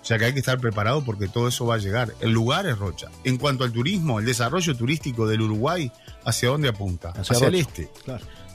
O 0.02 0.04
sea 0.04 0.18
que 0.18 0.24
hay 0.24 0.32
que 0.32 0.40
estar 0.40 0.58
preparado 0.58 1.04
porque 1.04 1.28
todo 1.28 1.46
eso 1.46 1.64
va 1.64 1.76
a 1.76 1.78
llegar. 1.78 2.12
El 2.20 2.32
lugar 2.32 2.66
es 2.66 2.76
Rocha. 2.76 3.08
En 3.22 3.38
cuanto 3.38 3.62
al 3.62 3.72
turismo, 3.72 4.18
el 4.18 4.26
desarrollo 4.26 4.76
turístico 4.76 5.28
del 5.28 5.42
Uruguay, 5.42 5.92
¿hacia 6.24 6.48
dónde 6.48 6.68
apunta? 6.68 7.10
Hacia, 7.10 7.46
el 7.46 7.54
este. 7.54 7.88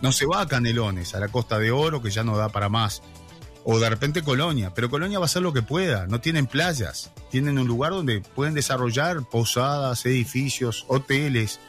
No 0.02 0.12
se 0.12 0.26
va 0.26 0.42
a 0.42 0.48
Canelones, 0.48 1.16
a 1.16 1.20
la 1.20 1.30
Costa 1.30 1.58
de 1.58 1.72
Oro, 1.72 2.02
que 2.02 2.12
ya 2.12 2.24
no 2.24 2.38
da 2.38 2.50
para 2.50 2.68
más 2.68 3.02
o 3.70 3.80
de 3.80 3.90
repente 3.90 4.24
Colonia, 4.24 4.74
pero 4.74 4.90
Colonia 4.90 5.20
va 5.20 5.26
a 5.26 5.28
hacer 5.28 5.42
lo 5.42 5.52
que 5.52 5.62
pueda, 5.62 6.08
no 6.08 6.22
tienen 6.22 6.48
playas, 6.48 7.12
tienen 7.30 7.60
un 7.60 7.68
lugar 7.68 7.92
donde 7.92 8.22
pueden 8.22 8.54
desarrollar 8.54 9.24
posadas, 9.30 10.06
edificios, 10.06 10.86
hoteles, 10.88 11.60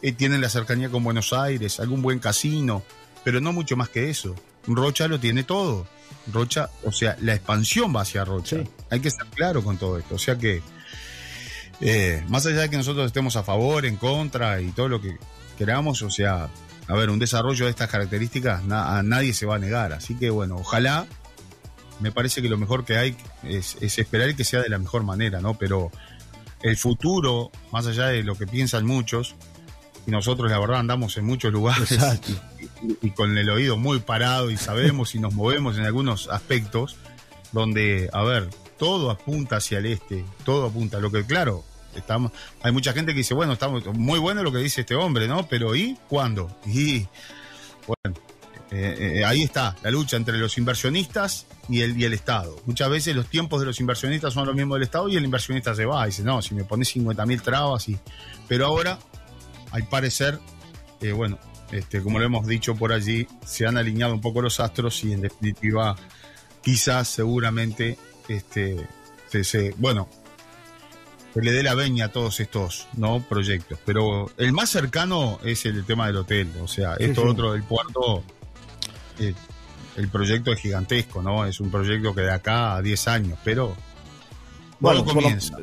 eh, 0.00 0.12
tienen 0.12 0.40
la 0.40 0.48
cercanía 0.48 0.88
con 0.88 1.04
Buenos 1.04 1.34
Aires, 1.34 1.78
algún 1.78 2.00
buen 2.00 2.20
casino, 2.20 2.82
pero 3.22 3.42
no 3.42 3.52
mucho 3.52 3.76
más 3.76 3.90
que 3.90 4.08
eso. 4.08 4.34
Rocha 4.66 5.08
lo 5.08 5.20
tiene 5.20 5.44
todo. 5.44 5.86
Rocha, 6.32 6.70
o 6.84 6.92
sea, 6.92 7.16
la 7.20 7.34
expansión 7.34 7.94
va 7.94 8.02
hacia 8.02 8.24
Rocha. 8.24 8.58
Hay 8.90 9.00
que 9.00 9.08
estar 9.08 9.26
claro 9.28 9.62
con 9.62 9.76
todo 9.76 9.98
esto. 9.98 10.16
O 10.16 10.18
sea 10.18 10.36
que, 10.36 10.62
eh, 11.80 12.24
más 12.28 12.46
allá 12.46 12.62
de 12.62 12.70
que 12.70 12.76
nosotros 12.76 13.06
estemos 13.06 13.36
a 13.36 13.42
favor, 13.42 13.86
en 13.86 13.96
contra 13.96 14.60
y 14.60 14.72
todo 14.72 14.88
lo 14.88 15.00
que 15.00 15.16
queramos, 15.56 16.02
o 16.02 16.10
sea, 16.10 16.48
a 16.88 16.94
ver, 16.94 17.10
un 17.10 17.18
desarrollo 17.18 17.64
de 17.64 17.70
estas 17.70 17.90
características 17.90 18.62
a 18.70 19.02
nadie 19.02 19.34
se 19.34 19.46
va 19.46 19.56
a 19.56 19.58
negar. 19.58 19.92
Así 19.92 20.16
que 20.16 20.30
bueno, 20.30 20.56
ojalá 20.56 21.06
me 22.00 22.12
parece 22.12 22.42
que 22.42 22.48
lo 22.48 22.58
mejor 22.58 22.84
que 22.84 22.96
hay 22.96 23.16
es, 23.42 23.76
esperar 23.80 24.34
que 24.34 24.44
sea 24.44 24.60
de 24.60 24.68
la 24.68 24.78
mejor 24.78 25.02
manera, 25.02 25.40
¿no? 25.40 25.54
Pero 25.54 25.90
el 26.62 26.76
futuro, 26.76 27.50
más 27.72 27.86
allá 27.86 28.08
de 28.08 28.22
lo 28.22 28.36
que 28.36 28.46
piensan 28.46 28.86
muchos, 28.86 29.34
y 30.06 30.10
nosotros 30.10 30.50
la 30.50 30.58
verdad 30.58 30.78
andamos 30.78 31.16
en 31.16 31.24
muchos 31.24 31.52
lugares 31.52 31.90
y 33.02 33.10
con 33.10 33.36
el 33.36 33.50
oído 33.50 33.76
muy 33.76 34.00
parado 34.00 34.50
y 34.50 34.56
sabemos 34.56 35.14
y 35.14 35.18
nos 35.18 35.34
movemos 35.34 35.78
en 35.78 35.84
algunos 35.84 36.28
aspectos 36.28 36.96
donde, 37.52 38.08
a 38.12 38.22
ver, 38.22 38.48
todo 38.78 39.10
apunta 39.10 39.56
hacia 39.56 39.78
el 39.78 39.86
este, 39.86 40.24
todo 40.44 40.66
apunta. 40.66 41.00
Lo 41.00 41.10
que, 41.10 41.24
claro, 41.24 41.64
estamos, 41.94 42.32
hay 42.62 42.72
mucha 42.72 42.92
gente 42.92 43.12
que 43.12 43.18
dice, 43.18 43.34
bueno, 43.34 43.52
estamos 43.52 43.84
muy 43.94 44.18
bueno 44.18 44.42
lo 44.42 44.52
que 44.52 44.58
dice 44.58 44.82
este 44.82 44.94
hombre, 44.94 45.26
¿no? 45.26 45.48
Pero 45.48 45.74
¿y 45.74 45.98
cuándo? 46.08 46.54
Y 46.66 47.06
bueno, 47.86 48.18
eh, 48.70 49.18
eh, 49.18 49.24
ahí 49.24 49.42
está 49.42 49.76
la 49.82 49.90
lucha 49.90 50.16
entre 50.16 50.38
los 50.38 50.58
inversionistas 50.58 51.46
y 51.68 51.80
el, 51.80 52.00
y 52.00 52.04
el 52.04 52.12
Estado. 52.12 52.56
Muchas 52.66 52.90
veces 52.90 53.16
los 53.16 53.26
tiempos 53.26 53.60
de 53.60 53.66
los 53.66 53.80
inversionistas 53.80 54.34
son 54.34 54.46
los 54.46 54.54
mismos 54.54 54.76
del 54.76 54.82
Estado 54.82 55.08
y 55.08 55.16
el 55.16 55.24
inversionista 55.24 55.74
se 55.74 55.84
va 55.84 56.04
y 56.04 56.10
dice, 56.10 56.22
no, 56.22 56.42
si 56.42 56.54
me 56.54 56.64
pones 56.64 56.88
50 56.88 57.26
mil 57.26 57.42
trabas 57.42 57.88
y... 57.88 57.98
Pero 58.48 58.66
ahora, 58.66 58.98
al 59.70 59.88
parecer, 59.88 60.38
eh, 61.00 61.12
bueno, 61.12 61.38
este, 61.72 62.00
como 62.00 62.18
lo 62.18 62.24
hemos 62.24 62.46
dicho 62.46 62.74
por 62.76 62.92
allí, 62.92 63.26
se 63.44 63.66
han 63.66 63.76
alineado 63.76 64.14
un 64.14 64.20
poco 64.20 64.42
los 64.42 64.60
astros 64.60 65.02
y 65.04 65.12
en 65.12 65.22
definitiva, 65.22 65.96
quizás, 66.62 67.08
seguramente, 67.08 67.98
este, 68.28 68.86
se, 69.42 69.74
bueno, 69.78 70.08
se 71.34 71.42
le 71.42 71.52
dé 71.52 71.62
la 71.62 71.74
veña 71.74 72.06
a 72.06 72.08
todos 72.08 72.40
estos 72.40 72.86
¿no? 72.96 73.20
proyectos. 73.20 73.78
Pero 73.84 74.30
el 74.38 74.52
más 74.52 74.70
cercano 74.70 75.38
es 75.44 75.66
el 75.66 75.84
tema 75.84 76.06
del 76.06 76.16
hotel. 76.16 76.50
O 76.62 76.68
sea, 76.68 76.94
esto 76.94 77.24
otro 77.24 77.52
del 77.52 77.62
puerto, 77.62 78.22
eh, 79.18 79.34
el 79.96 80.08
proyecto 80.08 80.52
es 80.52 80.60
gigantesco, 80.60 81.22
¿no? 81.22 81.44
Es 81.44 81.60
un 81.60 81.70
proyecto 81.70 82.14
que 82.14 82.22
de 82.22 82.32
acá 82.32 82.76
a 82.76 82.82
10 82.82 83.08
años, 83.08 83.38
pero 83.44 83.76
bueno, 84.78 85.04
comienza. 85.04 85.56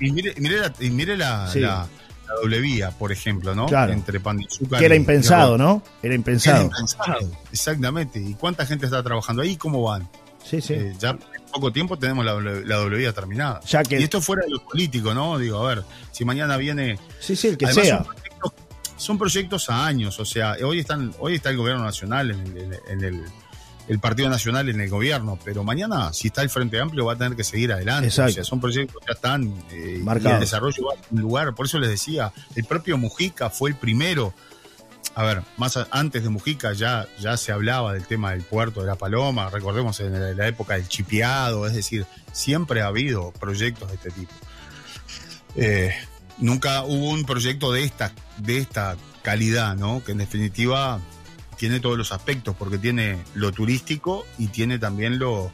y 0.00 0.10
mire, 0.10 1.16
la, 1.16 1.50
la, 1.54 1.88
doble 2.34 2.60
vía, 2.60 2.90
por 2.90 3.12
ejemplo, 3.12 3.54
¿no? 3.54 3.66
Entre 3.88 4.20
Pan 4.20 4.40
Que 4.78 4.84
era 4.84 4.94
impensado, 4.94 5.56
¿no? 5.56 5.82
Era 6.02 6.14
impensado. 6.14 6.56
Era 6.56 6.64
impensado, 6.66 7.32
exactamente. 7.52 8.20
¿Y 8.20 8.34
cuánta 8.34 8.66
gente 8.66 8.86
está 8.86 9.02
trabajando 9.02 9.42
ahí? 9.42 9.56
¿Cómo 9.56 9.82
van? 9.82 10.08
Sí, 10.44 10.60
sí. 10.60 10.74
Eh, 10.74 10.94
ya 10.98 11.16
poco 11.56 11.72
tiempo 11.72 11.98
tenemos 11.98 12.24
la, 12.24 12.34
la 12.34 12.76
doble 12.76 13.12
terminada. 13.12 13.60
Y 13.90 13.94
esto 14.02 14.20
fuera 14.20 14.44
de 14.44 14.50
lo 14.50 14.62
político, 14.62 15.14
¿no? 15.14 15.38
Digo, 15.38 15.66
a 15.66 15.74
ver, 15.74 15.84
si 16.12 16.24
mañana 16.24 16.56
viene... 16.56 16.98
Sí, 17.18 17.34
sí, 17.34 17.48
el 17.48 17.56
que 17.56 17.72
sea. 17.72 18.04
Son 18.96 19.18
proyectos, 19.18 19.68
a 19.68 19.86
años, 19.86 20.18
o 20.20 20.24
sea, 20.24 20.56
hoy 20.64 20.78
están 20.78 21.14
hoy 21.18 21.34
está 21.34 21.50
el 21.50 21.58
gobierno 21.58 21.84
nacional 21.84 22.30
en, 22.30 23.04
el, 23.04 23.24
el, 23.88 23.98
Partido 23.98 24.28
Nacional 24.28 24.68
en 24.68 24.80
el 24.80 24.88
gobierno, 24.88 25.38
pero 25.44 25.64
mañana, 25.64 26.12
si 26.12 26.28
está 26.28 26.42
el 26.42 26.50
Frente 26.50 26.80
Amplio, 26.80 27.04
va 27.04 27.14
a 27.14 27.16
tener 27.16 27.36
que 27.36 27.44
seguir 27.44 27.72
adelante. 27.72 28.08
O 28.08 28.10
sea, 28.10 28.44
son 28.44 28.60
proyectos 28.60 29.00
que 29.00 29.06
ya 29.08 29.14
están 29.14 29.52
eh, 29.70 30.02
y 30.04 30.28
el 30.28 30.40
desarrollo 30.40 30.86
va 30.86 30.94
a 30.94 30.96
un 31.10 31.20
lugar. 31.20 31.54
Por 31.54 31.66
eso 31.66 31.78
les 31.78 31.90
decía, 31.90 32.32
el 32.54 32.64
propio 32.64 32.98
Mujica 32.98 33.50
fue 33.50 33.70
el 33.70 33.76
primero 33.76 34.34
a 35.16 35.24
ver, 35.24 35.42
más 35.56 35.78
antes 35.92 36.22
de 36.22 36.28
Mujica 36.28 36.74
ya, 36.74 37.06
ya 37.18 37.38
se 37.38 37.50
hablaba 37.50 37.94
del 37.94 38.06
tema 38.06 38.32
del 38.32 38.42
puerto 38.42 38.82
de 38.82 38.86
la 38.86 38.96
Paloma, 38.96 39.48
recordemos 39.48 39.98
en 40.00 40.36
la, 40.36 40.46
época 40.46 40.74
del 40.74 40.88
chipeado, 40.88 41.66
es 41.66 41.72
decir, 41.72 42.04
siempre 42.32 42.82
ha 42.82 42.88
habido 42.88 43.32
proyectos 43.32 43.88
de 43.88 43.94
este 43.94 44.10
tipo. 44.10 44.32
Eh, 45.54 45.94
nunca 46.36 46.82
hubo 46.82 47.10
un 47.10 47.24
proyecto 47.24 47.72
de 47.72 47.84
esta, 47.84 48.12
de 48.36 48.58
esta 48.58 48.96
calidad, 49.22 49.74
¿no? 49.74 50.04
Que 50.04 50.12
en 50.12 50.18
definitiva 50.18 51.00
tiene 51.56 51.80
todos 51.80 51.98
los 51.98 52.12
aspectos, 52.12 52.54
porque 52.56 52.78
tiene 52.78 53.18
lo 53.34 53.52
turístico 53.52 54.26
y 54.38 54.48
tiene 54.48 54.78
también 54.78 55.18
lo, 55.18 55.50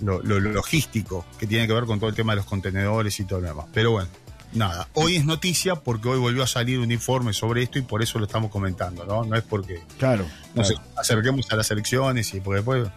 lo, 0.00 0.22
lo 0.22 0.40
logístico, 0.40 1.24
que 1.38 1.46
tiene 1.46 1.66
que 1.66 1.72
ver 1.72 1.84
con 1.84 1.98
todo 1.98 2.10
el 2.10 2.16
tema 2.16 2.32
de 2.32 2.36
los 2.36 2.46
contenedores 2.46 3.18
y 3.20 3.24
todo 3.24 3.40
lo 3.40 3.48
demás. 3.48 3.66
Pero 3.72 3.92
bueno, 3.92 4.08
nada, 4.52 4.88
hoy 4.94 5.16
es 5.16 5.24
noticia 5.24 5.76
porque 5.76 6.08
hoy 6.08 6.18
volvió 6.18 6.42
a 6.42 6.46
salir 6.46 6.78
un 6.78 6.90
informe 6.90 7.32
sobre 7.32 7.62
esto 7.62 7.78
y 7.78 7.82
por 7.82 8.02
eso 8.02 8.18
lo 8.18 8.26
estamos 8.26 8.50
comentando, 8.50 9.04
¿no? 9.04 9.24
No 9.24 9.36
es 9.36 9.42
porque 9.42 9.82
claro, 9.98 10.24
nos 10.54 10.72
acerquemos 10.96 11.50
a 11.50 11.56
las 11.56 11.70
elecciones 11.70 12.32
y 12.34 12.40
porque 12.40 12.56
después 12.56 12.88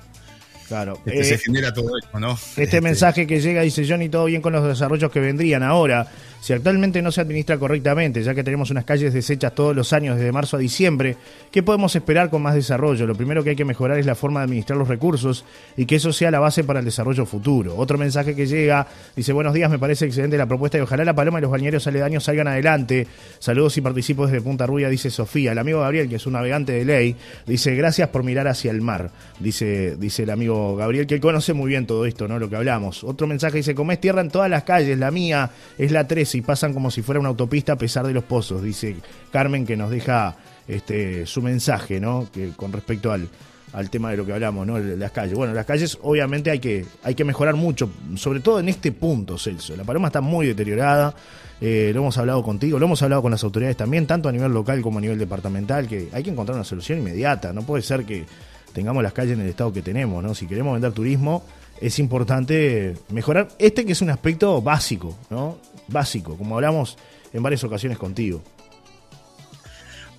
Claro. 0.67 0.99
Este, 1.05 1.23
se 1.23 1.33
eh, 1.35 1.37
genera 1.37 1.73
todo 1.73 1.97
esto, 1.97 2.19
¿no? 2.19 2.33
Este, 2.33 2.63
este, 2.63 2.81
mensaje 2.81 3.25
que 3.25 3.39
llega 3.39 3.61
dice 3.61 3.87
Johnny, 3.87 4.09
todo 4.09 4.25
bien 4.25 4.41
con 4.41 4.51
los 4.51 4.65
desarrollos 4.67 5.11
que 5.11 5.19
vendrían 5.19 5.63
ahora. 5.63 6.07
Si 6.39 6.53
actualmente 6.53 7.01
no 7.01 7.11
se 7.11 7.21
administra 7.21 7.57
correctamente, 7.57 8.23
ya 8.23 8.33
que 8.33 8.43
tenemos 8.43 8.69
unas 8.71 8.85
calles 8.85 9.13
deshechas 9.13 9.53
todos 9.53 9.75
los 9.75 9.91
años 9.91 10.17
desde 10.17 10.31
marzo 10.31 10.57
a 10.57 10.59
diciembre, 10.59 11.17
¿qué 11.51 11.63
podemos 11.63 11.95
esperar 11.95 12.29
con 12.29 12.41
más 12.41 12.55
desarrollo? 12.55 13.05
Lo 13.05 13.15
primero 13.15 13.43
que 13.43 13.51
hay 13.51 13.55
que 13.55 13.65
mejorar 13.65 13.97
es 13.97 14.05
la 14.05 14.15
forma 14.15 14.39
de 14.39 14.45
administrar 14.45 14.77
los 14.77 14.87
recursos 14.87 15.43
y 15.75 15.85
que 15.85 15.95
eso 15.95 16.13
sea 16.13 16.31
la 16.31 16.39
base 16.39 16.63
para 16.63 16.79
el 16.79 16.85
desarrollo 16.85 17.25
futuro. 17.25 17.75
Otro 17.75 17.97
mensaje 17.97 18.35
que 18.35 18.45
llega 18.45 18.87
dice, 19.15 19.33
buenos 19.33 19.53
días, 19.53 19.69
me 19.69 19.79
parece 19.79 20.05
excelente 20.05 20.37
la 20.37 20.45
propuesta 20.45 20.77
y 20.77 20.81
ojalá 20.81 21.03
la 21.03 21.15
Paloma 21.15 21.39
y 21.39 21.41
los 21.41 21.51
balnearios 21.51 21.85
aledaños 21.87 22.23
salgan 22.23 22.47
adelante. 22.47 23.07
Saludos 23.39 23.77
y 23.77 23.81
participo 23.81 24.25
desde 24.25 24.41
Punta 24.41 24.65
Rubia, 24.65 24.89
dice 24.89 25.09
Sofía. 25.09 25.51
El 25.51 25.57
amigo 25.57 25.81
Gabriel, 25.81 26.07
que 26.07 26.15
es 26.15 26.25
un 26.27 26.33
navegante 26.33 26.71
de 26.71 26.85
ley, 26.85 27.15
dice, 27.45 27.75
gracias 27.75 28.09
por 28.09 28.23
mirar 28.23 28.47
hacia 28.47 28.71
el 28.71 28.81
mar, 28.81 29.11
dice, 29.39 29.95
dice 29.97 30.23
el 30.23 30.29
amigo 30.29 30.75
Gabriel, 30.75 31.07
que 31.07 31.19
conoce 31.19 31.53
muy 31.53 31.69
bien 31.69 31.85
todo 31.85 32.05
esto, 32.05 32.27
¿no? 32.27 32.39
Lo 32.39 32.49
que 32.49 32.55
hablamos. 32.55 33.03
Otro 33.03 33.27
mensaje 33.27 33.57
dice, 33.57 33.75
comés 33.75 33.99
tierra 33.99 34.21
en 34.21 34.29
todas 34.29 34.49
las 34.49 34.63
calles, 34.63 34.97
la 34.97 35.11
mía 35.11 35.49
es 35.77 35.91
la 35.91 36.07
13 36.27 36.37
y 36.37 36.41
pasan 36.41 36.73
como 36.73 36.91
si 36.91 37.01
fuera 37.01 37.19
una 37.19 37.29
autopista 37.29 37.73
a 37.73 37.77
pesar 37.77 38.05
de 38.05 38.13
los 38.13 38.23
pozos, 38.23 38.61
dice 38.61 38.97
Carmen 39.31 39.65
que 39.65 39.77
nos 39.77 39.89
deja 39.89 40.35
este, 40.67 41.25
su 41.25 41.41
mensaje, 41.41 41.99
¿no? 41.99 42.27
Que 42.31 42.49
con 42.49 42.73
respecto 42.73 43.11
al, 43.11 43.29
al 43.73 43.89
tema 43.89 44.11
de 44.11 44.17
lo 44.17 44.25
que 44.25 44.33
hablamos, 44.33 44.67
¿no? 44.67 44.77
Las 44.77 45.11
calles. 45.11 45.35
Bueno, 45.35 45.53
las 45.53 45.65
calles 45.65 45.97
obviamente 46.01 46.51
hay 46.51 46.59
que, 46.59 46.85
hay 47.03 47.15
que 47.15 47.23
mejorar 47.23 47.55
mucho, 47.55 47.89
sobre 48.15 48.41
todo 48.41 48.59
en 48.59 48.69
este 48.69 48.91
punto, 48.91 49.37
Celso. 49.37 49.75
La 49.75 49.83
Paloma 49.83 50.07
está 50.07 50.21
muy 50.21 50.47
deteriorada, 50.47 51.15
eh, 51.61 51.91
lo 51.93 52.01
hemos 52.01 52.17
hablado 52.17 52.43
contigo, 52.43 52.77
lo 52.77 52.85
hemos 52.85 53.01
hablado 53.01 53.21
con 53.21 53.31
las 53.31 53.43
autoridades 53.43 53.77
también, 53.77 54.05
tanto 54.05 54.27
a 54.29 54.31
nivel 54.31 54.51
local 54.51 54.81
como 54.81 54.99
a 54.99 55.01
nivel 55.01 55.17
departamental, 55.17 55.87
que 55.87 56.09
hay 56.11 56.23
que 56.23 56.29
encontrar 56.29 56.55
una 56.55 56.65
solución 56.65 56.99
inmediata. 56.99 57.53
No 57.53 57.61
puede 57.61 57.83
ser 57.83 58.03
que 58.03 58.25
tengamos 58.73 59.01
las 59.01 59.13
calles 59.13 59.33
en 59.33 59.41
el 59.41 59.49
estado 59.49 59.71
que 59.71 59.81
tenemos, 59.81 60.23
¿no? 60.23 60.35
Si 60.35 60.47
queremos 60.47 60.73
vender 60.73 60.91
turismo, 60.91 61.43
es 61.81 61.99
importante 61.99 62.95
mejorar 63.09 63.49
este 63.59 63.85
que 63.85 63.91
es 63.93 64.01
un 64.01 64.09
aspecto 64.09 64.61
básico, 64.61 65.17
¿no? 65.29 65.57
Básico, 65.87 66.37
como 66.37 66.55
hablamos 66.55 66.97
en 67.33 67.43
varias 67.43 67.63
ocasiones 67.63 67.97
contigo. 67.97 68.43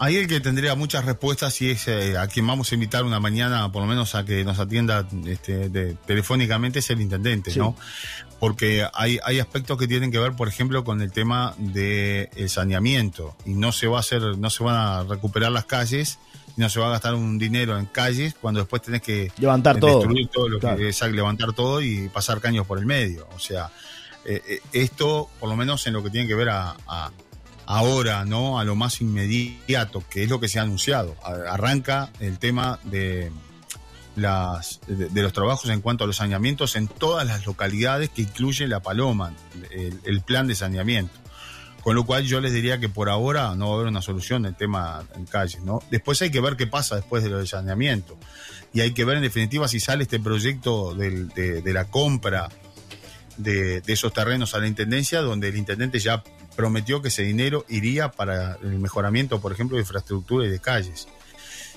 Ahí 0.00 0.14
el 0.16 0.28
que 0.28 0.38
tendría 0.38 0.76
muchas 0.76 1.04
respuestas 1.04 1.60
y 1.60 1.70
es 1.70 1.88
eh, 1.88 2.16
a 2.16 2.28
quien 2.28 2.46
vamos 2.46 2.70
a 2.70 2.74
invitar 2.76 3.04
una 3.04 3.18
mañana, 3.18 3.72
por 3.72 3.82
lo 3.82 3.88
menos 3.88 4.14
a 4.14 4.24
que 4.24 4.44
nos 4.44 4.60
atienda 4.60 5.08
este, 5.26 5.96
telefónicamente, 6.06 6.78
es 6.78 6.90
el 6.90 7.00
intendente, 7.00 7.52
¿no? 7.56 7.74
Porque 8.38 8.86
hay, 8.94 9.18
hay 9.24 9.40
aspectos 9.40 9.76
que 9.76 9.88
tienen 9.88 10.12
que 10.12 10.20
ver, 10.20 10.34
por 10.34 10.46
ejemplo, 10.46 10.84
con 10.84 11.02
el 11.02 11.10
tema 11.10 11.56
del 11.58 12.48
saneamiento 12.48 13.36
y 13.44 13.54
no 13.54 13.72
se 13.72 13.88
va 13.88 13.96
a 13.96 14.00
hacer, 14.00 14.22
no 14.38 14.50
se 14.50 14.62
van 14.62 14.76
a 14.76 15.02
recuperar 15.02 15.50
las 15.50 15.64
calles 15.64 16.20
no 16.58 16.68
se 16.68 16.80
va 16.80 16.88
a 16.88 16.90
gastar 16.90 17.14
un 17.14 17.38
dinero 17.38 17.78
en 17.78 17.86
calles 17.86 18.34
cuando 18.34 18.60
después 18.60 18.82
tenés 18.82 19.00
que 19.00 19.30
levantar 19.38 19.78
todo, 19.78 20.04
lo 20.04 20.58
que 20.58 20.88
es 20.88 21.00
levantar 21.02 21.52
todo 21.52 21.80
y 21.80 22.08
pasar 22.08 22.40
caños 22.40 22.66
por 22.66 22.78
el 22.78 22.86
medio. 22.86 23.28
O 23.34 23.38
sea, 23.38 23.70
eh, 24.24 24.42
eh, 24.46 24.60
esto, 24.72 25.30
por 25.38 25.48
lo 25.48 25.54
menos 25.54 25.86
en 25.86 25.92
lo 25.92 26.02
que 26.02 26.10
tiene 26.10 26.26
que 26.26 26.34
ver 26.34 26.48
a, 26.50 26.74
ahora, 27.64 28.24
¿no? 28.24 28.58
A 28.58 28.64
lo 28.64 28.74
más 28.74 29.00
inmediato, 29.00 30.02
que 30.10 30.24
es 30.24 30.28
lo 30.28 30.40
que 30.40 30.48
se 30.48 30.58
ha 30.58 30.62
anunciado. 30.62 31.14
Arranca 31.22 32.10
el 32.18 32.40
tema 32.40 32.80
de 32.82 33.30
las 34.16 34.80
de, 34.88 35.22
los 35.22 35.32
trabajos 35.32 35.70
en 35.70 35.80
cuanto 35.80 36.02
a 36.02 36.06
los 36.08 36.16
saneamientos 36.16 36.74
en 36.74 36.88
todas 36.88 37.24
las 37.24 37.46
localidades 37.46 38.08
que 38.08 38.22
incluye 38.22 38.66
La 38.66 38.80
Paloma, 38.80 39.32
el 39.70 40.20
plan 40.22 40.48
de 40.48 40.56
saneamiento. 40.56 41.14
Con 41.82 41.94
lo 41.94 42.04
cual 42.04 42.24
yo 42.24 42.40
les 42.40 42.52
diría 42.52 42.78
que 42.78 42.88
por 42.88 43.08
ahora 43.08 43.54
no 43.54 43.68
va 43.68 43.72
a 43.72 43.74
haber 43.76 43.88
una 43.88 44.02
solución 44.02 44.42
del 44.42 44.56
tema 44.56 45.04
en 45.14 45.26
calles, 45.26 45.62
¿no? 45.62 45.82
Después 45.90 46.20
hay 46.22 46.30
que 46.30 46.40
ver 46.40 46.56
qué 46.56 46.66
pasa 46.66 46.96
después 46.96 47.22
de 47.22 47.30
lo 47.30 47.38
de 47.38 47.46
saneamiento. 47.46 48.18
Y 48.72 48.80
hay 48.80 48.92
que 48.92 49.04
ver 49.04 49.16
en 49.16 49.22
definitiva 49.22 49.68
si 49.68 49.80
sale 49.80 50.02
este 50.02 50.20
proyecto 50.20 50.94
de, 50.94 51.62
la 51.64 51.84
compra 51.86 52.48
de, 53.36 53.82
esos 53.86 54.12
terrenos 54.12 54.54
a 54.54 54.58
la 54.58 54.66
Intendencia, 54.66 55.20
donde 55.20 55.48
el 55.48 55.56
Intendente 55.56 55.98
ya 55.98 56.22
prometió 56.56 57.00
que 57.00 57.08
ese 57.08 57.22
dinero 57.22 57.64
iría 57.68 58.10
para 58.10 58.56
el 58.62 58.78
mejoramiento, 58.78 59.40
por 59.40 59.52
ejemplo, 59.52 59.76
de 59.76 59.82
infraestructura 59.82 60.46
y 60.46 60.50
de 60.50 60.58
calles. 60.58 61.08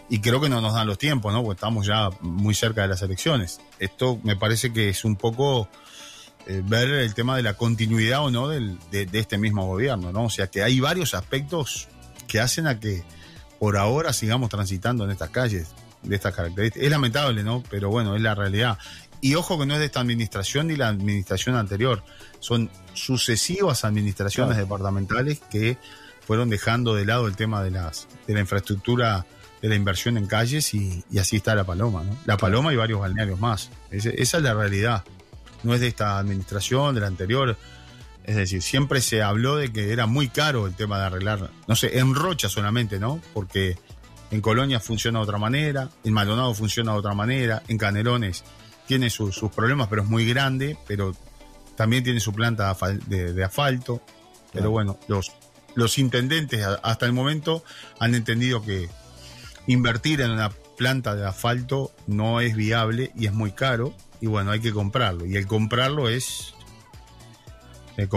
Y 0.09 0.19
creo 0.19 0.41
que 0.41 0.49
no 0.49 0.59
nos 0.59 0.73
dan 0.73 0.87
los 0.87 0.97
tiempos, 0.97 1.31
¿no? 1.31 1.41
Porque 1.41 1.55
estamos 1.55 1.85
ya 1.85 2.09
muy 2.19 2.53
cerca 2.53 2.81
de 2.81 2.89
las 2.89 3.01
elecciones. 3.01 3.61
Esto 3.79 4.19
me 4.23 4.35
parece 4.35 4.73
que 4.73 4.89
es 4.89 5.05
un 5.05 5.15
poco 5.15 5.69
eh, 6.47 6.63
ver 6.65 6.89
el 6.89 7.13
tema 7.13 7.37
de 7.37 7.43
la 7.43 7.53
continuidad 7.53 8.23
o 8.23 8.31
no 8.31 8.47
del, 8.47 8.79
de, 8.89 9.07
este 9.13 9.37
mismo 9.37 9.67
gobierno, 9.67 10.11
¿no? 10.11 10.25
O 10.25 10.29
sea 10.29 10.47
que 10.47 10.63
hay 10.63 10.79
varios 10.79 11.13
aspectos 11.13 11.87
que 12.27 12.39
hacen 12.39 12.65
a 12.65 12.79
que 12.79 13.03
por 13.59 13.77
ahora 13.77 14.11
sigamos 14.11 14.49
transitando 14.49 15.05
en 15.05 15.11
estas 15.11 15.29
calles 15.29 15.67
de 16.01 16.15
estas 16.15 16.33
características. 16.33 16.83
Es 16.83 16.91
lamentable, 16.91 17.43
¿no? 17.43 17.63
Pero 17.69 17.89
bueno, 17.89 18.15
es 18.15 18.21
la 18.21 18.33
realidad. 18.33 18.79
Y 19.21 19.35
ojo 19.35 19.59
que 19.59 19.67
no 19.67 19.75
es 19.75 19.79
de 19.79 19.85
esta 19.85 19.99
administración 19.99 20.67
ni 20.67 20.75
la 20.75 20.87
administración 20.87 21.55
anterior, 21.55 22.03
son 22.39 22.71
sucesivas 22.93 23.85
administraciones 23.85 24.57
departamentales 24.57 25.41
que 25.51 25.77
fueron 26.25 26.49
dejando 26.49 26.95
de 26.95 27.05
lado 27.05 27.27
el 27.27 27.35
tema 27.35 27.61
de, 27.61 27.69
las, 27.69 28.07
de 28.25 28.33
la 28.33 28.39
infraestructura 28.39 29.27
de 29.61 29.69
la 29.69 29.75
inversión 29.75 30.17
en 30.17 30.25
calles 30.25 30.73
y, 30.73 31.03
así 31.19 31.35
está 31.35 31.53
la 31.53 31.65
Paloma, 31.65 32.03
¿no? 32.03 32.17
La 32.25 32.37
Paloma 32.37 32.73
y 32.73 32.77
varios 32.77 32.99
balnearios 32.99 33.39
más. 33.39 33.69
esa 33.91 34.37
es 34.37 34.43
la 34.43 34.55
realidad 34.55 35.03
no 35.63 35.73
es 35.73 35.81
de 35.81 35.87
esta 35.87 36.17
administración, 36.17 36.95
de 36.95 37.01
la 37.01 37.07
anterior. 37.07 37.57
Es 38.23 38.35
decir, 38.35 38.61
siempre 38.61 39.01
se 39.01 39.23
habló 39.23 39.55
de 39.55 39.71
que 39.71 39.91
era 39.91 40.05
muy 40.05 40.29
caro 40.29 40.67
el 40.67 40.75
tema 40.75 40.99
de 40.99 41.05
arreglar, 41.05 41.49
no 41.67 41.75
sé, 41.75 41.97
en 41.97 42.13
Rocha 42.13 42.49
solamente, 42.49 42.99
¿no? 42.99 43.21
Porque 43.33 43.77
En 44.29 44.39
Colonia 44.39 44.79
funciona 44.79 45.19
de 45.19 45.23
otra 45.23 45.37
manera, 45.37 45.89
en 46.05 46.13
Maldonado 46.13 46.53
funciona 46.53 46.93
de 46.93 46.99
otra 46.99 47.13
manera, 47.13 47.63
en 47.67 47.77
Canelones 47.77 48.45
tiene 48.87 49.09
sus 49.09 49.37
problemas, 49.55 49.87
pero 49.87 50.03
es 50.03 50.09
muy 50.09 50.25
grande, 50.25 50.77
pero 50.87 51.15
también 51.75 52.03
tiene 52.03 52.19
su 52.19 52.33
planta 52.33 52.75
de, 53.07 53.43
asfalto. 53.43 54.01
Pero 54.53 54.69
bueno, 54.69 54.99
los, 55.07 55.31
los 55.75 55.97
intendentes 55.97 56.65
hasta 56.83 57.05
el 57.05 57.13
momento 57.13 57.63
han 57.99 58.15
entendido 58.15 58.61
que 58.61 58.89
invertir 59.67 60.21
en 60.21 60.31
una 60.31 60.49
planta 60.77 61.15
de 61.15 61.25
asfalto 61.25 61.91
no 62.07 62.41
es 62.41 62.55
viable 62.55 63.11
y 63.15 63.27
es 63.27 63.33
muy 63.33 63.51
caro 63.51 63.95
y 64.21 64.27
bueno, 64.27 64.51
hay 64.51 64.61
que 64.61 64.71
comprarlo. 64.71 65.25
Y 65.25 65.35
el 65.35 65.47
comprarlo 65.47 66.07
es 66.07 66.53
eh, 67.97 68.07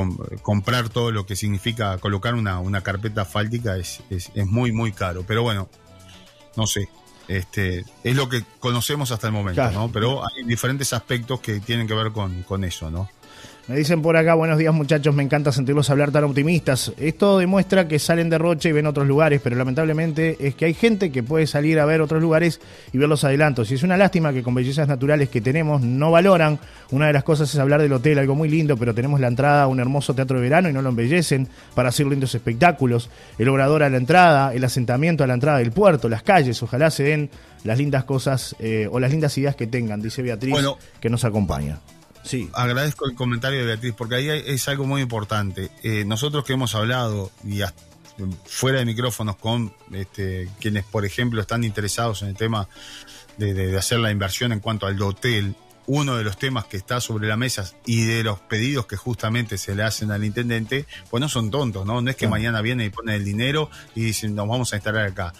comprar 0.42 0.88
todo 0.90 1.10
lo 1.10 1.26
que 1.26 1.34
significa 1.34 1.98
colocar 1.98 2.34
una, 2.34 2.60
una 2.60 2.82
carpeta 2.82 3.22
asfáltica 3.22 3.76
es, 3.76 4.02
es, 4.10 4.30
muy, 4.46 4.70
muy 4.70 4.92
caro. 4.92 5.24
Pero 5.26 5.42
bueno, 5.42 5.68
no 6.56 6.66
sé. 6.66 6.88
Este, 7.26 7.84
es 8.04 8.16
lo 8.16 8.28
que 8.28 8.44
conocemos 8.60 9.10
hasta 9.10 9.28
el 9.28 9.32
momento, 9.32 9.70
¿no? 9.70 9.90
Pero 9.90 10.22
hay 10.22 10.44
diferentes 10.44 10.92
aspectos 10.92 11.40
que 11.40 11.58
tienen 11.60 11.88
que 11.88 11.94
ver 11.94 12.12
con, 12.12 12.42
con 12.42 12.64
eso, 12.64 12.90
¿no? 12.90 13.08
Me 13.66 13.76
dicen 13.76 14.02
por 14.02 14.14
acá, 14.14 14.34
buenos 14.34 14.58
días 14.58 14.74
muchachos, 14.74 15.14
me 15.14 15.22
encanta 15.22 15.50
sentirlos 15.50 15.88
hablar 15.88 16.10
tan 16.12 16.24
optimistas. 16.24 16.92
Esto 16.98 17.38
demuestra 17.38 17.88
que 17.88 17.98
salen 17.98 18.28
de 18.28 18.36
Roche 18.36 18.68
y 18.68 18.72
ven 18.72 18.86
otros 18.86 19.06
lugares, 19.06 19.40
pero 19.42 19.56
lamentablemente 19.56 20.36
es 20.38 20.54
que 20.54 20.66
hay 20.66 20.74
gente 20.74 21.10
que 21.10 21.22
puede 21.22 21.46
salir 21.46 21.80
a 21.80 21.86
ver 21.86 22.02
otros 22.02 22.20
lugares 22.20 22.60
y 22.92 22.98
ver 22.98 23.08
los 23.08 23.24
adelantos. 23.24 23.70
Y 23.70 23.76
es 23.76 23.82
una 23.82 23.96
lástima 23.96 24.34
que 24.34 24.42
con 24.42 24.54
bellezas 24.54 24.86
naturales 24.86 25.30
que 25.30 25.40
tenemos 25.40 25.80
no 25.80 26.10
valoran. 26.10 26.58
Una 26.90 27.06
de 27.06 27.14
las 27.14 27.24
cosas 27.24 27.54
es 27.54 27.58
hablar 27.58 27.80
del 27.80 27.94
hotel, 27.94 28.18
algo 28.18 28.34
muy 28.34 28.50
lindo, 28.50 28.76
pero 28.76 28.94
tenemos 28.94 29.18
la 29.18 29.28
entrada 29.28 29.62
a 29.62 29.66
un 29.66 29.80
hermoso 29.80 30.14
teatro 30.14 30.36
de 30.36 30.42
verano 30.42 30.68
y 30.68 30.74
no 30.74 30.82
lo 30.82 30.90
embellecen 30.90 31.48
para 31.74 31.88
hacer 31.88 32.04
lindos 32.06 32.34
espectáculos. 32.34 33.08
El 33.38 33.48
obrador 33.48 33.82
a 33.82 33.88
la 33.88 33.96
entrada, 33.96 34.52
el 34.52 34.62
asentamiento 34.62 35.24
a 35.24 35.26
la 35.26 35.34
entrada 35.34 35.56
del 35.56 35.72
puerto, 35.72 36.10
las 36.10 36.22
calles, 36.22 36.62
ojalá 36.62 36.90
se 36.90 37.04
den 37.04 37.30
las 37.64 37.78
lindas 37.78 38.04
cosas 38.04 38.54
eh, 38.58 38.88
o 38.92 39.00
las 39.00 39.10
lindas 39.10 39.38
ideas 39.38 39.56
que 39.56 39.66
tengan, 39.66 40.02
dice 40.02 40.20
Beatriz, 40.20 40.54
que 41.00 41.08
nos 41.08 41.24
acompaña. 41.24 41.78
Sí. 42.24 42.50
Agradezco 42.54 43.06
el 43.06 43.14
comentario 43.14 43.60
de 43.60 43.66
Beatriz, 43.66 43.94
porque 43.96 44.16
ahí 44.16 44.28
es 44.28 44.66
algo 44.68 44.86
muy 44.86 45.02
importante. 45.02 45.70
Eh, 45.82 46.04
nosotros 46.04 46.44
que 46.44 46.54
hemos 46.54 46.74
hablado 46.74 47.30
y 47.44 47.60
fuera 48.46 48.78
de 48.78 48.84
micrófonos 48.84 49.36
con 49.36 49.72
este, 49.92 50.48
quienes, 50.60 50.84
por 50.84 51.04
ejemplo, 51.04 51.40
están 51.40 51.64
interesados 51.64 52.22
en 52.22 52.28
el 52.28 52.36
tema 52.36 52.68
de, 53.36 53.76
hacer 53.76 53.98
la 53.98 54.10
inversión 54.10 54.52
en 54.52 54.60
cuanto 54.60 54.86
al 54.86 55.00
hotel, 55.02 55.54
uno 55.86 56.16
de 56.16 56.24
los 56.24 56.38
temas 56.38 56.64
que 56.64 56.78
está 56.78 57.00
sobre 57.00 57.28
la 57.28 57.36
mesa 57.36 57.70
y 57.84 58.04
de 58.04 58.22
los 58.22 58.38
pedidos 58.40 58.86
que 58.86 58.96
justamente 58.96 59.58
se 59.58 59.74
le 59.74 59.82
hacen 59.82 60.10
al 60.10 60.24
intendente, 60.24 60.86
pues 61.10 61.20
no 61.20 61.28
son 61.28 61.50
tontos, 61.50 61.84
¿no? 61.84 62.00
No 62.00 62.10
es 62.10 62.16
que 62.16 62.26
mañana 62.26 62.62
viene 62.62 62.86
y 62.86 62.90
pone 62.90 63.14
el 63.14 63.24
dinero 63.24 63.70
y 63.94 64.02
dicen, 64.02 64.34
nos 64.34 64.48
vamos 64.48 64.72
a 64.72 64.76
instalar 64.76 65.06
acá. 65.06 65.34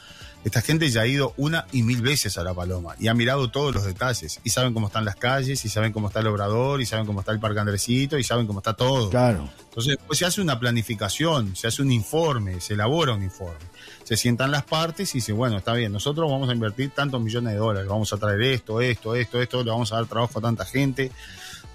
Esta 0.45 0.61
gente 0.61 0.91
ya 0.91 1.01
ha 1.01 1.07
ido 1.07 1.33
una 1.39 1.67
y 1.73 1.83
mil 1.83 2.03
veces 2.03 2.37
a 2.37 2.45
La 2.45 2.53
Paloma 2.53 2.95
y 3.01 3.09
ha 3.09 3.15
mirado 3.15 3.51
todos 3.51 3.75
los 3.75 3.85
detalles 3.85 4.41
y 4.45 4.51
saben 4.51 4.75
cómo 4.75 4.89
están 4.89 5.07
las 5.07 5.17
calles 5.17 5.65
y 5.65 5.69
saben 5.71 5.93
cómo 5.93 6.09
está 6.09 6.21
el 6.21 6.27
obrador 6.27 6.83
y 6.83 6.87
saben 6.87 7.07
cómo 7.07 7.21
está 7.21 7.33
el 7.33 7.41
Parque 7.41 7.61
Andresito 7.61 8.19
y 8.19 8.25
saben 8.25 8.47
cómo 8.47 8.59
está 8.59 8.75
todo. 8.75 9.09
Claro. 9.09 9.49
Entonces, 9.65 9.97
pues 10.07 10.19
se 10.19 10.27
hace 10.27 10.43
una 10.43 10.61
planificación, 10.61 11.57
se 11.57 11.67
hace 11.67 11.81
un 11.81 11.91
informe, 11.91 12.61
se 12.61 12.75
elabora 12.75 13.15
un 13.15 13.23
informe. 13.23 13.65
Se 14.05 14.19
sientan 14.19 14.51
las 14.51 14.65
partes 14.65 15.15
y 15.15 15.19
dicen, 15.19 15.37
bueno, 15.37 15.57
está 15.57 15.73
bien, 15.73 15.91
nosotros 15.91 16.31
vamos 16.31 16.51
a 16.51 16.53
invertir 16.53 16.91
tantos 16.91 17.23
millones 17.23 17.55
de 17.55 17.59
dólares, 17.59 17.89
vamos 17.89 18.13
a 18.13 18.19
traer 18.19 18.43
esto, 18.43 18.83
esto, 18.83 19.15
esto, 19.15 19.41
esto, 19.41 19.65
le 19.65 19.71
vamos 19.71 19.93
a 19.93 19.97
dar 19.97 20.07
trabajo 20.07 20.39
a 20.39 20.43
tanta 20.43 20.67
gente 20.67 21.11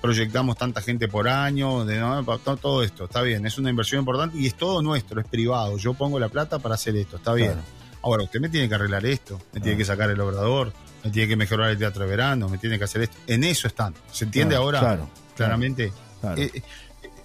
proyectamos 0.02 0.56
tanta 0.56 0.82
gente 0.82 1.08
por 1.08 1.28
año, 1.28 1.84
de, 1.84 2.00
todo 2.62 2.84
esto, 2.84 3.06
está 3.06 3.22
bien, 3.22 3.46
es 3.46 3.58
una 3.58 3.70
inversión 3.70 4.00
importante 4.00 4.38
y 4.38 4.48
es 4.48 4.56
todo 4.56 4.82
nuestro, 4.82 5.20
es 5.20 5.28
privado, 5.28 5.78
yo 5.78 5.94
pongo 5.94 6.20
la 6.20 6.30
plata 6.30 6.60
para 6.60 6.76
hacer 6.76 6.96
esto, 6.96 7.18
está 7.18 7.34
bien. 7.34 7.56
Ahora, 8.02 8.24
usted 8.24 8.40
me 8.40 8.50
tiene 8.50 8.70
que 8.70 8.76
arreglar 8.76 9.06
esto, 9.06 9.42
me 9.54 9.60
tiene 9.60 9.78
que 9.78 9.86
sacar 9.86 10.10
el 10.10 10.20
obrador, 10.22 10.74
me 11.04 11.12
tiene 11.12 11.28
que 11.28 11.36
mejorar 11.36 11.70
el 11.70 11.78
teatro 11.78 12.04
de 12.04 12.10
verano, 12.10 12.50
me 12.50 12.58
tiene 12.58 12.78
que 12.78 12.86
hacer 12.86 13.04
esto. 13.04 13.18
En 13.28 13.44
eso 13.44 13.68
están. 13.68 13.94
¿Se 14.12 14.26
entiende 14.26 14.56
ahora? 14.56 14.80
Claro, 14.80 15.10
claramente. 15.36 15.92
Eh, 16.38 16.52
eh, 16.54 16.62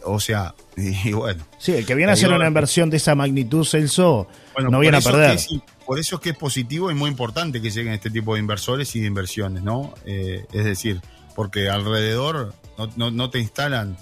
o 0.04 0.20
sea, 0.20 0.54
y, 0.76 1.12
bueno. 1.12 1.44
Sí, 1.58 1.72
el 1.72 1.86
que 1.86 1.94
viene 1.94 2.10
a 2.10 2.14
hacer 2.14 2.32
una 2.32 2.46
inversión 2.46 2.90
de 2.90 2.96
esa 2.96 3.14
magnitud, 3.14 3.64
Celso, 3.64 4.28
no 4.58 4.78
viene 4.80 4.98
a 4.98 5.00
perder. 5.00 5.38
por 5.86 5.98
eso 5.98 6.16
es 6.16 6.22
que 6.22 6.30
es 6.30 6.36
positivo 6.36 6.90
y 6.90 6.94
muy 6.94 7.10
importante 7.10 7.60
que 7.62 7.70
lleguen 7.70 7.92
este 7.92 8.10
tipo 8.10 8.34
de 8.34 8.40
inversores 8.40 8.94
y 8.96 9.00
de 9.00 9.06
inversiones, 9.06 9.62
¿no? 9.62 9.94
Eh, 10.04 10.46
es 10.52 10.64
decir, 10.64 11.00
porque 11.34 11.68
alrededor 11.68 12.54
no, 12.96 13.30
te 13.30 13.38
instalan, 13.38 13.96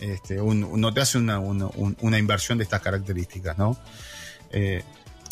este, 0.00 0.36
no 0.36 0.94
te 0.94 1.00
hacen 1.00 1.28
una, 1.30 1.38
una, 1.38 2.18
inversión 2.18 2.58
de 2.58 2.64
estas 2.64 2.80
características, 2.80 3.58
¿no? 3.58 3.78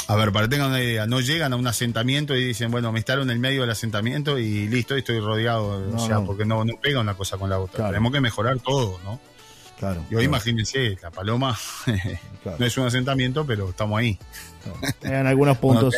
A 0.08 0.16
ver, 0.16 0.32
para 0.32 0.46
que 0.46 0.52
tengan 0.52 0.70
una 0.70 0.82
idea, 0.82 1.06
no 1.06 1.20
llegan 1.20 1.52
a 1.52 1.56
un 1.56 1.66
asentamiento 1.66 2.34
y 2.34 2.42
dicen, 2.42 2.70
bueno, 2.70 2.90
me 2.92 2.98
instalo 2.98 3.22
en 3.22 3.30
el 3.30 3.38
medio 3.38 3.60
del 3.60 3.70
asentamiento 3.70 4.38
y 4.38 4.66
listo, 4.66 4.96
estoy 4.96 5.20
rodeado. 5.20 5.86
o 5.94 5.98
sea, 5.98 6.22
porque 6.22 6.46
no, 6.46 6.64
no 6.64 6.80
pega 6.80 7.00
una 7.00 7.12
cosa 7.12 7.36
con 7.36 7.50
la 7.50 7.58
otra. 7.58 7.88
Tenemos 7.88 8.10
que 8.10 8.20
mejorar 8.22 8.58
todo, 8.58 8.98
¿no? 9.04 9.20
Claro. 9.78 10.02
Y 10.10 10.14
hoy 10.14 10.24
imagínense, 10.24 10.96
la 11.02 11.10
paloma 11.10 11.56
no 12.58 12.64
es 12.64 12.78
un 12.78 12.86
asentamiento, 12.86 13.44
pero 13.46 13.68
estamos 13.68 13.98
ahí. 13.98 14.18
En 15.02 15.26
algunos 15.26 15.58
puntos. 15.58 15.94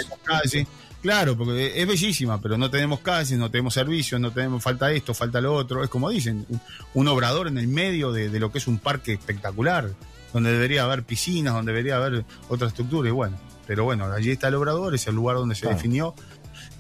claro, 1.01 1.37
porque 1.37 1.81
es 1.81 1.87
bellísima, 1.87 2.41
pero 2.41 2.59
no 2.59 2.69
tenemos 2.69 2.99
calles, 3.01 3.39
no 3.39 3.49
tenemos 3.49 3.75
servicios, 3.75 4.21
no 4.21 4.33
tenemos, 4.33 4.61
falta 4.61 4.91
esto, 4.91 5.15
falta 5.15 5.41
lo 5.41 5.55
otro. 5.55 5.85
Es 5.85 5.89
como 5.89 6.11
dicen, 6.11 6.47
un, 6.95 7.07
obrador 7.07 7.47
en 7.47 7.59
el 7.59 7.69
medio 7.69 8.11
de, 8.11 8.29
de, 8.29 8.41
lo 8.41 8.51
que 8.51 8.59
es 8.59 8.67
un 8.67 8.81
parque 8.81 9.13
espectacular, 9.13 9.89
donde 10.33 10.51
debería 10.51 10.83
haber 10.83 11.05
piscinas, 11.05 11.55
donde 11.55 11.71
debería 11.71 11.95
haber 11.95 12.25
otra 12.49 12.67
estructura, 12.67 13.09
y 13.09 13.13
bueno 13.13 13.50
pero 13.71 13.85
bueno, 13.85 14.07
allí 14.07 14.33
está 14.33 14.49
el 14.49 14.57
obrador, 14.57 14.97
es 14.97 15.07
el 15.07 15.15
lugar 15.15 15.37
donde 15.37 15.55
se 15.55 15.69
definió 15.69 16.13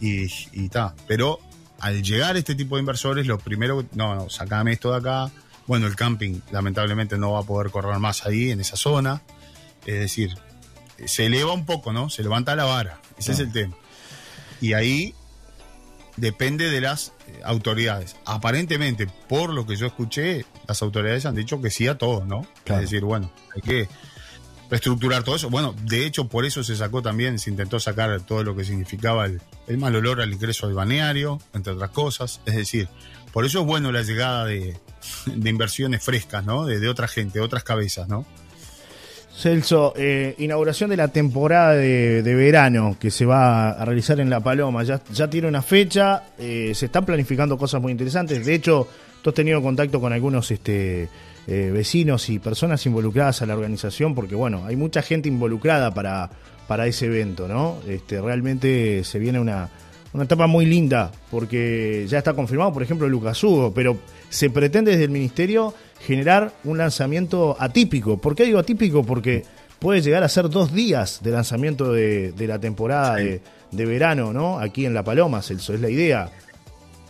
y 0.00 0.24
está. 0.64 0.96
Pero 1.06 1.38
al 1.78 2.02
llegar 2.02 2.36
este 2.36 2.56
tipo 2.56 2.74
de 2.74 2.80
inversores, 2.80 3.28
lo 3.28 3.38
primero, 3.38 3.84
no, 3.92 4.16
no, 4.16 4.28
sacame 4.28 4.72
esto 4.72 4.90
de 4.90 4.98
acá. 4.98 5.30
Bueno, 5.68 5.86
el 5.86 5.94
camping 5.94 6.40
lamentablemente 6.50 7.16
no 7.16 7.30
va 7.30 7.38
a 7.38 7.42
poder 7.44 7.70
correr 7.70 7.96
más 8.00 8.26
ahí, 8.26 8.50
en 8.50 8.60
esa 8.60 8.74
zona. 8.74 9.22
Es 9.86 10.00
decir, 10.00 10.36
se 11.04 11.26
eleva 11.26 11.52
un 11.52 11.64
poco, 11.64 11.92
¿no? 11.92 12.10
Se 12.10 12.24
levanta 12.24 12.56
la 12.56 12.64
vara. 12.64 13.00
Ese 13.16 13.30
es 13.34 13.38
el 13.38 13.52
tema. 13.52 13.76
Y 14.60 14.72
ahí 14.72 15.14
depende 16.16 16.70
de 16.70 16.80
las 16.80 17.12
eh, 17.28 17.40
autoridades. 17.44 18.16
Aparentemente, 18.24 19.06
por 19.28 19.54
lo 19.54 19.64
que 19.64 19.76
yo 19.76 19.86
escuché, 19.86 20.44
las 20.66 20.82
autoridades 20.82 21.24
han 21.24 21.36
dicho 21.36 21.62
que 21.62 21.70
sí 21.70 21.86
a 21.86 21.96
todo, 21.96 22.24
¿no? 22.24 22.44
Es 22.64 22.80
decir, 22.80 23.04
bueno, 23.04 23.30
hay 23.54 23.62
que 23.62 23.88
reestructurar 24.70 25.24
todo 25.24 25.36
eso. 25.36 25.50
Bueno, 25.50 25.74
de 25.84 26.06
hecho, 26.06 26.28
por 26.28 26.46
eso 26.46 26.62
se 26.62 26.76
sacó 26.76 27.02
también, 27.02 27.38
se 27.38 27.50
intentó 27.50 27.80
sacar 27.80 28.20
todo 28.22 28.44
lo 28.44 28.56
que 28.56 28.64
significaba 28.64 29.26
el, 29.26 29.40
mal 29.78 29.94
olor 29.96 30.20
al 30.20 30.32
ingreso 30.32 30.66
al 30.66 30.74
balneario, 30.74 31.40
entre 31.52 31.72
otras 31.72 31.90
cosas. 31.90 32.40
Es 32.46 32.54
decir, 32.54 32.88
por 33.32 33.44
eso 33.44 33.60
es 33.60 33.66
bueno 33.66 33.92
la 33.92 34.02
llegada 34.02 34.46
de, 34.46 34.76
inversiones 35.26 36.02
frescas, 36.02 36.44
¿no? 36.44 36.64
De, 36.64 36.88
otra 36.88 37.08
gente, 37.08 37.40
de 37.40 37.44
otras 37.44 37.64
cabezas, 37.64 38.08
¿no? 38.08 38.24
Celso, 39.36 39.94
eh, 39.96 40.34
inauguración 40.38 40.90
de 40.90 40.96
la 40.96 41.08
temporada 41.08 41.72
de, 41.74 42.22
verano 42.22 42.96
que 43.00 43.10
se 43.10 43.24
va 43.24 43.70
a 43.70 43.84
realizar 43.84 44.20
en 44.20 44.28
La 44.28 44.40
Paloma. 44.40 44.82
Ya, 44.82 45.30
tiene 45.30 45.48
una 45.48 45.62
fecha, 45.62 46.24
eh, 46.38 46.72
se 46.74 46.86
están 46.86 47.04
planificando 47.04 47.56
cosas 47.56 47.80
muy 47.80 47.90
interesantes. 47.90 48.44
De 48.44 48.54
hecho, 48.54 48.88
tú 49.22 49.30
has 49.30 49.34
tenido 49.34 49.62
contacto 49.62 50.00
con 50.00 50.12
algunos 50.12 50.50
este, 50.50 51.08
eh, 51.46 51.70
vecinos 51.72 52.28
y 52.28 52.38
personas 52.38 52.84
involucradas 52.86 53.42
a 53.42 53.46
la 53.46 53.54
organización, 53.54 54.14
porque 54.14 54.34
bueno, 54.34 54.64
hay 54.66 54.76
mucha 54.76 55.02
gente 55.02 55.28
involucrada 55.28 55.92
para, 55.92 56.30
para 56.66 56.86
ese 56.86 57.06
evento, 57.06 57.48
¿no? 57.48 57.78
Este, 57.88 58.20
realmente 58.20 59.02
se 59.04 59.18
viene 59.18 59.40
una, 59.40 59.68
una 60.12 60.24
etapa 60.24 60.46
muy 60.46 60.66
linda, 60.66 61.10
porque 61.30 62.06
ya 62.08 62.18
está 62.18 62.34
confirmado, 62.34 62.72
por 62.72 62.82
ejemplo, 62.82 63.08
Lucas 63.08 63.42
Hugo, 63.42 63.72
pero 63.74 63.98
se 64.28 64.50
pretende 64.50 64.92
desde 64.92 65.04
el 65.04 65.10
ministerio 65.10 65.74
generar 66.00 66.52
un 66.64 66.78
lanzamiento 66.78 67.56
atípico. 67.58 68.18
¿Por 68.18 68.34
qué 68.34 68.44
digo 68.44 68.58
atípico? 68.58 69.04
Porque 69.04 69.44
puede 69.78 70.02
llegar 70.02 70.22
a 70.22 70.28
ser 70.28 70.48
dos 70.48 70.72
días 70.72 71.20
de 71.22 71.30
lanzamiento 71.30 71.92
de, 71.92 72.32
la 72.38 72.58
temporada 72.58 73.16
de, 73.16 73.40
de, 73.70 73.86
verano, 73.86 74.32
¿no? 74.32 74.58
Aquí 74.58 74.86
en 74.86 74.94
La 74.94 75.02
Paloma, 75.02 75.42
Celso, 75.42 75.74
es 75.74 75.80
la 75.80 75.90
idea. 75.90 76.30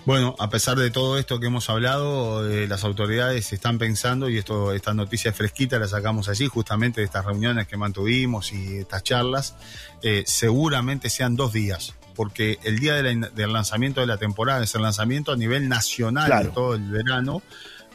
Bueno, 0.07 0.35
a 0.39 0.49
pesar 0.49 0.79
de 0.79 0.91
todo 0.91 1.19
esto 1.19 1.39
que 1.41 1.49
hemos 1.49 1.69
hablado, 1.69 2.49
eh, 2.49 2.67
las 2.67 2.85
autoridades 2.85 3.53
están 3.53 3.79
pensando, 3.79 4.31
y 4.31 4.39
esto, 4.39 4.73
esta 4.73 4.95
noticia 4.95 5.33
fresquita 5.33 5.79
la 5.79 5.89
sacamos 5.89 6.29
allí, 6.29 6.47
justamente 6.47 7.01
de 7.01 7.05
estas 7.05 7.27
reuniones 7.27 7.67
que 7.69 7.77
mantuvimos 7.77 8.53
y 8.53 8.79
estas 8.79 9.03
charlas, 9.03 9.55
eh, 10.03 10.25
seguramente 10.27 11.11
sean 11.11 11.37
dos 11.37 11.53
días, 11.53 11.95
porque 12.15 12.59
el 12.65 12.79
día 12.79 12.95
del 12.95 13.53
lanzamiento 13.53 14.01
de 14.01 14.07
la 14.07 14.17
temporada 14.17 14.65
es 14.65 14.75
el 14.75 14.83
lanzamiento 14.83 15.33
a 15.33 15.37
nivel 15.37 15.69
nacional 15.69 16.45
de 16.45 16.49
todo 16.49 16.75
el 16.75 16.91
verano, 16.91 17.43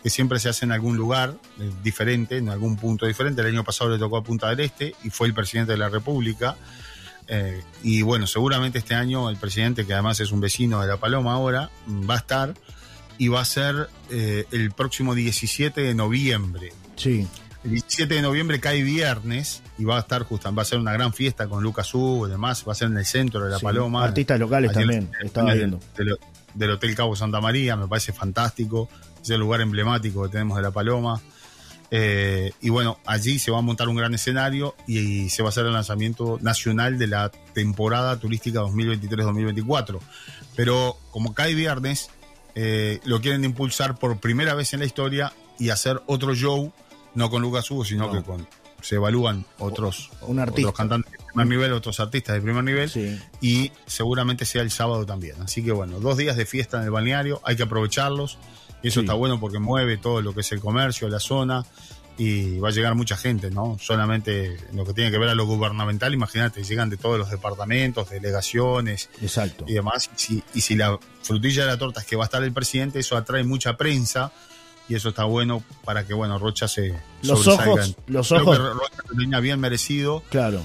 que 0.03 0.11
siempre 0.11 0.39
se 0.39 0.49
hace 0.49 0.65
en 0.65 0.71
algún 0.71 0.97
lugar 0.97 1.33
eh, 1.59 1.71
diferente, 1.81 2.37
en 2.37 2.49
algún 2.49 2.77
punto 2.77 3.07
diferente. 3.07 3.41
El 3.41 3.47
año 3.47 3.63
pasado 3.63 3.89
le 3.89 3.97
tocó 3.97 4.17
a 4.17 4.23
Punta 4.23 4.49
del 4.49 4.59
Este 4.59 4.93
y 5.03 5.09
fue 5.09 5.25
el 5.25 5.33
presidente 5.33 5.71
de 5.71 5.79
la 5.79 5.89
República. 5.89 6.55
Eh, 7.27 7.63
y 7.83 8.01
bueno, 8.03 8.27
seguramente 8.27 8.77
este 8.79 8.93
año 8.95 9.29
el 9.29 9.37
presidente, 9.37 9.85
que 9.85 9.93
además 9.93 10.19
es 10.19 10.31
un 10.31 10.39
vecino 10.41 10.81
de 10.81 10.87
La 10.87 10.97
Paloma 10.97 11.33
ahora, 11.33 11.69
va 11.87 12.15
a 12.15 12.17
estar 12.17 12.53
y 13.17 13.29
va 13.29 13.41
a 13.41 13.45
ser 13.45 13.89
eh, 14.11 14.45
el 14.51 14.71
próximo 14.71 15.15
17 15.15 15.81
de 15.81 15.93
noviembre. 15.95 16.71
Sí. 16.95 17.27
El 17.63 17.71
17 17.71 18.13
de 18.13 18.21
noviembre 18.21 18.59
cae 18.59 18.83
viernes 18.83 19.63
y 19.79 19.85
va 19.85 19.97
a 19.97 20.01
estar 20.01 20.21
justo, 20.23 20.53
va 20.53 20.61
a 20.61 20.65
ser 20.65 20.77
una 20.77 20.93
gran 20.93 21.13
fiesta 21.13 21.47
con 21.47 21.63
Lucas 21.63 21.91
Hugo 21.95 22.27
y 22.27 22.31
demás, 22.31 22.63
va 22.67 22.73
a 22.73 22.75
ser 22.75 22.89
en 22.89 22.97
el 22.97 23.05
centro 23.05 23.43
de 23.43 23.49
La 23.49 23.57
Sí, 23.57 23.63
Paloma. 23.65 24.03
artistas 24.03 24.39
locales 24.39 24.71
también, 24.71 25.09
en- 25.19 25.25
estaba 25.25 25.53
viendo. 25.53 25.79
Del, 25.97 26.15
del 26.53 26.71
Hotel 26.71 26.93
Cabo 26.95 27.15
Santa 27.15 27.41
María, 27.41 27.75
me 27.75 27.87
parece 27.87 28.13
fantástico. 28.13 28.87
Es 29.23 29.31
el 29.31 29.39
lugar 29.39 29.61
emblemático 29.61 30.21
que 30.23 30.29
tenemos 30.29 30.57
de 30.57 30.61
La 30.61 30.69
Paloma. 30.71 31.19
Eh, 31.91 32.51
y 32.61 32.69
bueno, 32.69 32.99
allí 33.05 33.39
se 33.39 33.51
va 33.51 33.59
a 33.59 33.61
montar 33.61 33.87
un 33.89 33.95
gran 33.95 34.13
escenario 34.13 34.75
y, 34.87 35.29
se 35.29 35.43
va 35.43 35.49
a 35.49 35.51
hacer 35.51 35.65
el 35.65 35.73
lanzamiento 35.73 36.39
nacional 36.41 36.97
de 36.97 37.07
la 37.07 37.29
temporada 37.53 38.19
turística 38.19 38.61
2023-2024. 38.61 39.99
Pero 40.55 40.97
como 41.11 41.33
cae 41.33 41.53
viernes, 41.53 42.09
eh, 42.55 42.99
lo 43.03 43.21
quieren 43.21 43.43
impulsar 43.43 43.97
por 43.97 44.19
primera 44.19 44.53
vez 44.55 44.73
en 44.73 44.79
la 44.79 44.85
historia 44.85 45.33
y 45.59 45.69
hacer 45.69 46.01
otro 46.07 46.33
show, 46.35 46.71
no 47.13 47.29
con 47.29 47.41
Lucas 47.41 47.69
Hugo, 47.69 47.85
sino 47.85 48.07
No. 48.07 48.13
que 48.13 48.23
con 48.23 48.47
se 48.81 48.95
evalúan 48.95 49.45
otros, 49.57 50.11
Un 50.21 50.37
otros 50.37 50.73
cantantes 50.73 51.11
de 51.11 51.17
primer 51.17 51.47
nivel, 51.47 51.73
otros 51.73 51.99
artistas 51.99 52.35
de 52.35 52.41
primer 52.41 52.63
nivel 52.63 52.87
Sí. 52.87 53.19
y 53.41 53.71
seguramente 53.87 54.45
sea 54.45 54.61
el 54.61 54.69
sábado 54.69 55.07
también. 55.07 55.41
Así 55.41 55.63
que 55.63 55.71
bueno, 55.71 55.99
dos 55.99 56.17
días 56.17 56.37
de 56.37 56.45
fiesta 56.45 56.77
en 56.77 56.83
el 56.83 56.91
balneario, 56.91 57.41
hay 57.43 57.55
que 57.55 57.63
aprovecharlos 57.63 58.37
y 58.83 58.87
eso 58.89 58.99
Sí. 58.99 59.05
está 59.05 59.13
bueno 59.13 59.39
porque 59.39 59.59
mueve 59.59 59.97
todo 59.97 60.21
lo 60.21 60.33
que 60.33 60.41
es 60.41 60.51
el 60.51 60.59
comercio, 60.59 61.07
la 61.09 61.19
zona 61.19 61.65
y 62.17 62.59
va 62.59 62.69
a 62.69 62.71
llegar 62.71 62.95
mucha 62.95 63.17
gente, 63.17 63.51
¿no? 63.51 63.77
Solamente 63.81 64.55
en 64.69 64.77
lo 64.77 64.85
que 64.85 64.93
tiene 64.93 65.11
que 65.11 65.17
ver 65.17 65.27
a 65.29 65.35
lo 65.35 65.45
gubernamental, 65.45 66.13
imagínate, 66.13 66.63
llegan 66.63 66.89
de 66.89 66.95
todos 66.95 67.17
los 67.19 67.29
departamentos, 67.29 68.09
delegaciones 68.09 69.09
Exacto. 69.21 69.65
y 69.67 69.73
demás. 69.73 70.09
Y 70.15 70.19
si, 70.19 70.43
y 70.53 70.61
si 70.61 70.75
la 70.75 70.97
frutilla 71.23 71.63
de 71.65 71.71
la 71.71 71.77
torta 71.77 71.99
es 71.99 72.05
que 72.05 72.15
va 72.15 72.23
a 72.23 72.27
estar 72.27 72.41
el 72.43 72.53
presidente, 72.53 72.99
eso 72.99 73.17
atrae 73.17 73.43
mucha 73.43 73.75
prensa 73.75 74.31
y 74.87 74.95
eso 74.95 75.09
está 75.09 75.25
bueno 75.25 75.61
para 75.83 76.05
que, 76.05 76.13
bueno, 76.13 76.37
Rocha 76.39 76.67
se 76.69 76.93
Los 77.23 77.43
sobresalga. 77.43 77.71
ojos, 77.73 77.95
los 78.07 78.27
Creo 78.29 78.41
ojos, 78.43 78.57
que 78.59 78.63
Rocha 79.25 79.39
bien 79.41 79.59
merecido 79.59 80.23
claro. 80.29 80.61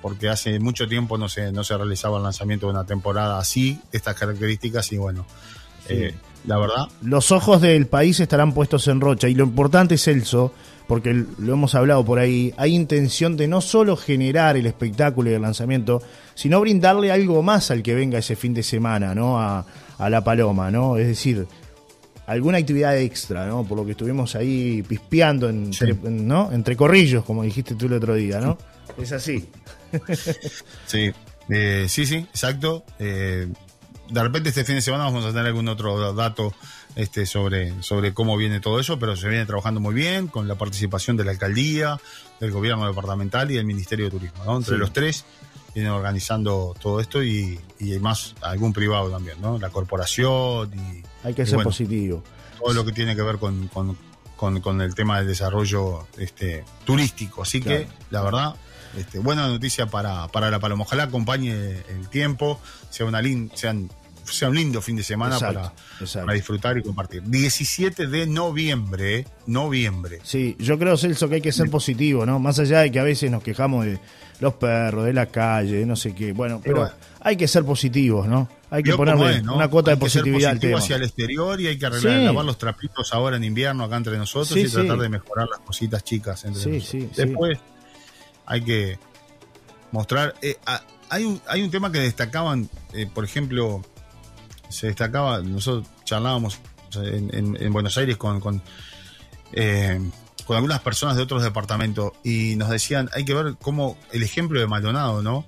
porque 0.00 0.28
hace 0.28 0.60
mucho 0.60 0.86
tiempo 0.86 1.18
no 1.18 1.28
se, 1.28 1.50
no 1.50 1.64
se 1.64 1.76
realizaba 1.76 2.18
el 2.18 2.22
lanzamiento 2.24 2.66
de 2.66 2.72
una 2.72 2.84
temporada 2.86 3.38
así, 3.38 3.80
de 3.90 3.98
estas 3.98 4.14
características, 4.16 4.92
y 4.92 4.96
bueno, 4.98 5.26
Sí. 5.88 5.94
eh, 5.94 6.14
la 6.44 6.58
verdad, 6.58 6.88
Los 7.02 7.30
ojos 7.32 7.60
del 7.60 7.86
país 7.86 8.18
estarán 8.20 8.52
puestos 8.52 8.88
en 8.88 9.00
Rocha 9.00 9.28
y 9.28 9.34
lo 9.34 9.44
importante, 9.44 9.96
Celso, 9.98 10.52
porque 10.88 11.24
lo 11.38 11.52
hemos 11.52 11.74
hablado 11.74 12.04
por 12.04 12.18
ahí, 12.18 12.52
hay 12.56 12.74
intención 12.74 13.36
de 13.36 13.46
no 13.48 13.60
solo 13.60 13.96
generar 13.96 14.56
el 14.56 14.66
espectáculo 14.66 15.30
y 15.30 15.34
el 15.34 15.42
lanzamiento, 15.42 16.02
sino 16.34 16.60
brindarle 16.60 17.12
algo 17.12 17.42
más 17.42 17.70
al 17.70 17.82
que 17.82 17.94
venga 17.94 18.18
ese 18.18 18.36
fin 18.36 18.52
de 18.54 18.62
semana, 18.62 19.14
¿no? 19.14 19.38
A, 19.40 19.64
a 19.98 20.10
La 20.10 20.22
Paloma, 20.24 20.70
¿no? 20.70 20.96
Es 20.96 21.06
decir, 21.06 21.46
alguna 22.26 22.58
actividad 22.58 22.98
extra, 22.98 23.46
¿no? 23.46 23.64
Por 23.64 23.78
lo 23.78 23.84
que 23.84 23.92
estuvimos 23.92 24.34
ahí 24.34 24.82
pispeando 24.82 25.48
entre, 25.48 25.92
Sí. 25.94 25.98
¿no? 26.02 26.50
entre 26.52 26.76
corrillos, 26.76 27.24
como 27.24 27.42
dijiste 27.44 27.74
tú 27.76 27.86
el 27.86 27.94
otro 27.94 28.14
día, 28.14 28.40
¿no? 28.40 28.58
Es 28.98 29.12
así. 29.12 29.48
sí, 30.86 31.10
eh, 31.48 31.86
sí, 31.88 32.06
sí, 32.06 32.16
exacto. 32.16 32.84
Eh, 32.98 33.48
de 34.12 34.22
repente 34.22 34.50
este 34.50 34.64
fin 34.64 34.74
de 34.76 34.82
semana 34.82 35.04
vamos 35.04 35.24
a 35.24 35.28
tener 35.28 35.46
algún 35.46 35.68
otro 35.68 36.12
dato 36.12 36.52
este, 36.94 37.24
sobre, 37.26 37.82
sobre 37.82 38.12
cómo 38.14 38.36
viene 38.36 38.60
todo 38.60 38.78
eso, 38.78 38.98
pero 38.98 39.16
se 39.16 39.28
viene 39.28 39.46
trabajando 39.46 39.80
muy 39.80 39.94
bien 39.94 40.26
con 40.28 40.46
la 40.48 40.56
participación 40.56 41.16
de 41.16 41.24
la 41.24 41.30
alcaldía, 41.32 41.98
del 42.38 42.50
gobierno 42.50 42.86
departamental 42.86 43.50
y 43.50 43.54
del 43.54 43.64
Ministerio 43.64 44.04
de 44.06 44.10
Turismo, 44.10 44.44
¿no? 44.44 44.56
Entre 44.58 44.74
Sí. 44.74 44.78
los 44.80 44.92
tres 44.92 45.24
vienen 45.74 45.92
organizando 45.92 46.74
todo 46.80 47.00
esto 47.00 47.22
y, 47.22 47.58
y 47.80 47.98
más 47.98 48.34
algún 48.42 48.72
privado 48.74 49.08
también, 49.10 49.40
¿no? 49.40 49.58
La 49.58 49.70
corporación 49.70 50.70
y 50.74 51.02
Hay 51.26 51.32
que 51.34 51.42
Y 51.42 51.46
ser 51.46 51.54
bueno. 51.56 51.70
positivo. 51.70 52.22
todo 52.58 52.74
lo 52.74 52.84
que 52.84 52.92
tiene 52.92 53.16
que 53.16 53.22
ver 53.22 53.38
con, 53.38 53.68
con, 53.68 53.96
con- 54.36 54.60
con 54.60 54.80
el 54.82 54.94
tema 54.94 55.18
del 55.18 55.28
desarrollo 55.28 56.06
este, 56.18 56.64
turístico. 56.84 57.42
Así 57.42 57.60
Claro. 57.62 57.78
que, 57.80 57.88
la 58.10 58.22
verdad, 58.22 58.54
este, 58.98 59.18
buena 59.20 59.46
noticia 59.48 59.86
para, 59.86 60.28
para 60.28 60.50
la 60.50 60.58
Paloma. 60.60 60.82
Ojalá 60.84 61.04
acompañe 61.04 61.52
el 61.88 62.08
tiempo, 62.10 62.60
sea, 62.90 63.06
una 63.06 63.22
lin- 63.22 63.50
sean, 63.54 63.88
sea 64.24 64.48
un 64.48 64.54
lindo 64.56 64.80
fin 64.82 64.96
de 64.96 65.02
semana 65.02 65.34
Exacto, 65.36 65.54
para, 65.60 65.72
exacto. 66.00 66.26
para 66.26 66.34
disfrutar 66.34 66.78
y 66.78 66.82
compartir. 66.82 67.22
17 67.22 68.06
de 68.06 68.26
noviembre, 68.26 69.18
¿eh? 69.18 69.26
noviembre. 69.46 70.20
Sí, 70.22 70.56
yo 70.58 70.78
creo, 70.78 70.96
Celso, 70.96 71.28
que 71.28 71.36
hay 71.36 71.40
que 71.40 71.52
ser 71.52 71.70
positivo, 71.70 72.24
¿no? 72.26 72.38
Más 72.38 72.58
allá 72.58 72.80
de 72.80 72.90
que 72.92 72.98
a 72.98 73.04
veces 73.04 73.30
nos 73.30 73.42
quejamos 73.42 73.84
de 73.84 73.98
los 74.40 74.54
perros, 74.54 75.04
de 75.04 75.12
la 75.12 75.26
calle, 75.26 75.76
de 75.76 75.86
no 75.86 75.94
sé 75.96 76.14
qué. 76.14 76.32
Bueno, 76.32 76.60
pero 76.64 76.90
hay 77.20 77.36
que 77.36 77.46
ser 77.46 77.64
positivos, 77.64 78.26
¿no? 78.26 78.48
Hay 78.70 78.82
que 78.82 78.94
ponerle 78.94 79.36
es, 79.36 79.44
¿no? 79.44 79.54
una 79.54 79.68
cuota 79.68 79.90
Hay 79.90 79.96
de 79.98 80.04
que 80.04 80.10
ser 80.10 80.22
positividad 80.22 80.50
al 80.52 80.56
positivo 80.56 80.70
tema. 80.72 80.84
hacia 80.84 80.96
el 80.96 81.02
exterior 81.02 81.60
y 81.60 81.66
hay 81.66 81.78
que 81.78 81.86
arreglar, 81.86 82.18
Sí. 82.20 82.24
lavar 82.24 82.44
los 82.46 82.56
trapitos 82.58 83.12
ahora 83.12 83.36
en 83.36 83.44
invierno 83.44 83.84
acá 83.84 83.96
entre 83.98 84.16
nosotros 84.16 84.48
Sí, 84.58 84.60
y 84.66 84.68
tratar 84.70 84.96
sí. 84.96 85.02
de 85.02 85.08
mejorar 85.10 85.46
las 85.50 85.60
cositas 85.60 86.02
chicas 86.04 86.44
entre 86.44 86.62
Sí, 86.62 86.68
nosotros. 86.70 86.90
sí, 86.90 87.00
sí. 87.14 87.22
Después 87.22 87.58
hay 88.46 88.62
que 88.62 88.98
mostrar. 89.90 90.34
eh, 90.42 90.56
hay, 91.10 91.24
un, 91.24 91.40
hay 91.46 91.60
un 91.62 91.70
tema 91.70 91.92
que 91.92 91.98
destacaban, 92.00 92.70
eh, 92.94 93.06
por 93.12 93.24
ejemplo, 93.24 93.82
se 94.72 94.88
destacaba, 94.88 95.40
nosotros 95.42 95.86
charlábamos 96.04 96.58
en, 96.96 97.34
en- 97.34 97.56
en 97.62 97.72
Buenos 97.72 97.96
Aires 97.98 98.16
con, 98.16 98.40
con, 98.40 98.62
eh, 99.52 100.00
con 100.46 100.56
algunas 100.56 100.80
personas 100.80 101.16
de 101.16 101.22
otros 101.22 101.42
departamentos 101.42 102.12
y 102.24 102.56
nos 102.56 102.68
decían, 102.70 103.08
hay 103.14 103.24
que 103.24 103.34
ver 103.34 103.54
cómo 103.60 103.96
el 104.12 104.22
ejemplo 104.22 104.58
de 104.60 104.66
Maldonado, 104.66 105.22
¿no? 105.22 105.44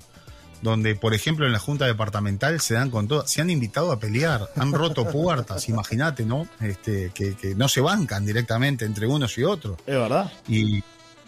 Donde, 0.62 0.94
por 0.94 1.12
ejemplo, 1.12 1.44
en 1.44 1.52
la 1.52 1.58
Junta 1.58 1.84
Departamental 1.84 2.58
se 2.60 2.72
dan 2.74 2.90
con 2.90 3.06
todo, 3.06 3.26
se 3.26 3.42
han 3.42 3.50
invitado 3.50 3.92
a 3.92 3.98
pelear, 3.98 4.48
han 4.56 4.72
roto 4.72 5.04
puertas, 5.12 5.68
imagínate, 5.68 6.24
¿no? 6.24 6.46
Este, 6.60 7.10
que, 7.14 7.34
que 7.34 7.54
no 7.54 7.68
se 7.68 7.80
bancan 7.82 8.24
directamente 8.24 8.84
entre 8.86 9.06
unos 9.06 9.36
y 9.36 9.44
otros. 9.44 9.76
Es 9.86 9.94
verdad. 9.94 10.32
Y, 10.48 10.82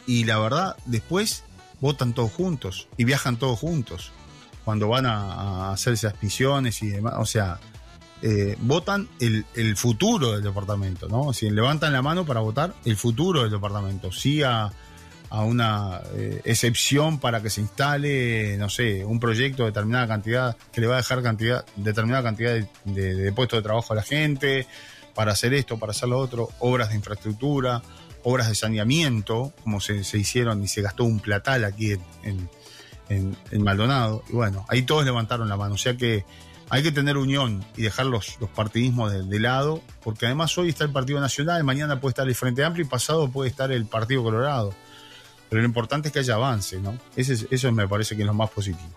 y 0.07 0.25
la 0.25 0.39
verdad, 0.39 0.77
después 0.87 1.43
votan 1.81 2.15
todos 2.15 2.33
juntos 2.33 2.89
y 2.97 3.05
viajan 3.05 3.37
todos 3.37 3.59
juntos 3.59 4.11
cuando 4.65 4.89
van 4.89 5.05
a, 5.05 5.33
a 5.69 5.73
hacer 5.73 5.93
esas 5.93 6.15
misiones 6.23 6.83
y 6.83 6.89
demás. 6.89 7.15
O 7.19 7.27
sea, 7.27 7.59
eh, 8.23 8.57
votan 8.61 9.09
el, 9.21 9.45
el 9.55 9.77
futuro 9.77 10.33
del 10.33 10.43
departamento, 10.43 11.09
¿no? 11.09 11.33
Si 11.33 11.51
levantan 11.51 11.93
la 11.93 12.03
mano 12.03 12.25
para 12.25 12.41
votar 12.41 12.75
el 12.85 12.97
futuro 12.97 13.43
del 13.43 13.51
departamento, 13.51 14.11
sí 14.13 14.43
a, 14.43 14.71
a 15.29 15.43
una 15.43 16.01
eh, 16.15 16.41
excepción 16.45 17.19
para 17.19 17.43
que 17.43 17.51
se 17.51 17.61
instale, 17.61 18.57
no 18.59 18.69
sé, 18.71 19.05
un 19.05 19.21
proyecto 19.21 19.65
de 19.65 19.71
determinada 19.71 20.07
cantidad, 20.09 20.57
que 20.73 20.81
le 20.81 20.87
va 20.87 20.95
a 20.95 20.99
dejar 20.99 21.23
cantidad, 21.23 21.65
determinada 21.77 22.23
cantidad 22.23 22.53
de, 22.85 23.15
de- 23.15 23.33
puestos 23.33 23.59
de 23.59 23.63
trabajo 23.63 23.93
a 23.93 23.97
la 23.97 24.03
gente, 24.03 24.67
para 25.15 25.33
hacer 25.33 25.53
esto, 25.55 25.79
para 25.79 25.93
hacer 25.93 26.09
lo 26.09 26.19
otro, 26.19 26.49
obras 26.59 26.91
de 26.91 26.97
infraestructura, 26.97 27.83
obras 28.23 28.49
de 28.49 28.55
saneamiento, 28.55 29.53
como 29.63 29.81
se, 29.81 30.05
se 30.05 30.19
hicieron 30.19 30.63
y 30.63 30.69
se 30.69 30.83
gastó 30.83 31.05
un 31.05 31.21
platal 31.21 31.65
aquí 31.65 31.93
en, 31.93 32.01
en- 32.23 32.51
en- 33.09 33.37
en 33.51 33.63
Maldonado. 33.63 34.23
Y 34.29 34.33
bueno, 34.33 34.65
ahí 34.69 34.83
todos 34.83 35.05
levantaron 35.05 35.49
la 35.49 35.57
mano. 35.57 35.75
O 35.75 35.79
sea 35.79 35.97
que 35.97 36.25
hay 36.69 36.83
que 36.83 36.93
tener 36.93 37.17
unión 37.17 37.65
y 37.77 37.83
dejar 37.83 38.07
los, 38.07 38.39
partidismos 38.55 39.13
de, 39.13 39.23
de 39.23 39.41
lado, 39.41 39.83
porque 40.03 40.27
además 40.27 40.57
hoy 40.59 40.69
está 40.69 40.85
el 40.85 40.93
Partido 40.93 41.21
Nacional, 41.21 41.63
mañana 41.65 42.01
puede 42.01 42.11
estar 42.11 42.27
el 42.27 42.35
Frente 42.35 42.65
Amplio 42.65 42.85
y 42.85 42.89
pasado 42.89 43.31
puede 43.31 43.51
estar 43.51 43.71
el 43.71 43.87
Partido 43.87 44.23
Colorado. 44.23 44.75
Pero 45.49 45.63
lo 45.63 45.67
importante 45.67 46.09
es 46.09 46.13
que 46.13 46.19
haya 46.21 46.35
avance, 46.35 46.79
¿no? 46.81 46.97
Ese 47.15 47.35
es- 47.35 47.47
eso 47.51 47.71
me 47.73 47.87
parece 47.87 48.17
que 48.17 48.23
es 48.23 48.27
lo 48.27 48.35
más 48.35 48.51
positivo. 48.51 48.91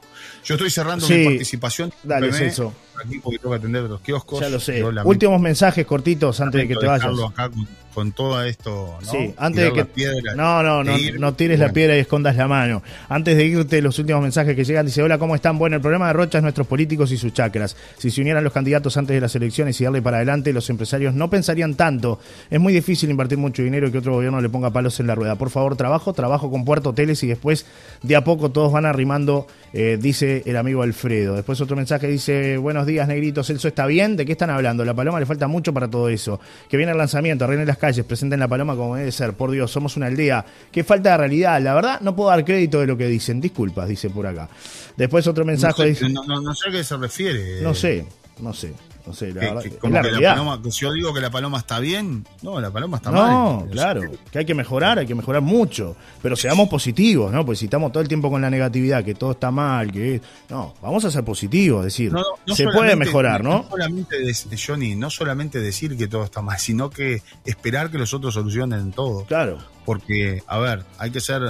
Yo 0.44 0.56
estoy 0.56 0.70
cerrando 0.70 1.06
Sí. 1.06 1.14
mi 1.14 1.26
participación. 1.26 1.94
Dale, 2.04 2.28
Discúlpeme, 2.28 2.52
Celso. 2.52 2.74
Aquí 3.06 3.20
porque 3.20 3.38
tengo 3.40 3.52
que 3.52 3.58
atender 3.60 3.84
los 3.84 4.02
kioscos. 4.02 4.42
Ya 4.42 4.50
lo 4.50 4.60
sé. 4.60 4.84
Últimos 5.06 5.40
mensajes 5.40 5.86
cortitos 5.86 6.40
antes 6.42 6.62
de 6.62 6.68
que 6.68 6.76
te 6.76 6.86
vayas. 6.86 7.08
acá 7.30 7.50
con, 7.50 7.66
con 7.94 8.12
todo 8.12 8.44
esto, 8.44 8.98
¿no? 9.06 9.12
Sí, 9.12 9.34
antes 9.38 9.64
de 9.64 9.74
que. 9.74 9.86
piedra 9.86 10.36
no, 10.36 10.62
no, 10.62 10.84
no, 10.84 10.92
e 10.96 11.00
ir. 11.02 11.20
no 11.20 11.34
tires 11.34 11.60
la 11.60 11.72
piedra 11.72 11.96
y 11.96 12.00
escondas 12.00 12.36
la 12.36 12.48
mano. 12.48 12.84
Antes 13.08 13.38
de 13.38 13.46
irte, 13.46 13.82
los 13.82 13.98
últimos 14.00 14.22
mensajes 14.22 14.54
que 14.56 14.66
llegan: 14.66 14.86
dice: 14.86 15.02
Hola, 15.02 15.18
¿cómo 15.18 15.36
están? 15.36 15.58
Bueno, 15.58 15.78
el 15.78 15.82
problema 15.82 16.08
de 16.08 16.14
Rocha 16.14 16.40
es 16.40 16.44
nuestros 16.44 16.68
políticos 16.68 17.12
y 17.14 17.18
sus 17.18 17.34
chacras. 17.34 17.78
Si 17.98 18.12
se 18.12 18.20
unieran 18.20 18.44
los 18.44 18.52
candidatos 18.52 18.98
antes 18.98 19.14
de 19.16 19.22
las 19.22 19.34
elecciones 19.36 19.80
y 19.80 19.86
darle 19.86 20.02
para 20.02 20.18
adelante, 20.18 20.52
los 20.52 20.70
empresarios 20.70 21.14
no 21.14 21.30
pensarían 21.30 21.76
tanto. 21.76 22.20
Es 22.50 22.60
muy 22.60 22.74
difícil 22.74 23.10
invertir 23.10 23.38
mucho 23.38 23.64
dinero 23.64 23.88
y 23.88 23.92
que 23.94 24.00
otro 24.00 24.14
gobierno 24.14 24.42
le 24.42 24.50
ponga 24.50 24.72
palos 24.72 25.00
en 25.00 25.08
la 25.08 25.16
rueda. 25.16 25.36
Por 25.36 25.50
favor, 25.50 25.78
trabajo, 25.78 26.12
trabajo 26.14 26.39
con 26.48 26.64
Puerto 26.64 26.90
Hoteles 26.92 27.24
y 27.24 27.28
después 27.28 27.66
de 28.04 28.16
a 28.16 28.24
poco 28.24 28.52
todos 28.52 28.72
van 28.72 28.86
arrimando, 28.86 29.48
eh, 29.74 29.98
dice 30.00 30.44
el 30.46 30.56
amigo 30.58 30.84
Alfredo. 30.84 31.36
Después 31.36 31.60
otro 31.62 31.76
mensaje 31.76 32.08
dice: 32.08 32.58
Buenos 32.58 32.86
días, 32.86 33.08
negritos. 33.08 33.48
Celso 33.48 33.68
está 33.68 33.88
bien. 33.88 34.16
¿De 34.16 34.26
qué 34.26 34.34
están 34.34 34.52
hablando? 34.52 34.86
La 34.86 34.94
paloma 34.94 35.20
le 35.20 35.26
falta 35.26 35.48
mucho 35.48 35.74
para 35.74 35.88
todo 35.90 36.08
eso. 36.10 36.40
Que 36.70 36.78
viene 36.78 36.92
el 36.92 36.98
lanzamiento, 37.00 37.46
arreglen 37.46 37.66
las 37.68 37.78
calles, 37.78 38.06
presenten 38.06 38.40
la 38.40 38.48
paloma 38.48 38.76
como 38.76 38.96
debe 38.96 39.12
ser. 39.12 39.34
Por 39.34 39.50
Dios, 39.52 39.72
somos 39.72 39.98
una 39.98 40.06
aldea. 40.06 40.46
Qué 40.72 40.84
falta 40.84 41.12
de 41.12 41.18
realidad. 41.18 41.60
La 41.62 41.74
verdad, 41.74 42.00
no 42.02 42.16
puedo 42.16 42.30
dar 42.30 42.46
crédito 42.46 42.80
de 42.80 42.88
lo 42.88 42.96
que 42.96 43.08
dicen. 43.08 43.42
Disculpas, 43.42 43.90
dice 43.90 44.10
por 44.12 44.28
acá. 44.28 44.48
Después 44.96 45.26
otro 45.28 45.44
No 45.44 45.52
mensaje 45.52 45.82
sé, 45.84 45.88
dice: 45.90 46.10
no, 46.10 46.24
no- 46.24 46.40
no 46.42 46.54
sé 46.54 46.70
a 46.70 46.72
qué 46.72 46.84
se 46.84 46.96
refiere. 46.98 47.62
No 47.62 47.74
sé, 47.74 48.06
no 48.40 48.54
sé. 48.54 48.74
No 49.10 49.16
sé, 49.16 49.34
la 49.34 49.40
Que- 49.40 49.46
verdad, 49.48 49.62
que 49.64 49.68
es 49.70 49.78
como 49.78 49.94
la 49.96 50.02
que 50.02 50.08
la 50.08 50.12
realidad. 50.12 50.32
paloma- 50.36 50.62
que 50.62 50.72
si 50.72 50.82
yo 50.82 50.94
digo 50.94 51.12
que 51.16 51.20
la 51.20 51.32
paloma 51.32 51.58
está 51.58 51.80
bien, 51.80 52.26
no, 52.44 52.62
la 52.62 52.70
paloma 52.70 52.98
está 52.98 53.10
mal. 53.12 53.32
No, 53.32 53.68
claro, 53.72 54.02
que 54.32 54.38
hay 54.38 54.46
que 54.46 54.54
mejorar, 54.54 55.00
hay 55.00 55.08
que 55.08 55.16
mejorar 55.16 55.42
mucho, 55.42 55.96
pero 56.22 56.36
seamos 56.36 56.70
positivos, 56.70 57.32
¿no? 57.32 57.44
Pues 57.44 57.58
si 57.58 57.66
estamos 57.66 57.92
todo 57.92 58.02
el 58.04 58.08
tiempo 58.08 58.30
con 58.30 58.40
la 58.42 58.52
negatividad, 58.52 59.04
que 59.04 59.16
todo 59.16 59.32
está 59.32 59.50
mal, 59.50 59.92
que 59.92 60.22
no, 60.50 60.76
vamos 60.82 61.04
a 61.06 61.10
ser 61.10 61.24
positivos, 61.26 61.80
es 61.88 61.94
decir, 61.94 62.12
No, 62.14 62.20
no, 62.20 62.26
no 62.46 62.56
se 62.56 62.66
puede 62.66 62.76
solamente- 62.78 63.06
mejorar, 63.06 63.44
¿no? 63.44 63.66
solamente, 63.68 64.20
des- 64.20 64.48
Johnny, 64.64 64.96
no 64.96 65.10
solamente 65.10 65.60
decir 65.60 65.98
que 65.98 66.08
todo 66.08 66.24
está 66.24 66.44
mal, 66.44 66.60
sino 66.60 66.92
que 66.92 67.24
esperar 67.46 67.90
que 67.90 67.98
los 67.98 68.14
otros 68.14 68.36
solucionen 68.36 68.92
todo. 68.92 69.26
Claro, 69.26 69.58
Porque, 69.86 70.44
a 70.46 70.60
ver, 70.60 70.84
hay 71.00 71.10
que 71.10 71.20
ser 71.20 71.42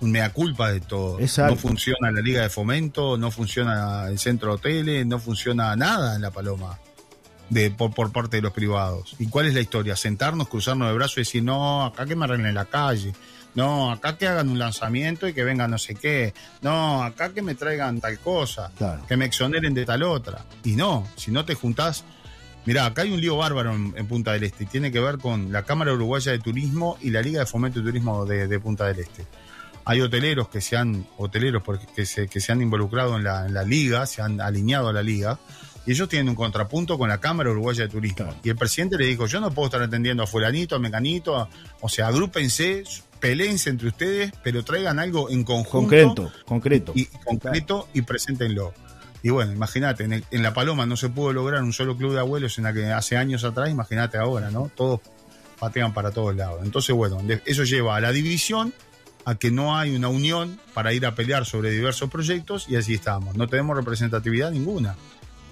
un 0.00 0.10
mea 0.12 0.32
culpa 0.32 0.70
de 0.70 0.78
todo. 0.80 1.18
Exacto. 1.18 1.54
No 1.56 1.60
funciona 1.60 2.10
la 2.12 2.20
liga 2.20 2.40
de 2.42 2.48
fomento, 2.48 3.18
no 3.18 3.30
funciona 3.32 4.06
el 4.08 4.18
centro 4.18 4.50
de 4.50 4.54
hoteles, 4.54 5.06
no 5.06 5.18
funciona 5.18 5.74
nada 5.74 6.14
en 6.14 6.22
La 6.22 6.30
Paloma. 6.30 6.78
De, 7.50 7.70
por, 7.70 7.92
por 7.92 8.12
parte 8.12 8.36
de 8.36 8.42
los 8.42 8.52
privados. 8.52 9.16
¿Y 9.18 9.26
cuál 9.26 9.46
es 9.46 9.54
la 9.54 9.60
historia? 9.60 9.96
Sentarnos, 9.96 10.48
cruzarnos 10.48 10.88
de 10.88 10.94
brazos 10.94 11.18
y 11.18 11.20
decir, 11.22 11.42
no, 11.42 11.84
acá 11.84 12.06
que 12.06 12.14
me 12.14 12.24
arreglen 12.24 12.54
la 12.54 12.64
calle. 12.64 13.12
No, 13.54 13.90
acá 13.90 14.16
que 14.16 14.28
hagan 14.28 14.48
un 14.48 14.58
lanzamiento 14.58 15.26
y 15.26 15.32
que 15.32 15.42
venga 15.42 15.66
no 15.66 15.76
sé 15.76 15.96
qué. 15.96 16.32
No, 16.62 17.02
acá 17.02 17.34
que 17.34 17.42
me 17.42 17.56
traigan 17.56 18.00
tal 18.00 18.18
cosa. 18.20 18.70
Claro. 18.78 19.04
Que 19.08 19.16
me 19.16 19.24
exoneren 19.24 19.74
de 19.74 19.84
tal 19.84 20.04
otra. 20.04 20.44
Y 20.62 20.76
no, 20.76 21.06
si 21.16 21.32
no 21.32 21.44
te 21.44 21.54
juntás. 21.54 22.04
Mirá, 22.66 22.86
acá 22.86 23.02
hay 23.02 23.10
un 23.10 23.20
lío 23.20 23.36
bárbaro 23.36 23.74
en, 23.74 23.94
en 23.96 24.06
Punta 24.06 24.32
del 24.32 24.44
Este 24.44 24.64
y 24.64 24.66
tiene 24.66 24.92
que 24.92 25.00
ver 25.00 25.18
con 25.18 25.50
la 25.50 25.64
Cámara 25.64 25.92
Uruguaya 25.92 26.30
de 26.30 26.38
Turismo 26.38 26.98
y 27.00 27.10
la 27.10 27.22
Liga 27.22 27.40
de 27.40 27.46
Fomento 27.46 27.80
y 27.80 27.82
Turismo 27.82 28.26
de, 28.26 28.46
de 28.46 28.60
Punta 28.60 28.86
del 28.86 29.00
Este. 29.00 29.26
Hay 29.86 30.02
hoteleros 30.02 30.48
que 30.48 30.60
se 30.60 30.76
han, 30.76 31.06
hoteleros 31.16 31.62
porque, 31.62 31.86
que, 31.86 32.04
se, 32.04 32.28
que 32.28 32.38
se 32.38 32.52
han 32.52 32.60
involucrado 32.60 33.16
en 33.16 33.24
la, 33.24 33.46
en 33.46 33.54
la 33.54 33.64
liga, 33.64 34.06
se 34.06 34.20
han 34.20 34.40
alineado 34.40 34.88
a 34.88 34.92
la 34.92 35.02
liga, 35.02 35.38
y 35.86 35.92
ellos 35.92 36.08
tienen 36.08 36.28
un 36.28 36.34
contrapunto 36.34 36.98
con 36.98 37.08
la 37.08 37.18
Cámara 37.18 37.50
Uruguaya 37.50 37.84
de 37.84 37.88
Turismo. 37.88 38.16
Claro. 38.16 38.36
Y 38.42 38.50
el 38.50 38.56
presidente 38.56 38.96
le 38.98 39.06
dijo, 39.06 39.26
yo 39.26 39.40
no 39.40 39.50
puedo 39.50 39.66
estar 39.66 39.82
atendiendo 39.82 40.22
a 40.22 40.26
fulanito, 40.26 40.76
a 40.76 40.78
mecanito, 40.78 41.36
a- 41.36 41.48
o 41.80 41.88
sea, 41.88 42.08
agrúpense, 42.08 42.84
peleense 43.18 43.70
entre 43.70 43.88
ustedes, 43.88 44.32
pero 44.42 44.62
traigan 44.64 44.98
algo 44.98 45.30
en 45.30 45.44
conjunto 45.44 45.70
concreto, 45.88 46.32
concreto. 46.46 46.92
y 46.94 47.06
concreto 47.06 47.88
y 47.94 48.02
preséntenlo. 48.02 48.72
Y 49.22 49.28
bueno, 49.30 49.52
imagínate, 49.52 50.04
en, 50.04 50.24
en 50.30 50.42
La 50.42 50.54
Paloma 50.54 50.86
no 50.86 50.96
se 50.96 51.10
pudo 51.10 51.32
lograr 51.32 51.62
un 51.62 51.72
solo 51.74 51.96
club 51.96 52.14
de 52.14 52.20
abuelos 52.20 52.56
en 52.58 52.64
la 52.64 52.72
que 52.72 52.86
hace 52.86 53.16
años 53.18 53.44
atrás, 53.44 53.68
imagínate 53.70 54.16
ahora, 54.16 54.50
¿no? 54.50 54.70
Todos 54.74 55.00
patean 55.58 55.92
para 55.92 56.10
todos 56.10 56.34
lados. 56.34 56.60
Entonces, 56.64 56.94
bueno, 56.96 57.18
eso 57.44 57.64
lleva 57.64 57.96
a 57.96 58.00
la 58.00 58.12
división, 58.12 58.72
a 59.26 59.34
que 59.34 59.50
no 59.50 59.76
hay 59.76 59.94
una 59.94 60.08
unión 60.08 60.58
para 60.72 60.94
ir 60.94 61.04
a 61.04 61.14
pelear 61.14 61.44
sobre 61.44 61.70
diversos 61.70 62.08
proyectos 62.10 62.64
y 62.70 62.76
así 62.76 62.94
estamos. 62.94 63.36
No 63.36 63.46
tenemos 63.46 63.76
representatividad 63.76 64.50
ninguna. 64.50 64.96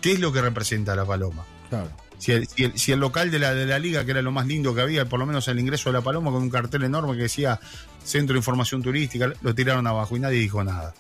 ¿Qué 0.01 0.13
es 0.13 0.21
lo 0.21 0.33
que 0.33 0.41
representa 0.41 0.95
La 0.97 1.05
Paloma? 1.05 1.45
Claro. 1.69 1.91
Si 2.19 2.33
el, 2.33 2.49
si 2.49 2.65
el- 2.65 2.79
si 2.79 2.93
el 2.93 2.99
local 3.01 3.31
de 3.31 3.39
la, 3.39 3.55
de 3.55 3.65
la 3.67 3.79
liga, 3.79 4.05
que 4.05 4.11
era 4.11 4.23
lo 4.23 4.33
más 4.33 4.47
lindo 4.47 4.75
que 4.75 4.81
había, 4.81 5.05
por 5.09 5.21
lo 5.21 5.27
menos 5.27 5.47
el 5.49 5.59
ingreso 5.61 5.89
de 5.91 5.95
La 5.95 6.01
Paloma, 6.03 6.31
con 6.33 6.43
un 6.43 6.51
cartel 6.51 6.83
enorme 6.83 7.17
que 7.17 7.23
decía 7.23 7.61
Centro 8.05 8.35
de 8.35 8.39
Información 8.39 8.83
Turística, 8.83 9.33
lo 9.41 9.55
tiraron 9.55 9.87
abajo 9.87 10.17
y 10.17 10.21
nadie 10.21 10.39
dijo 10.41 10.63
nada. 10.65 10.95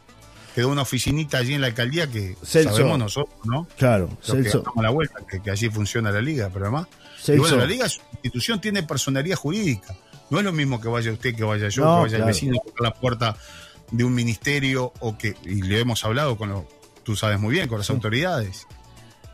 Quedó 0.55 0.69
una 0.69 0.83
oficinita 0.83 1.39
allí 1.39 1.55
en 1.55 1.61
la 1.61 1.69
alcaldía 1.69 2.09
que 2.11 2.37
Celso. 2.45 2.71
sabemos 2.71 2.99
nosotros, 2.99 3.37
¿no? 3.45 3.67
Claro, 3.77 4.09
que 4.25 4.33
Celso, 4.33 4.61
damos 4.61 4.83
la 4.83 4.91
vuelta, 4.91 5.15
que, 5.29 5.41
que 5.41 5.51
allí 5.51 5.69
funciona 5.71 6.11
la 6.11 6.21
liga, 6.21 6.51
pero 6.53 6.67
además. 6.67 6.87
Y 7.27 7.37
bueno, 7.37 7.57
la 7.57 7.67
liga 7.67 7.87
es 7.87 7.99
una 7.99 8.09
institución, 8.23 8.61
tiene 8.61 8.83
personería 8.85 9.35
jurídica. 9.37 9.95
No 10.31 10.39
es 10.39 10.45
lo 10.45 10.53
mismo 10.53 10.81
que 10.81 10.89
vaya 10.89 11.11
usted, 11.13 11.35
que 11.35 11.43
vaya 11.45 11.69
yo, 11.69 11.85
No, 11.85 11.97
que 11.97 12.03
vaya 12.03 12.09
claro. 12.17 12.25
el 12.25 12.29
vecino 12.29 12.57
a 12.61 12.65
tocar 12.69 12.83
la 12.83 12.95
puerta 12.95 13.37
de 13.91 14.05
un 14.05 14.15
ministerio 14.15 14.93
o 15.01 15.17
que, 15.19 15.35
y 15.45 15.63
le 15.63 15.81
hemos 15.81 16.05
hablado 16.05 16.37
con 16.37 16.49
lo, 16.51 16.69
tú 17.03 17.17
sabes 17.17 17.41
muy 17.41 17.55
bien, 17.55 17.69
con 17.69 17.79
las 17.79 17.87
Sí. 17.87 17.93
autoridades. 17.93 18.67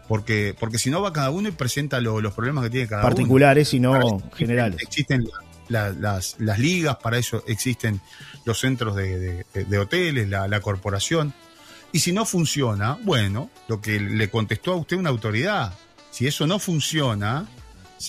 Porque, 0.09 0.55
porque 0.59 0.79
si 0.79 0.91
no 0.91 1.01
va 1.01 1.13
cada 1.13 1.31
uno 1.31 1.49
y 1.49 1.53
presenta 1.53 2.01
lo- 2.01 2.21
los 2.21 2.35
problemas 2.35 2.65
que 2.65 2.71
tiene 2.71 2.87
cada 2.89 3.03
uno. 3.03 3.09
particulares 3.15 3.73
y 3.75 3.81
no 3.81 4.21
generales. 4.35 4.83
Existen 4.83 5.27
la- 5.69 5.91
las, 5.93 6.37
las 6.39 6.59
ligas, 6.59 6.97
para 6.97 7.17
eso 7.19 7.43
existen 7.47 8.01
los 8.45 8.61
centros 8.61 8.95
de, 8.97 9.45
de- 9.55 9.65
de 9.65 9.79
hoteles, 9.79 10.29
la, 10.29 10.47
la 10.49 10.61
corporación. 10.61 11.33
Y 11.93 12.01
si 12.01 12.13
no 12.13 12.27
funciona, 12.27 12.99
bueno, 13.03 13.51
lo 13.69 13.81
que 13.81 13.99
le 14.01 14.29
contestó 14.29 14.73
a 14.73 14.77
usted 14.77 14.97
una 14.99 15.11
autoridad, 15.11 15.73
si 16.11 16.27
eso 16.27 16.47
no 16.47 16.59
funciona, 16.59 17.47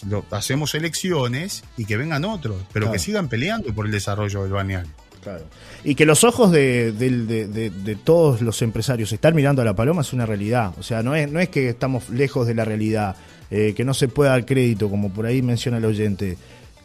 lo- 0.10 0.26
hacemos 0.32 0.76
elecciones 0.76 1.64
y 1.78 1.86
que 1.86 1.96
vengan 1.96 2.26
otros, 2.26 2.58
pero 2.74 2.86
Claro. 2.88 2.92
que 2.94 3.00
sigan 3.00 3.30
peleando 3.30 3.74
por 3.74 3.86
el 3.86 3.92
desarrollo 3.94 4.44
del 4.44 4.52
balneario. 4.52 4.92
Claro. 5.26 5.44
Y 5.84 5.96
que 5.96 6.06
los 6.06 6.24
ojos 6.24 6.52
de, 6.52 6.92
de- 6.92 7.48
de- 7.48 7.70
de 7.72 7.96
todos 7.96 8.42
los 8.42 8.62
empresarios 8.62 9.12
están 9.12 9.36
mirando 9.36 9.62
a 9.62 9.66
la 9.66 9.76
paloma 9.76 10.02
es 10.02 10.14
una 10.14 10.26
realidad. 10.28 10.72
O 10.80 10.84
sea, 10.84 11.02
no 11.02 11.16
es, 11.16 11.30
no 11.32 11.40
es 11.40 11.50
que 11.50 11.68
estamos 11.68 12.10
lejos 12.10 12.46
de 12.46 12.54
la 12.54 12.64
realidad, 12.64 13.16
eh, 13.50 13.74
que 13.76 13.84
no 13.84 13.94
se 13.96 14.08
pueda 14.08 14.30
dar 14.32 14.46
crédito, 14.46 14.88
como 14.90 15.12
por 15.12 15.26
ahí 15.26 15.42
menciona 15.42 15.78
el 15.80 15.86
oyente. 15.86 16.38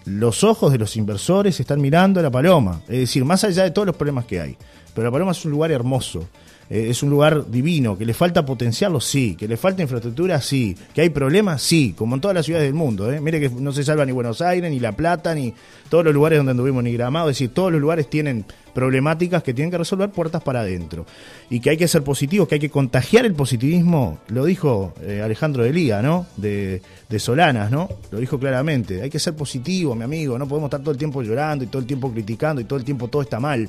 Los 0.06 0.42
ojos 0.42 0.72
de 0.72 0.78
los 0.78 0.96
inversores 0.96 1.60
están 1.60 1.82
mirando 1.82 2.18
a 2.18 2.22
la 2.22 2.30
paloma. 2.30 2.80
Es 2.88 2.98
decir, 3.00 3.26
más 3.26 3.44
allá 3.44 3.64
de 3.64 3.72
todos 3.72 3.84
los 3.86 3.96
problemas 3.96 4.24
que 4.24 4.40
hay. 4.40 4.56
Pero 4.94 5.04
la 5.08 5.12
paloma 5.12 5.32
es 5.32 5.44
un 5.44 5.50
lugar 5.50 5.70
hermoso. 5.70 6.26
Eh, 6.70 6.86
es 6.88 7.02
un 7.02 7.10
lugar 7.10 7.50
divino, 7.50 7.98
que 7.98 8.06
le 8.06 8.14
falta 8.14 8.46
potenciarlo, 8.46 9.00
sí, 9.00 9.34
que 9.34 9.48
le 9.48 9.56
falta 9.56 9.82
infraestructura, 9.82 10.40
sí, 10.40 10.76
que 10.94 11.00
hay 11.00 11.10
problemas, 11.10 11.60
sí, 11.62 11.94
como 11.98 12.14
en 12.14 12.20
todas 12.20 12.34
las 12.36 12.46
ciudades 12.46 12.68
del 12.68 12.74
mundo. 12.74 13.12
¿eh? 13.12 13.20
Mire 13.20 13.40
que 13.40 13.50
no 13.50 13.72
se 13.72 13.82
salva 13.82 14.06
ni 14.06 14.12
Buenos 14.12 14.40
Aires, 14.40 14.70
ni 14.70 14.78
La 14.78 14.92
Plata, 14.92 15.34
ni 15.34 15.52
todos 15.88 16.04
los 16.04 16.14
lugares 16.14 16.38
donde 16.38 16.52
anduvimos, 16.52 16.84
ni 16.84 16.92
Gramado, 16.92 17.28
es 17.28 17.36
decir, 17.36 17.52
todos 17.52 17.72
los 17.72 17.80
lugares 17.80 18.08
tienen 18.08 18.44
problemáticas 18.72 19.42
que 19.42 19.52
tienen 19.52 19.72
que 19.72 19.78
resolver 19.78 20.10
puertas 20.10 20.44
para 20.44 20.60
adentro. 20.60 21.06
Y 21.50 21.58
que 21.58 21.70
hay 21.70 21.76
que 21.76 21.88
ser 21.88 22.04
positivos, 22.04 22.46
que 22.46 22.54
hay 22.54 22.60
que 22.60 22.70
contagiar 22.70 23.26
el 23.26 23.34
positivismo, 23.34 24.20
lo 24.28 24.44
dijo 24.44 24.94
eh, 25.02 25.22
Alejandro 25.24 25.64
de 25.64 26.02
¿no? 26.02 26.26
De, 26.36 26.82
de 27.08 27.18
Solanas, 27.18 27.72
¿no? 27.72 27.88
Lo 28.12 28.20
dijo 28.20 28.38
claramente, 28.38 29.02
hay 29.02 29.10
que 29.10 29.18
ser 29.18 29.34
positivo, 29.34 29.96
mi 29.96 30.04
amigo, 30.04 30.38
no 30.38 30.46
podemos 30.46 30.68
estar 30.68 30.80
todo 30.80 30.92
el 30.92 30.98
tiempo 30.98 31.20
llorando 31.20 31.64
y 31.64 31.66
todo 31.66 31.80
el 31.80 31.86
tiempo 31.86 32.12
criticando 32.12 32.60
y 32.60 32.64
todo 32.64 32.78
el 32.78 32.84
tiempo 32.84 33.08
todo 33.08 33.22
está 33.22 33.40
mal 33.40 33.68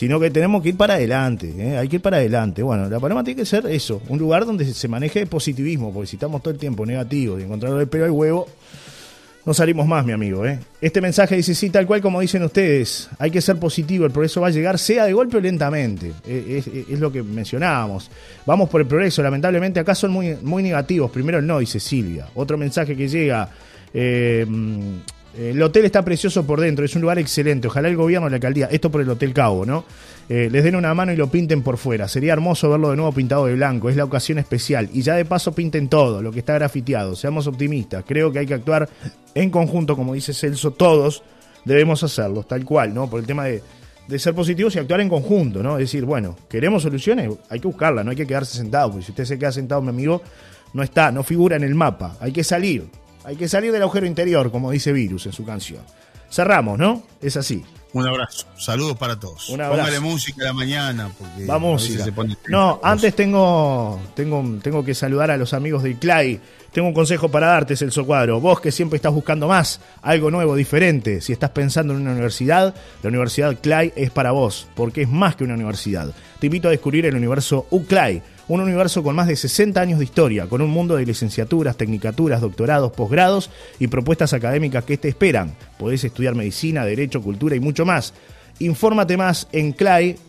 sino 0.00 0.18
que 0.18 0.30
tenemos 0.30 0.62
que 0.62 0.70
ir 0.70 0.78
para 0.78 0.94
adelante, 0.94 1.52
¿eh? 1.58 1.76
hay 1.76 1.86
que 1.86 1.96
ir 1.96 2.00
para 2.00 2.16
adelante. 2.16 2.62
Bueno, 2.62 2.88
la 2.88 2.98
Paloma 2.98 3.22
tiene 3.22 3.38
que 3.38 3.44
ser 3.44 3.66
eso, 3.66 4.00
un 4.08 4.18
lugar 4.18 4.46
donde 4.46 4.64
se 4.64 4.88
maneje 4.88 5.26
positivismo, 5.26 5.92
porque 5.92 6.06
si 6.06 6.16
estamos 6.16 6.40
todo 6.40 6.54
el 6.54 6.58
tiempo 6.58 6.86
negativos 6.86 7.38
y 7.38 7.42
encontrarlo 7.44 7.78
el 7.78 7.86
pelo 7.86 8.06
al 8.06 8.10
huevo, 8.10 8.48
no 9.44 9.52
salimos 9.52 9.86
más, 9.86 10.06
mi 10.06 10.12
amigo. 10.12 10.46
¿eh? 10.46 10.58
Este 10.80 11.02
mensaje 11.02 11.36
dice, 11.36 11.54
sí, 11.54 11.68
tal 11.68 11.86
cual 11.86 12.00
como 12.00 12.18
dicen 12.22 12.42
ustedes, 12.42 13.10
hay 13.18 13.30
que 13.30 13.42
ser 13.42 13.58
positivo, 13.58 14.06
el 14.06 14.10
progreso 14.10 14.40
va 14.40 14.46
a 14.46 14.50
llegar, 14.50 14.78
sea 14.78 15.04
de 15.04 15.12
golpe 15.12 15.36
o 15.36 15.40
lentamente, 15.40 16.14
Eh, 16.26 16.62
es, 16.64 16.66
es 16.66 16.98
lo 16.98 17.12
que 17.12 17.22
mencionábamos. 17.22 18.10
Vamos 18.46 18.70
por 18.70 18.80
el 18.80 18.86
progreso, 18.86 19.22
lamentablemente 19.22 19.80
acá 19.80 19.94
son 19.94 20.12
muy, 20.12 20.34
muy 20.40 20.62
negativos. 20.62 21.10
Primero 21.10 21.42
no, 21.42 21.58
dice 21.58 21.78
Silvia. 21.78 22.26
Otro 22.34 22.56
mensaje 22.56 22.96
que 22.96 23.06
llega... 23.06 23.50
eh, 23.92 24.46
el 25.36 25.62
hotel 25.62 25.84
está 25.84 26.04
precioso 26.04 26.44
por 26.44 26.60
dentro, 26.60 26.84
es 26.84 26.94
un 26.96 27.02
lugar 27.02 27.18
excelente. 27.18 27.68
Ojalá 27.68 27.88
el 27.88 27.96
gobierno, 27.96 28.28
la 28.28 28.36
alcaldía, 28.36 28.68
esto 28.70 28.90
por 28.90 29.00
el 29.00 29.08
Hotel 29.08 29.32
Cabo, 29.32 29.64
¿no? 29.64 29.84
Eh, 30.28 30.48
les 30.50 30.64
den 30.64 30.76
una 30.76 30.92
mano 30.94 31.12
y 31.12 31.16
lo 31.16 31.28
pinten 31.28 31.62
por 31.62 31.76
fuera. 31.76 32.08
Sería 32.08 32.32
hermoso 32.32 32.68
verlo 32.70 32.90
de 32.90 32.96
nuevo 32.96 33.12
pintado 33.12 33.46
de 33.46 33.54
blanco, 33.54 33.88
es 33.88 33.96
la 33.96 34.04
ocasión 34.04 34.38
especial. 34.38 34.88
Y 34.92 35.02
ya 35.02 35.14
de 35.14 35.24
paso 35.24 35.52
pinten 35.52 35.88
todo, 35.88 36.20
lo 36.22 36.32
que 36.32 36.40
está 36.40 36.54
grafiteado. 36.54 37.14
Seamos 37.14 37.46
optimistas. 37.46 38.04
Creo 38.06 38.32
que 38.32 38.40
hay 38.40 38.46
que 38.46 38.54
actuar 38.54 38.88
en 39.34 39.50
conjunto, 39.50 39.96
como 39.96 40.14
dice 40.14 40.34
Celso, 40.34 40.72
todos 40.72 41.22
debemos 41.64 42.02
hacerlo, 42.02 42.42
tal 42.42 42.64
cual, 42.64 42.92
¿no? 42.92 43.08
Por 43.08 43.20
el 43.20 43.26
tema 43.26 43.44
de, 43.44 43.62
de 44.08 44.18
ser 44.18 44.34
positivos 44.34 44.74
y 44.74 44.78
actuar 44.80 45.00
en 45.00 45.08
conjunto, 45.08 45.62
¿no? 45.62 45.74
Es 45.78 45.84
decir, 45.84 46.04
bueno, 46.04 46.36
queremos 46.48 46.82
soluciones, 46.82 47.30
hay 47.48 47.60
que 47.60 47.68
buscarlas, 47.68 48.04
no 48.04 48.10
hay 48.10 48.16
que 48.16 48.26
quedarse 48.26 48.56
sentado, 48.56 48.90
porque 48.90 49.06
si 49.06 49.12
usted 49.12 49.24
se 49.24 49.38
queda 49.38 49.52
sentado, 49.52 49.80
mi 49.82 49.90
amigo, 49.90 50.22
no 50.72 50.82
está, 50.82 51.12
no 51.12 51.22
figura 51.22 51.56
en 51.56 51.64
el 51.64 51.74
mapa. 51.74 52.16
Hay 52.20 52.32
que 52.32 52.44
salir, 52.44 52.88
hay 53.24 53.36
que 53.36 53.48
salir 53.48 53.72
del 53.72 53.82
agujero 53.82 54.06
interior, 54.06 54.50
como 54.50 54.70
dice 54.70 54.92
Virus 54.92 55.26
en 55.26 55.32
su 55.32 55.44
canción. 55.44 55.82
Cerramos, 56.30 56.78
¿no? 56.78 57.02
Es 57.20 57.36
así. 57.36 57.64
Un 57.92 58.06
abrazo, 58.06 58.46
saludos 58.56 58.96
para 58.96 59.18
todos. 59.18 59.48
Un 59.48 59.60
abrazo. 59.60 59.82
Póngale 59.82 60.00
música 60.00 60.42
a 60.42 60.46
la 60.46 60.52
mañana, 60.52 61.10
porque 61.18 61.44
música. 61.58 62.04
se 62.04 62.12
pone 62.12 62.36
No, 62.48 62.78
antes 62.84 63.16
tengo, 63.16 64.00
tengo, 64.14 64.44
tengo 64.62 64.84
que 64.84 64.94
saludar 64.94 65.32
a 65.32 65.36
los 65.36 65.52
amigos 65.54 65.82
del 65.82 65.96
CLAI. 65.96 66.40
Tengo 66.72 66.86
un 66.86 66.94
consejo 66.94 67.28
para 67.28 67.48
darte, 67.48 67.74
Celso 67.74 68.06
Cuadro. 68.06 68.40
Vos 68.40 68.60
que 68.60 68.70
siempre 68.70 68.96
estás 68.96 69.12
buscando 69.12 69.48
más, 69.48 69.80
algo 70.02 70.30
nuevo, 70.30 70.54
diferente. 70.54 71.20
Si 71.20 71.32
estás 71.32 71.50
pensando 71.50 71.92
en 71.92 72.00
una 72.02 72.12
universidad, 72.12 72.72
la 73.02 73.08
Universidad 73.08 73.56
CLAI 73.60 73.92
es 73.96 74.12
para 74.12 74.30
vos, 74.30 74.68
porque 74.76 75.02
es 75.02 75.08
más 75.08 75.34
que 75.34 75.42
una 75.42 75.54
universidad. 75.54 76.14
Te 76.38 76.46
invito 76.46 76.68
a 76.68 76.70
descubrir 76.70 77.06
el 77.06 77.16
universo 77.16 77.66
UCLAI, 77.70 78.22
un 78.46 78.60
universo 78.60 79.02
con 79.02 79.16
más 79.16 79.26
de 79.26 79.34
60 79.34 79.80
años 79.80 79.98
de 79.98 80.04
historia, 80.04 80.46
con 80.46 80.60
un 80.60 80.70
mundo 80.70 80.94
de 80.94 81.04
licenciaturas, 81.06 81.76
tecnicaturas, 81.76 82.40
doctorados, 82.40 82.92
posgrados 82.92 83.50
y 83.80 83.88
propuestas 83.88 84.32
académicas 84.32 84.84
que 84.84 84.96
te 84.96 85.08
esperan. 85.08 85.56
Podés 85.76 86.04
estudiar 86.04 86.36
medicina, 86.36 86.84
derecho, 86.84 87.20
cultura 87.20 87.56
y 87.56 87.60
mucho 87.60 87.84
más. 87.84 88.14
Infórmate 88.60 89.16
más 89.16 89.48
en 89.50 89.72
clay.edu.uy. 89.72 90.22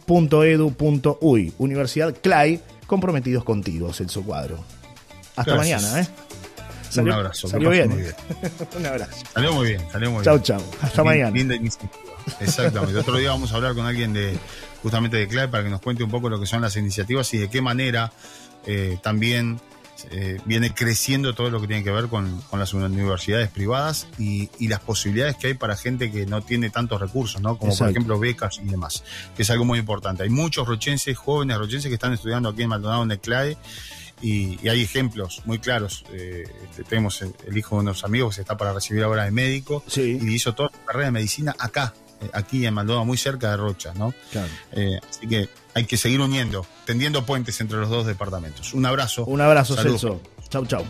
Universidad 1.59 2.15
Clay, 2.19 2.59
comprometidos 2.87 3.43
contigo, 3.43 3.93
Celso 3.93 4.23
Cuadro. 4.23 4.57
Hasta 5.35 5.53
Gracias. 5.53 5.83
mañana, 5.83 6.01
¿eh? 6.01 6.07
Un 6.97 7.11
abrazo. 7.11 7.47
Salió 7.47 7.69
bien. 7.69 7.89
muy 7.89 8.01
bien. 8.01 8.15
Un 8.77 8.85
abrazo. 8.85 9.25
Salió 9.33 9.53
muy 9.53 9.67
bien, 9.67 9.81
salió 9.91 10.11
muy 10.11 10.23
Chau, 10.23 10.35
bien. 10.35 10.43
chau. 10.43 10.61
Hasta 10.81 11.01
Lin- 11.01 11.05
mañana. 11.05 11.31
Linda 11.31 11.55
iniciativa. 11.55 11.91
Exactamente. 12.39 12.97
Otro 12.99 13.17
día 13.17 13.29
vamos 13.31 13.51
a 13.51 13.55
hablar 13.55 13.73
con 13.75 13.85
alguien 13.85 14.13
de 14.13 14.37
justamente 14.81 15.17
de 15.17 15.27
CLAE 15.27 15.47
para 15.47 15.63
que 15.63 15.69
nos 15.69 15.81
cuente 15.81 16.03
un 16.03 16.11
poco 16.11 16.29
lo 16.29 16.39
que 16.39 16.45
son 16.45 16.61
las 16.61 16.75
iniciativas 16.77 17.33
y 17.33 17.37
de 17.39 17.49
qué 17.49 17.61
manera 17.61 18.11
eh, 18.65 18.97
también 19.01 19.59
eh, 20.11 20.39
viene 20.45 20.73
creciendo 20.73 21.35
todo 21.35 21.49
lo 21.51 21.61
que 21.61 21.67
tiene 21.67 21.83
que 21.83 21.91
ver 21.91 22.07
con, 22.07 22.41
con 22.49 22.59
las 22.59 22.73
universidades 22.73 23.49
privadas 23.49 24.07
y, 24.17 24.49
y, 24.59 24.67
las 24.67 24.79
posibilidades 24.79 25.35
que 25.35 25.47
hay 25.47 25.53
para 25.53 25.75
gente 25.77 26.11
que 26.11 26.25
no 26.25 26.41
tiene 26.41 26.71
tantos 26.71 26.99
recursos, 26.99 27.39
¿no? 27.41 27.57
Como 27.57 27.71
Exacto. 27.71 27.85
por 27.85 27.91
ejemplo 27.91 28.19
becas 28.19 28.59
y 28.63 28.67
demás, 28.67 29.03
que 29.35 29.43
es 29.43 29.49
algo 29.51 29.63
muy 29.65 29.77
importante. 29.77 30.23
Hay 30.23 30.29
muchos 30.29 30.67
rochenses, 30.67 31.15
jóvenes 31.17 31.57
rochenses 31.57 31.87
que 31.89 31.93
están 31.95 32.13
estudiando 32.13 32.49
aquí 32.49 32.63
en 32.63 32.69
Maldonado, 32.69 33.03
en 33.03 33.11
el 33.11 33.19
CLAE, 33.19 33.57
y, 34.21 34.59
y 34.63 34.69
hay 34.69 34.81
ejemplos 34.81 35.41
muy 35.45 35.59
claros. 35.59 36.03
Eh, 36.13 36.43
este, 36.69 36.83
tenemos 36.83 37.21
el, 37.21 37.33
el, 37.47 37.57
hijo 37.57 37.75
de 37.75 37.81
unos 37.81 38.03
amigos 38.03 38.31
que 38.31 38.35
se 38.35 38.41
está 38.41 38.57
para 38.57 38.73
recibir 38.73 39.03
ahora 39.03 39.25
de 39.25 39.31
médico 39.31 39.83
Sí. 39.87 40.19
y 40.21 40.33
hizo 40.33 40.53
toda 40.53 40.69
su 40.69 40.83
carrera 40.85 41.05
de 41.05 41.11
medicina 41.11 41.55
acá, 41.59 41.93
eh, 42.21 42.29
aquí 42.33 42.65
en 42.65 42.73
Maldonado, 42.73 43.05
muy 43.05 43.17
cerca 43.17 43.49
de 43.51 43.57
Rocha, 43.57 43.93
¿no? 43.95 44.13
Claro. 44.31 44.47
Eh, 44.73 44.99
así 45.09 45.27
que 45.27 45.49
hay 45.73 45.85
que 45.85 45.97
seguir 45.97 46.19
uniendo, 46.21 46.65
tendiendo 46.85 47.25
puentes 47.25 47.59
entre 47.61 47.77
los 47.77 47.89
dos 47.89 48.05
departamentos. 48.05 48.73
Un 48.73 48.85
abrazo. 48.85 49.25
Un 49.25 49.41
abrazo, 49.41 49.75
Salud. 49.75 49.91
Celso. 49.91 50.21
Chau, 50.49 50.65
chau. 50.65 50.85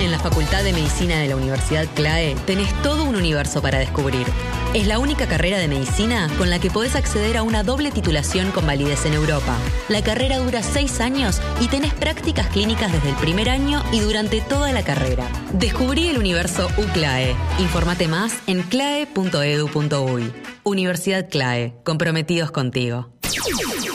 En 0.00 0.10
la 0.10 0.18
Facultad 0.18 0.64
de 0.64 0.72
Medicina 0.72 1.18
de 1.20 1.28
la 1.28 1.36
Universidad 1.36 1.86
CLAE 1.94 2.34
tenés 2.46 2.72
todo 2.82 3.04
un 3.04 3.14
universo 3.14 3.62
para 3.62 3.78
descubrir. 3.78 4.26
Es 4.74 4.86
la 4.86 4.98
única 4.98 5.26
carrera 5.26 5.58
de 5.58 5.68
medicina 5.68 6.30
con 6.38 6.48
la 6.48 6.58
que 6.58 6.70
podés 6.70 6.96
acceder 6.96 7.36
a 7.36 7.42
una 7.42 7.62
doble 7.62 7.90
titulación 7.90 8.50
con 8.52 8.66
validez 8.66 9.04
en 9.04 9.12
Europa. 9.12 9.54
La 9.90 10.02
carrera 10.02 10.38
dura 10.38 10.62
seis 10.62 11.00
años 11.00 11.42
y 11.60 11.68
tenés 11.68 11.92
prácticas 11.92 12.46
clínicas 12.46 12.90
desde 12.90 13.10
el 13.10 13.16
primer 13.16 13.50
año 13.50 13.82
y 13.92 14.00
durante 14.00 14.40
toda 14.40 14.72
la 14.72 14.82
carrera. 14.82 15.28
Descubrí 15.52 16.08
el 16.08 16.16
universo 16.16 16.68
UCLAE. 16.78 17.36
Informate 17.58 18.08
más 18.08 18.32
en 18.46 18.62
clae.edu.uy. 18.62 20.32
Universidad 20.62 21.28
CLAE, 21.28 21.74
comprometidos 21.84 22.50
contigo. 22.50 23.10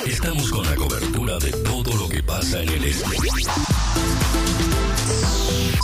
Estamos 0.06 0.52
con 0.52 0.64
la 0.64 0.76
cobertura 0.76 1.40
de 1.40 1.52
todo 1.64 1.96
lo 1.96 2.08
que 2.08 2.22
pasa 2.22 2.62
en 2.62 2.70
el 2.70 2.84
este. 2.84 3.18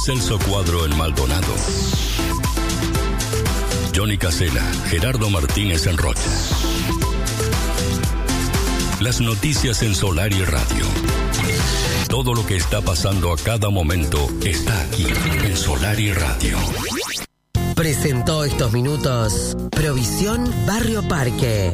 Celso 0.06 0.38
Cuadro 0.38 0.86
en 0.86 0.96
Maldonado. 0.98 1.54
Johnny 3.96 4.18
Casela, 4.18 4.64
Gerardo 4.88 5.30
Martínez 5.30 5.86
en 5.86 5.98
Rocha. 5.98 6.22
Las 9.00 9.22
noticias 9.22 9.84
en 9.84 9.94
Solar 9.94 10.34
y 10.34 10.44
Radio. 10.44 10.86
Todo 12.10 12.34
lo 12.34 12.46
que 12.46 12.56
está 12.56 12.82
pasando 12.82 13.32
a 13.32 13.38
cada 13.38 13.70
momento 13.70 14.30
está 14.44 14.82
aquí 14.82 15.06
en 15.44 15.56
Solar 15.56 16.00
y 16.00 16.12
Radio. 16.12 16.58
Presentó 17.76 18.46
estos 18.46 18.74
minutos 18.74 19.56
Provisión 19.72 20.52
Barrio 20.66 21.08
Parque. 21.08 21.74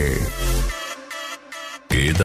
Queda 1.89 2.19